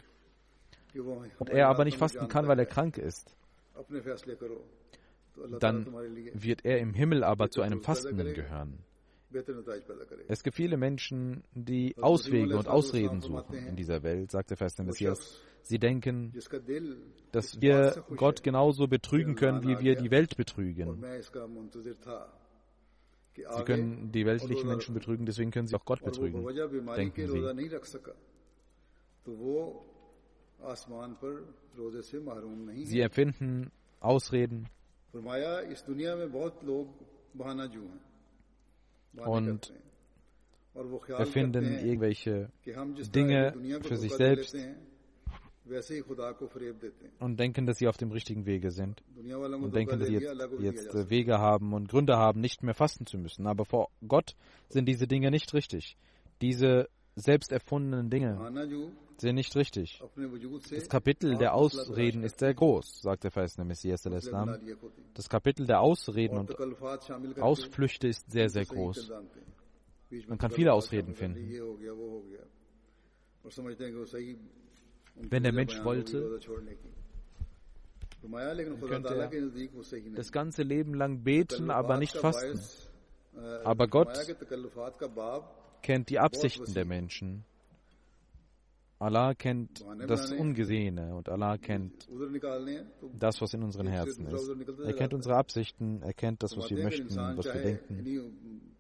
und 1.39 1.51
er 1.51 1.69
aber 1.69 1.85
nicht 1.85 1.99
fasten 1.99 2.29
kann, 2.29 2.49
weil 2.49 2.59
er 2.59 2.67
krank 2.67 2.99
ist, 2.99 3.37
dann 5.59 5.87
wird 6.35 6.65
er 6.65 6.79
im 6.79 6.95
Himmel 6.95 7.25
aber 7.25 7.51
zu 7.51 7.63
einem 7.63 7.83
Fastenden 7.83 8.33
gehören. 8.35 8.85
Es 10.29 10.43
gibt 10.43 10.57
viele 10.57 10.77
Menschen, 10.77 11.45
die 11.55 11.97
Auswege 11.99 12.57
und 12.57 12.67
Ausreden 12.69 13.21
suchen 13.21 13.55
in 13.55 13.77
dieser 13.77 14.03
Welt, 14.03 14.31
sagt 14.31 14.51
der 14.51 14.57
der 14.57 14.85
Messias. 14.85 15.41
Sie 15.63 15.79
denken, 15.79 16.33
dass 17.33 17.61
wir 17.61 18.05
Gott 18.17 18.43
genauso 18.43 18.89
betrügen 18.89 19.37
können, 19.37 19.63
wie 19.63 19.79
wir 19.79 19.95
die 19.95 20.11
Welt 20.11 20.37
betrügen. 20.37 21.05
Sie 23.35 23.65
können 23.65 24.11
die 24.11 24.27
weltlichen 24.27 24.69
Menschen 24.69 24.95
betrügen, 24.95 25.27
deswegen 25.27 25.51
können 25.51 25.69
sie 25.69 25.77
auch 25.77 25.85
Gott 25.85 26.03
betrügen, 26.03 26.45
denken 26.97 27.29
sie. 27.29 27.43
Sie 32.87 33.01
erfinden 33.01 33.71
Ausreden 34.01 34.69
und 39.17 39.73
erfinden 41.09 41.65
irgendwelche 41.85 42.51
Dinge 43.15 43.55
für 43.83 43.97
sich 43.97 44.13
selbst 44.15 44.57
und 47.21 47.39
denken, 47.39 47.67
dass 47.67 47.79
sie 47.79 47.87
auf 47.87 47.97
dem 47.97 48.11
richtigen 48.11 48.47
Wege 48.47 48.71
sind 48.71 49.03
und 49.17 49.75
denken, 49.75 49.99
dass 49.99 50.09
sie 50.09 50.15
jetzt, 50.15 50.35
jetzt 50.61 51.11
Wege 51.11 51.39
haben 51.39 51.73
und 51.73 51.89
Gründe 51.89 52.17
haben, 52.17 52.41
nicht 52.41 52.63
mehr 52.63 52.75
fasten 52.75 53.07
zu 53.07 53.19
müssen. 53.19 53.47
Aber 53.47 53.65
vor 53.65 53.91
Gott 54.07 54.35
sind 54.69 54.87
diese 54.87 55.07
Dinge 55.07 55.31
nicht 55.31 55.53
richtig. 55.55 55.97
Diese 56.41 56.89
selbst 57.15 57.53
erfundenen 57.53 58.11
Dinge 58.11 58.39
sind 59.21 59.35
nicht 59.37 59.55
richtig. 59.57 60.03
Das 60.71 60.89
Kapitel 60.89 61.37
der 61.37 61.55
Ausreden 61.55 62.23
ist 62.23 62.39
sehr 62.39 62.55
groß, 62.55 63.03
sagt 63.03 63.25
der 63.25 63.31
verheißene 63.31 63.65
Messias 63.65 64.07
al-Islam. 64.07 64.59
Das 65.15 65.29
Kapitel 65.29 65.67
der 65.67 65.81
Ausreden 65.81 66.39
und 66.39 66.57
Ausflüchte 67.41 68.09
ist 68.09 68.31
sehr, 68.31 68.49
sehr 68.49 68.65
groß. 68.65 69.13
Man 70.27 70.39
kann 70.39 70.51
viele 70.51 70.73
Ausreden 70.73 71.15
finden. 71.15 71.51
Wenn 75.15 75.43
der 75.43 75.53
Mensch 75.53 75.85
wollte, 75.85 76.41
könnte 78.87 79.15
er 79.15 79.31
das 80.15 80.33
ganze 80.33 80.63
Leben 80.63 80.95
lang 80.95 81.23
beten, 81.23 81.71
aber 81.71 81.99
nicht 81.99 82.17
fasten. 82.17 82.61
Aber 83.65 83.87
Gott 83.87 84.19
kennt 85.83 86.11
die 86.11 86.19
Absichten 86.19 86.75
der 86.75 86.85
Menschen. 86.85 87.45
Allah 89.01 89.35
kennt 89.35 89.83
das 90.07 90.31
Ungesehene 90.31 91.15
und 91.15 91.31
Allah 91.31 91.57
kennt 91.57 92.07
das, 93.19 93.41
was 93.41 93.55
in 93.55 93.63
unseren 93.63 93.87
Herzen 93.87 94.27
ist. 94.27 94.47
Er 94.85 94.93
kennt 94.93 95.15
unsere 95.15 95.37
Absichten, 95.37 96.03
er 96.03 96.13
kennt 96.13 96.43
das, 96.43 96.55
was 96.55 96.69
wir 96.69 96.85
möchten, 96.85 97.17
was 97.17 97.47
wir 97.47 97.63
denken. 97.63 98.71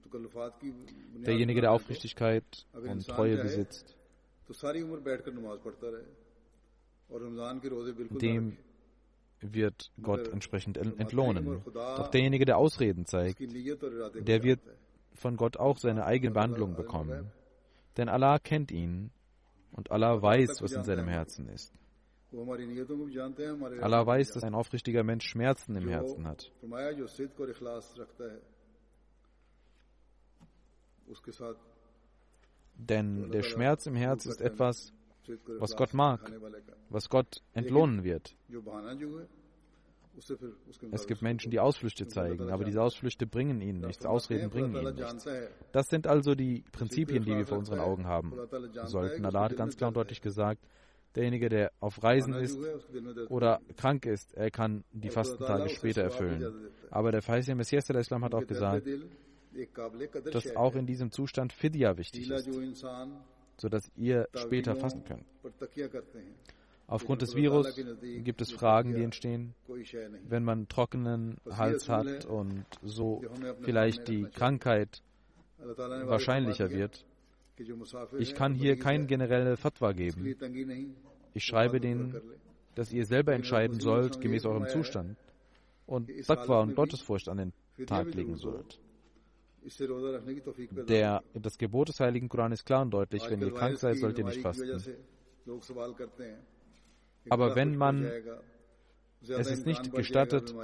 Derjenige, 1.24 1.62
der 1.62 1.72
Aufrichtigkeit 1.72 2.44
und 2.74 3.06
Treue 3.06 3.38
besitzt, 3.38 3.96
dem 8.20 8.56
wird 9.40 9.90
Gott 10.02 10.28
entsprechend 10.28 10.76
entlohnen. 10.76 11.62
Doch 11.72 12.08
derjenige, 12.08 12.44
der 12.44 12.58
Ausreden 12.58 13.06
zeigt, 13.06 13.40
der 13.40 14.42
wird 14.42 14.60
von 15.14 15.36
Gott 15.38 15.56
auch 15.56 15.78
seine 15.78 16.04
eigene 16.04 16.32
Behandlung 16.34 16.76
bekommen. 16.76 17.32
Denn 17.96 18.10
Allah 18.10 18.38
kennt 18.38 18.70
ihn 18.70 19.10
und 19.72 19.90
Allah 19.90 20.20
weiß, 20.20 20.62
was 20.62 20.72
in 20.72 20.84
seinem 20.84 21.08
Herzen 21.08 21.48
ist. 21.48 21.72
Allah 22.32 24.06
weiß, 24.06 24.32
dass 24.32 24.44
ein 24.44 24.54
aufrichtiger 24.54 25.02
Mensch 25.02 25.26
Schmerzen 25.26 25.74
im 25.76 25.88
Herzen 25.88 26.26
hat. 26.26 26.52
Denn 32.76 33.30
der 33.30 33.42
Schmerz 33.42 33.86
im 33.86 33.96
Herz 33.96 34.26
ist 34.26 34.40
etwas, 34.40 34.92
was 35.58 35.76
Gott 35.76 35.92
mag, 35.92 36.32
was 36.88 37.08
Gott 37.08 37.42
entlohnen 37.52 38.04
wird. 38.04 38.36
Es 40.92 41.06
gibt 41.06 41.22
Menschen, 41.22 41.50
die 41.50 41.60
Ausflüchte 41.60 42.06
zeigen, 42.06 42.50
aber 42.50 42.64
diese 42.64 42.82
Ausflüchte 42.82 43.26
bringen 43.26 43.60
ihnen 43.60 43.80
nichts, 43.80 44.04
Ausreden 44.04 44.50
bringen 44.50 44.74
ihnen 44.74 44.94
nichts. 44.94 45.26
Das 45.72 45.88
sind 45.88 46.06
also 46.06 46.34
die 46.34 46.64
Prinzipien, 46.72 47.24
die 47.24 47.36
wir 47.36 47.46
vor 47.46 47.58
unseren 47.58 47.80
Augen 47.80 48.06
haben 48.06 48.32
sollten. 48.84 49.24
Allah 49.24 49.44
hat 49.44 49.56
ganz 49.56 49.76
klar 49.76 49.88
und 49.88 49.96
deutlich 49.96 50.20
gesagt, 50.20 50.60
derjenige, 51.14 51.48
der 51.48 51.72
auf 51.80 52.02
Reisen 52.02 52.34
ist 52.34 52.58
oder 53.28 53.60
krank 53.76 54.06
ist, 54.06 54.34
er 54.34 54.50
kann 54.50 54.84
die 54.92 55.10
Fastentage 55.10 55.68
später 55.70 56.02
erfüllen. 56.02 56.70
Aber 56.90 57.12
der 57.12 57.22
verheißene 57.22 57.56
Messias 57.56 57.86
der 57.86 57.96
Islam 57.96 58.24
hat 58.24 58.34
auch 58.34 58.46
gesagt, 58.46 58.86
dass 60.32 60.56
auch 60.56 60.74
in 60.76 60.86
diesem 60.86 61.10
Zustand 61.10 61.52
Fidya 61.52 61.96
wichtig 61.96 62.30
ist, 62.30 62.48
sodass 63.56 63.90
ihr 63.96 64.28
später 64.34 64.76
fasten 64.76 65.04
könnt. 65.04 65.24
Aufgrund 66.90 67.22
des 67.22 67.36
Virus 67.36 67.80
gibt 68.24 68.40
es 68.40 68.50
Fragen, 68.50 68.94
die 68.96 69.04
entstehen, 69.04 69.54
wenn 70.28 70.42
man 70.42 70.66
trockenen 70.66 71.36
Hals 71.48 71.88
hat 71.88 72.24
und 72.24 72.64
so 72.82 73.22
vielleicht 73.62 74.08
die 74.08 74.24
Krankheit 74.24 75.00
wahrscheinlicher 75.58 76.70
wird. 76.70 77.06
Ich 78.18 78.34
kann 78.34 78.54
hier 78.54 78.76
kein 78.76 79.06
generelles 79.06 79.60
Fatwa 79.60 79.92
geben. 79.92 80.34
Ich 81.32 81.44
schreibe 81.44 81.80
denen, 81.80 82.20
dass 82.74 82.92
ihr 82.92 83.06
selber 83.06 83.34
entscheiden 83.34 83.78
sollt, 83.78 84.20
gemäß 84.20 84.44
eurem 84.44 84.66
Zustand, 84.66 85.16
und 85.86 86.10
Taqwa 86.26 86.62
und 86.62 86.74
Gottesfurcht 86.74 87.28
an 87.28 87.36
den 87.36 87.86
Tag 87.86 88.12
legen 88.14 88.36
sollt. 88.36 88.80
Der, 90.88 91.22
das 91.34 91.58
Gebot 91.58 91.90
des 91.90 92.00
Heiligen 92.00 92.28
Koran 92.28 92.50
ist 92.50 92.64
klar 92.64 92.82
und 92.82 92.90
deutlich, 92.90 93.22
wenn 93.30 93.40
ihr 93.42 93.52
krank 93.52 93.78
seid, 93.78 93.98
sollt 93.98 94.18
ihr 94.18 94.24
nicht 94.24 94.40
fasten. 94.40 94.82
Aber 97.30 97.56
wenn 97.56 97.76
man 97.76 98.04
Es 99.22 99.50
ist 99.50 99.66
nicht 99.66 99.92
gestattet, 99.92 100.54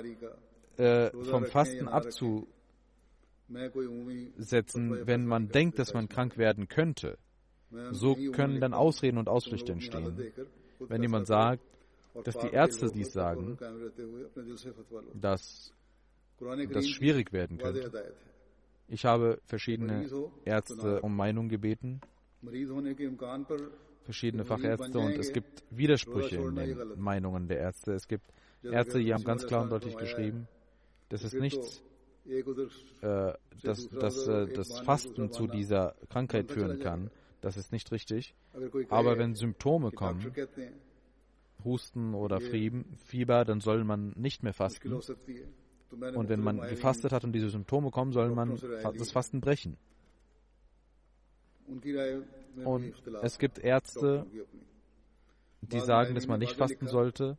äh, 0.79 1.11
vom 1.11 1.45
Fasten 1.45 1.89
abzusetzen, 1.89 2.47
wenn 5.07 5.27
man 5.27 5.49
denkt, 5.49 5.79
dass 5.79 5.95
man 5.95 6.09
krank 6.09 6.39
werden 6.39 6.69
könnte. 6.69 7.19
So 7.91 8.15
können 8.33 8.61
dann 8.61 8.73
Ausreden 8.75 9.19
und 9.19 9.29
Ausflüchte 9.29 9.73
entstehen. 9.73 10.33
Wenn 10.79 11.03
jemand 11.03 11.27
sagt, 11.27 11.63
dass 12.25 12.39
die 12.39 12.49
Ärzte 12.49 12.91
dies 12.91 13.13
sagen, 13.13 13.59
dass 15.15 15.73
das 16.71 16.89
schwierig 16.89 17.33
werden 17.33 17.59
könnte. 17.59 18.13
Ich 18.89 19.05
habe 19.05 19.41
verschiedene 19.45 20.09
Ärzte 20.45 21.01
um 21.03 21.17
Meinung 21.17 21.49
gebeten, 21.49 22.01
verschiedene 24.07 24.45
Fachärzte, 24.45 24.99
und 24.99 25.19
es 25.19 25.33
gibt 25.33 25.65
Widersprüche 25.71 26.37
in 26.37 26.55
den 26.55 26.99
Meinungen 26.99 27.47
der 27.49 27.59
Ärzte. 27.59 27.93
Es 27.93 28.09
gibt 28.09 28.33
Ärzte, 28.63 28.99
die 28.99 29.13
haben 29.13 29.25
ganz 29.25 29.47
klar 29.47 29.63
und 29.63 29.71
deutlich 29.71 29.97
geschrieben, 29.97 30.49
dass 31.11 31.23
es 31.23 31.35
nichts, 31.35 31.83
äh, 33.03 33.33
dass, 33.63 33.89
dass 33.91 34.27
äh, 34.27 34.47
das 34.47 34.81
Fasten 34.81 35.31
zu 35.31 35.47
dieser 35.47 35.95
Krankheit 36.09 36.51
führen 36.51 36.79
kann. 36.81 37.11
Das 37.41 37.57
ist 37.57 37.71
nicht 37.73 37.93
richtig. 37.93 38.35
Aber 38.89 39.19
wenn 39.19 39.35
Symptome 39.35 39.91
kommen, 39.91 40.33
Husten 41.65 42.15
oder 42.15 42.41
Fieber, 42.41 43.45
dann 43.45 43.61
soll 43.61 43.85
man 43.85 44.13
nicht 44.17 44.43
mehr 44.43 44.55
fasten. 44.55 44.93
Und 44.93 46.29
wenn 46.29 46.41
man 46.41 46.61
gefastet 46.61 47.13
hat 47.13 47.25
und 47.25 47.33
diese 47.33 47.51
Symptome 47.51 47.91
kommen, 47.91 48.13
soll 48.13 48.31
man 48.31 48.59
das 48.99 49.13
Fasten 49.13 49.41
brechen. 49.41 49.77
Und 52.65 52.95
es 53.23 53.39
gibt 53.39 53.59
Ärzte, 53.59 54.27
die 55.61 55.81
sagen, 55.81 56.15
dass 56.15 56.27
man 56.27 56.39
nicht 56.39 56.57
fasten 56.57 56.87
sollte 56.87 57.39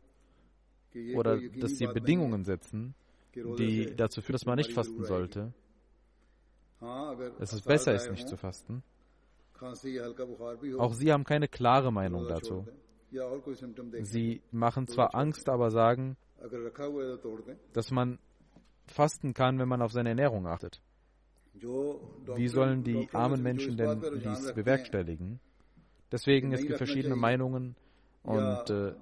oder 1.14 1.38
dass 1.60 1.72
sie 1.72 1.86
Bedingungen 1.86 2.44
setzen, 2.44 2.94
die 3.34 3.94
dazu 3.96 4.20
führen, 4.20 4.34
dass 4.34 4.46
man 4.46 4.56
nicht 4.56 4.72
fasten 4.72 5.04
sollte. 5.04 5.52
Es 7.38 7.52
ist 7.52 7.64
besser, 7.64 7.94
ist 7.94 8.10
nicht 8.10 8.28
zu 8.28 8.36
fasten. 8.36 8.82
Auch 10.78 10.94
sie 10.94 11.12
haben 11.12 11.24
keine 11.24 11.48
klare 11.48 11.92
Meinung 11.92 12.28
dazu. 12.28 12.66
Sie 14.02 14.42
machen 14.52 14.86
zwar 14.86 15.14
Angst, 15.14 15.48
aber 15.48 15.70
sagen, 15.70 16.16
dass 17.72 17.90
man 17.90 18.18
fasten 18.86 19.34
kann, 19.34 19.58
wenn 19.58 19.68
man 19.68 19.82
auf 19.82 19.92
seine 19.92 20.10
Ernährung 20.10 20.46
achtet. 20.46 20.80
Wie 21.60 22.48
sollen 22.48 22.84
die 22.84 23.08
armen 23.12 23.42
Menschen 23.42 23.76
denn 23.76 24.00
dies 24.24 24.52
bewerkstelligen? 24.52 25.40
Deswegen, 26.10 26.52
es 26.52 26.62
gibt 26.62 26.78
verschiedene 26.78 27.16
Meinungen 27.16 27.76
und 28.22 28.70
äh, 28.70 28.94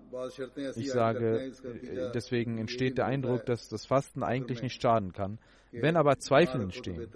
ich 0.76 0.90
sage, 0.90 1.52
äh, 1.62 2.12
deswegen 2.14 2.58
entsteht 2.58 2.98
der 2.98 3.06
Eindruck, 3.06 3.46
dass 3.46 3.68
das 3.68 3.86
Fasten 3.86 4.22
eigentlich 4.22 4.62
nicht 4.62 4.80
schaden 4.80 5.12
kann. 5.12 5.38
Wenn 5.72 5.96
aber 5.96 6.18
Zweifel 6.18 6.60
entstehen 6.60 7.08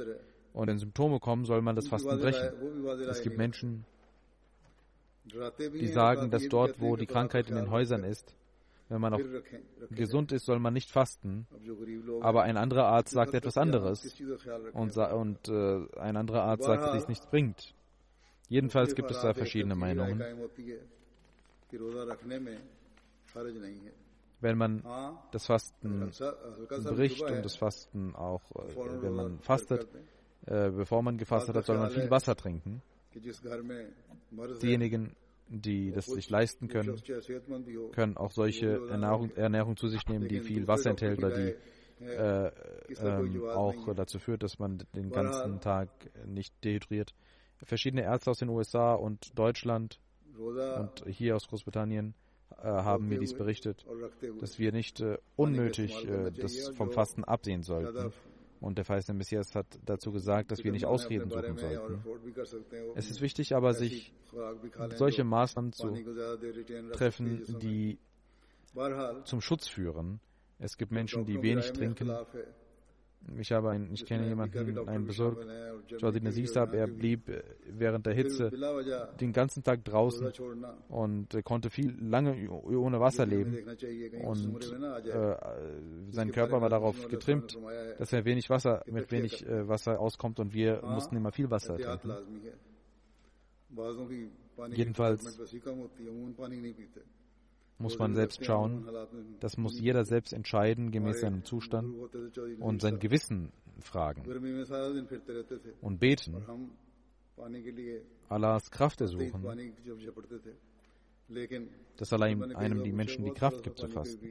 und 0.52 0.68
wenn 0.68 0.78
Symptome 0.78 1.20
kommen, 1.20 1.44
soll 1.44 1.62
man 1.62 1.76
das 1.76 1.88
Fasten 1.88 2.18
brechen. 2.18 2.50
Es 3.08 3.22
gibt 3.22 3.36
Menschen, 3.38 3.84
die 5.24 5.86
sagen, 5.86 6.30
dass 6.30 6.48
dort, 6.48 6.80
wo 6.80 6.96
die 6.96 7.06
Krankheit 7.06 7.48
in 7.48 7.56
den 7.56 7.70
Häusern 7.70 8.04
ist, 8.04 8.34
wenn 8.90 9.00
man 9.00 9.12
noch 9.12 9.20
gesund 9.90 10.32
ist, 10.32 10.44
soll 10.44 10.58
man 10.58 10.74
nicht 10.74 10.90
fasten. 10.90 11.46
Aber 12.22 12.42
ein 12.42 12.56
anderer 12.56 12.86
Arzt 12.86 13.12
sagt 13.12 13.34
etwas 13.34 13.56
anderes. 13.56 14.20
Und, 14.72 14.96
und 14.96 15.48
äh, 15.48 15.98
ein 15.98 16.16
anderer 16.16 16.42
Arzt 16.42 16.64
sagt, 16.64 16.82
dass 16.82 16.92
dies 16.92 17.08
nichts 17.08 17.26
bringt. 17.26 17.74
Jedenfalls 18.48 18.96
gibt 18.96 19.12
es 19.12 19.20
da 19.20 19.32
verschiedene 19.32 19.76
Meinungen. 19.76 20.20
Wenn 24.40 24.58
man 24.58 24.82
das 25.30 25.46
Fasten 25.46 26.10
bricht 26.96 27.22
und 27.22 27.44
das 27.44 27.56
Fasten 27.56 28.14
auch, 28.16 28.42
äh, 28.56 29.02
wenn 29.02 29.14
man 29.14 29.38
fastet, 29.38 29.86
äh, 30.46 30.70
bevor 30.70 31.02
man 31.02 31.16
gefastet 31.16 31.54
hat, 31.54 31.64
soll 31.64 31.78
man 31.78 31.90
viel 31.90 32.10
Wasser 32.10 32.34
trinken. 32.34 32.82
Diejenigen, 34.62 35.14
die 35.50 35.90
das 35.90 36.06
sich 36.06 36.30
leisten 36.30 36.68
können, 36.68 37.00
können 37.92 38.16
auch 38.16 38.30
solche 38.30 38.80
Ernährung, 38.88 39.30
Ernährung 39.34 39.76
zu 39.76 39.88
sich 39.88 40.06
nehmen, 40.06 40.28
die 40.28 40.40
viel 40.40 40.68
Wasser 40.68 40.90
enthält 40.90 41.18
oder 41.18 41.30
die 41.30 41.54
äh, 42.04 42.50
ähm, 43.02 43.44
auch 43.44 43.92
dazu 43.94 44.18
führt, 44.18 44.42
dass 44.42 44.58
man 44.58 44.82
den 44.94 45.10
ganzen 45.10 45.60
Tag 45.60 45.90
nicht 46.24 46.54
dehydriert. 46.64 47.14
Verschiedene 47.62 48.02
Ärzte 48.04 48.30
aus 48.30 48.38
den 48.38 48.48
USA 48.48 48.94
und 48.94 49.38
Deutschland 49.38 50.00
und 50.38 51.04
hier 51.06 51.36
aus 51.36 51.46
Großbritannien 51.48 52.14
äh, 52.58 52.64
haben 52.64 53.08
mir 53.08 53.18
dies 53.18 53.34
berichtet, 53.34 53.84
dass 54.40 54.58
wir 54.58 54.72
nicht 54.72 55.00
äh, 55.00 55.18
unnötig 55.36 56.08
äh, 56.08 56.30
das 56.30 56.68
vom 56.70 56.90
Fasten 56.90 57.24
absehen 57.24 57.62
sollten. 57.62 58.12
Und 58.60 58.76
der 58.76 58.84
verheißene 58.84 59.16
Messias 59.16 59.54
hat 59.54 59.66
dazu 59.84 60.12
gesagt, 60.12 60.50
dass 60.50 60.62
wir 60.62 60.70
nicht 60.72 60.84
Ausreden 60.84 61.30
suchen 61.30 61.56
sollten. 61.56 62.04
Es 62.94 63.10
ist 63.10 63.22
wichtig 63.22 63.54
aber, 63.54 63.72
sich 63.72 64.12
solche 64.96 65.24
Maßnahmen 65.24 65.72
zu 65.72 65.94
treffen, 66.92 67.58
die 67.60 67.98
zum 69.24 69.40
Schutz 69.40 69.66
führen. 69.66 70.20
Es 70.58 70.76
gibt 70.76 70.92
Menschen, 70.92 71.24
die 71.24 71.40
wenig 71.40 71.72
trinken 71.72 72.10
ich 73.38 73.52
habe 73.52 73.70
ein, 73.70 73.90
ich 73.92 74.04
kenne 74.04 74.26
jemanden, 74.28 74.88
einen 74.88 75.06
Besorg, 75.06 75.46
Jawadi 75.88 76.20
Nazir 76.20 76.46
Saab, 76.46 76.74
er 76.74 76.86
blieb 76.86 77.28
äh, 77.28 77.42
während 77.66 78.06
der 78.06 78.14
Hitze 78.14 78.50
den 79.20 79.32
ganzen 79.32 79.62
Tag 79.62 79.84
draußen 79.84 80.32
und 80.88 81.34
äh, 81.34 81.42
konnte 81.42 81.70
viel 81.70 81.96
lange 82.00 82.50
ohne 82.50 83.00
Wasser 83.00 83.26
leben. 83.26 83.56
Und 84.24 84.72
äh, 85.06 85.36
sein 86.10 86.32
Körper 86.32 86.60
war 86.60 86.68
darauf 86.68 87.08
getrimmt, 87.08 87.58
dass 87.98 88.12
er 88.12 88.24
wenig 88.24 88.50
Wasser, 88.50 88.82
mit 88.86 89.10
wenig 89.12 89.46
äh, 89.46 89.68
Wasser 89.68 90.00
auskommt 90.00 90.40
und 90.40 90.54
wir 90.54 90.82
mussten 90.82 91.16
immer 91.16 91.32
viel 91.32 91.50
Wasser 91.50 91.76
trinken. 91.76 92.12
Jedenfalls 94.72 95.38
muss 97.80 97.98
man 97.98 98.14
selbst 98.14 98.44
schauen. 98.44 98.86
Das 99.40 99.56
muss 99.56 99.80
jeder 99.80 100.04
selbst 100.04 100.32
entscheiden, 100.32 100.90
gemäß 100.90 101.20
seinem 101.20 101.44
Zustand 101.44 101.94
und 102.60 102.80
sein 102.82 102.98
Gewissen 102.98 103.52
fragen 103.80 104.22
und 105.80 105.98
beten. 105.98 106.36
Allahs 108.28 108.70
Kraft 108.70 109.00
ersuchen, 109.00 109.42
dass 111.96 112.12
Allah 112.12 112.26
einem 112.26 112.84
die 112.84 112.92
Menschen 112.92 113.24
die 113.24 113.30
Kraft 113.30 113.62
gibt 113.62 113.78
zu 113.78 113.88
fasten. 113.88 114.28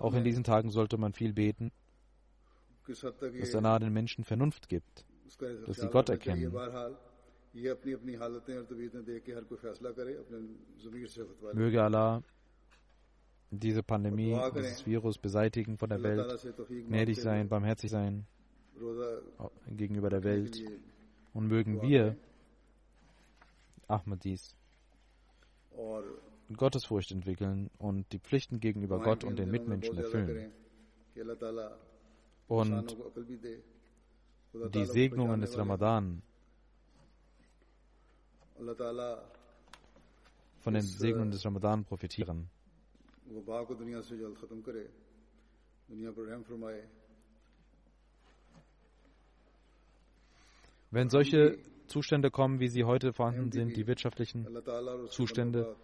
Auch 0.00 0.14
in 0.14 0.24
diesen 0.24 0.44
Tagen 0.44 0.70
sollte 0.70 0.98
man 0.98 1.12
viel 1.12 1.32
beten, 1.32 1.72
dass 2.86 3.54
Allah 3.54 3.78
den 3.78 3.92
Menschen 3.92 4.24
Vernunft 4.24 4.68
gibt 4.68 5.04
dass 5.66 5.76
sie 5.76 5.88
Gott 5.88 6.08
erkennen. 6.08 6.52
Möge 11.54 11.82
Allah 11.82 12.22
diese 13.50 13.82
Pandemie, 13.82 14.38
dieses 14.54 14.86
Virus 14.86 15.18
beseitigen 15.18 15.78
von 15.78 15.88
der 15.88 16.02
Welt, 16.02 16.46
gnädig 16.68 17.20
sein, 17.20 17.48
barmherzig 17.48 17.90
sein 17.90 18.26
gegenüber 19.68 20.10
der 20.10 20.24
Welt. 20.24 20.62
Und 21.32 21.48
mögen 21.48 21.82
wir, 21.82 22.16
Ahmadis, 23.88 24.56
Gottesfurcht 26.56 27.12
entwickeln 27.12 27.70
und 27.78 28.10
die 28.12 28.18
Pflichten 28.18 28.60
gegenüber 28.60 29.00
Gott 29.00 29.24
und 29.24 29.38
den 29.38 29.50
Mitmenschen 29.50 29.96
erfüllen. 29.98 30.52
Und 32.48 32.96
die 34.72 34.84
Segnungen 34.84 35.40
des 35.40 35.56
Ramadan, 35.56 36.22
von 40.60 40.74
den 40.74 40.82
Segnungen 40.82 41.30
des 41.30 41.44
Ramadan 41.44 41.84
profitieren. 41.84 42.48
Wenn 50.90 51.08
solche 51.08 51.58
Zustände 51.86 52.30
kommen, 52.30 52.60
wie 52.60 52.68
sie 52.68 52.84
heute 52.84 53.12
vorhanden 53.12 53.52
sind, 53.52 53.76
die 53.76 53.86
wirtschaftlichen 53.86 54.46
Zustände, 55.08 55.76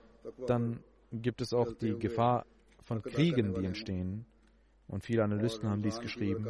dann 0.46 0.82
gibt 1.12 1.40
es 1.40 1.52
auch 1.52 1.72
die 1.74 1.98
Gefahr 1.98 2.46
von 2.82 3.02
Kriegen, 3.02 3.54
die 3.54 3.64
entstehen. 3.64 4.24
Und 4.88 5.04
viele 5.04 5.24
Analysten 5.24 5.68
haben 5.68 5.82
dies 5.82 6.00
geschrieben. 6.00 6.46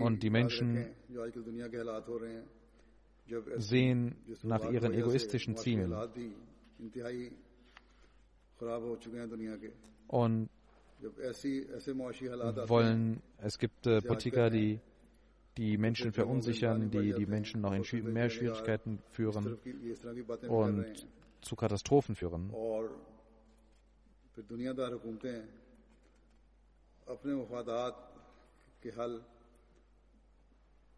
Und 0.00 0.22
die 0.22 0.30
Menschen 0.30 0.94
sehen 3.56 4.16
nach 4.42 4.70
ihren 4.70 4.92
egoistischen 4.94 5.56
Zielen. 5.56 5.92
Und 10.08 10.48
wollen, 12.68 13.22
es 13.38 13.58
gibt 13.58 13.86
äh, 13.86 14.00
Politiker, 14.00 14.50
die 14.50 14.80
die 15.56 15.76
Menschen 15.78 16.12
verunsichern, 16.12 16.90
die 16.90 17.12
die 17.12 17.26
Menschen 17.26 17.60
noch 17.60 17.74
in 17.74 18.12
mehr 18.12 18.28
Schwierigkeiten 18.30 18.98
führen 19.10 19.58
und 20.48 21.06
zu 21.40 21.56
Katastrophen 21.56 22.14
führen. 22.14 22.52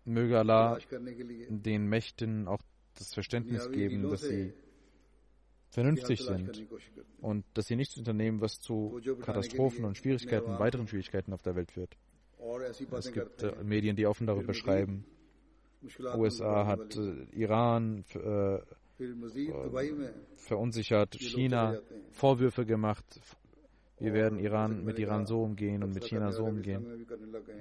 Möge 0.05 0.39
Allah 0.39 0.79
den 1.49 1.87
Mächten 1.89 2.47
auch 2.49 2.63
das 2.95 3.13
Verständnis 3.13 3.71
geben, 3.71 4.09
dass 4.09 4.23
sie 4.23 4.53
vernünftig 5.71 6.23
sind 6.23 6.67
und 7.21 7.45
dass 7.55 7.67
sie 7.67 7.77
nichts 7.77 7.97
unternehmen, 7.99 8.41
was 8.41 8.61
zu 8.61 9.01
Katastrophen 9.21 9.85
und 9.85 9.97
Schwierigkeiten, 9.97 10.59
weiteren 10.59 10.87
Schwierigkeiten 10.87 11.33
auf 11.33 11.43
der 11.43 11.57
Welt 11.57 11.73
führt. 11.73 11.97
Es 12.93 13.13
gibt 13.13 13.43
äh, 13.43 13.53
Medien, 13.65 13.97
die 13.97 14.07
offen 14.07 14.27
darüber 14.27 14.55
schreiben. 14.55 15.05
USA 16.17 16.67
hat 16.67 16.97
äh, 16.97 17.25
Iran 17.33 18.05
äh, 18.15 18.59
verunsichert, 20.37 21.15
China 21.15 21.79
Vorwürfe 22.11 22.65
gemacht. 22.65 23.05
Wir 23.99 24.13
werden 24.13 24.39
Iran 24.39 24.85
mit 24.85 24.99
Iran 24.99 25.25
so 25.25 25.43
umgehen 25.43 25.83
und 25.83 25.95
mit 25.95 26.05
China 26.05 26.31
so 26.33 26.45
umgehen. 26.45 27.07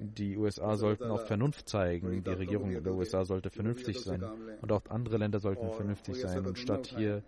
Die 0.02 0.38
USA 0.38 0.76
sollten 0.76 1.06
auch 1.06 1.26
Vernunft 1.26 1.70
zeigen. 1.70 2.24
Die 2.24 2.30
Regierung 2.30 2.72
der 2.72 2.94
USA 2.94 3.24
sollte 3.24 3.50
vernünftig 3.50 4.02
sein. 4.02 4.24
Und 4.62 4.72
auch 4.72 4.86
andere 4.90 5.18
Länder 5.18 5.40
sollten 5.40 5.72
vernünftig 5.72 6.16
sein. 6.18 6.46
Und 6.46 6.58
statt 6.58 6.88
hier 6.88 7.24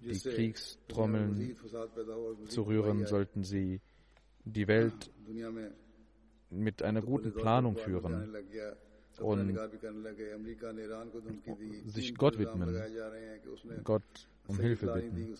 die 0.00 0.18
Kriegstrommeln 0.18 1.56
zu 2.48 2.62
rühren, 2.62 3.06
sollten 3.06 3.44
sie 3.44 3.80
die 4.44 4.66
Welt 4.66 5.10
mit 6.50 6.82
einer 6.82 7.02
guten 7.02 7.32
Planung 7.32 7.76
führen 7.76 8.34
und 9.20 9.58
sich 11.86 12.14
Gott 12.16 12.38
widmen, 12.38 12.76
Gott 13.84 14.02
um 14.46 14.58
Hilfe 14.58 14.92
bitten. 14.92 15.34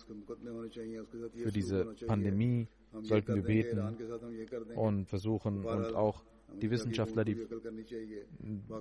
Für 1.35 1.51
diese 1.51 1.85
Pandemie 2.07 2.67
sollten 3.01 3.35
wir 3.35 3.43
beten 3.43 3.79
und 4.75 5.05
versuchen 5.07 5.65
und 5.65 5.95
auch 5.95 6.23
die 6.61 6.71
Wissenschaftler, 6.71 7.25
die 7.25 7.47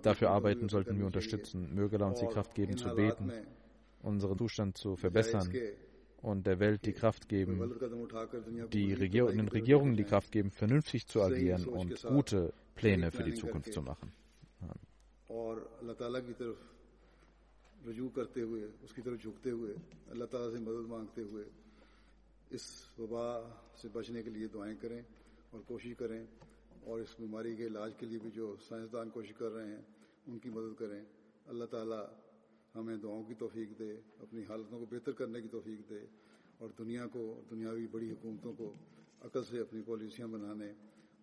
dafür 0.03 0.31
arbeiten, 0.31 0.69
sollten 0.69 0.99
wir 0.99 1.07
unterstützen. 1.07 1.75
Möge 1.75 1.99
er 1.99 2.07
uns 2.07 2.21
die 2.21 2.27
Kraft 2.27 2.55
geben 2.55 2.77
zu 2.77 2.95
beten, 2.95 3.33
unseren 4.03 4.39
Zustand 4.39 4.79
zu 4.79 4.97
verbessern 4.97 5.53
und 6.23 6.47
der 6.47 6.59
Welt 6.61 6.87
die 6.87 6.93
Kraft 6.93 7.29
geben, 7.29 7.75
die 8.73 8.93
Regier 8.93 9.27
den 9.27 9.49
Regierungen 9.49 9.97
die 9.97 10.05
Kraft 10.05 10.33
geben, 10.33 10.51
vernünftig 10.51 11.07
zu 11.07 11.23
agieren 11.23 11.67
und 11.67 12.03
gute 12.03 12.53
Pläne 12.75 13.11
für 13.11 13.25
die 13.25 13.35
Zukunft 13.35 13.73
zu 13.73 13.83
machen. 13.83 14.13
ہاں۔ 14.65 14.85
اور 15.29 15.57
اللہ 15.81 15.93
تعالیٰ 15.93 16.21
کی 16.27 16.33
طرف 16.39 16.57
رجوع 17.89 18.09
کرتے 18.09 18.41
ہوئے، 18.41 18.65
اس 18.83 18.93
کی 18.95 19.03
طرف 19.03 19.23
جھکتے 19.23 19.51
ہوئے، 19.51 19.75
اللہ 20.07 20.25
تعالیٰ 20.25 20.53
سے 20.53 20.59
مدد 20.59 20.87
مانگتے 20.87 21.23
ہوئے 21.23 21.45
اس 22.51 22.85
وبا 22.99 23.41
سے 23.83 23.89
بچنے 23.89 24.23
کے 24.23 24.31
لیے 24.31 24.47
دعائیں 24.47 24.77
کریں 24.81 25.03
اور 25.51 25.61
کوشش 25.67 25.95
کریں 25.99 26.27
اور 26.83 27.01
اس 27.01 27.15
بیماری 27.19 27.57
کے 27.57 27.67
علاج 27.67 27.95
کے 27.99 28.07
لیے 28.07 28.19
بھی 28.19 28.31
جو 28.31 28.57
سائنسدان 28.69 29.11
کوشش 29.11 29.33
کر 29.39 29.51
رہے 29.51 29.67
ہیں، 29.67 29.83
ان 30.27 30.39
کی 30.39 30.51
مدد 30.51 30.79
کریں۔ 30.79 31.05
اللہ 31.47 31.65
تعالیٰ 31.65 32.07
ہمیں 32.75 32.97
دعاؤں 32.97 33.23
کی 33.23 33.35
توفیق 33.35 33.79
دے، 33.79 34.01
اپنی 34.19 34.43
حالتوں 34.49 34.79
کو 34.79 34.87
بہتر 34.91 35.13
کرنے 35.13 35.41
کی 35.41 35.49
توفیق 35.49 35.91
دے 35.91 36.01
اور 36.59 36.69
دنیا 36.79 37.07
کو، 37.07 37.41
دنیاوی 37.51 37.87
بڑی 37.87 38.11
حکومتوں 38.11 38.53
کو 38.53 38.75
عقل 39.21 39.45
سے 39.45 39.61
اپنی 39.61 39.83
پالیسیاں 39.83 40.29
بنانے 40.29 40.73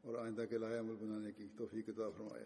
اور 0.02 0.16
آئندہ 0.16 0.46
کے 0.50 0.58
لائے 0.58 0.80
عمل 0.80 0.96
بنانے 0.96 1.32
کی 1.32 1.48
توفیق 1.58 1.90
عطا 1.90 2.10
فرمائے۔ 2.10 2.46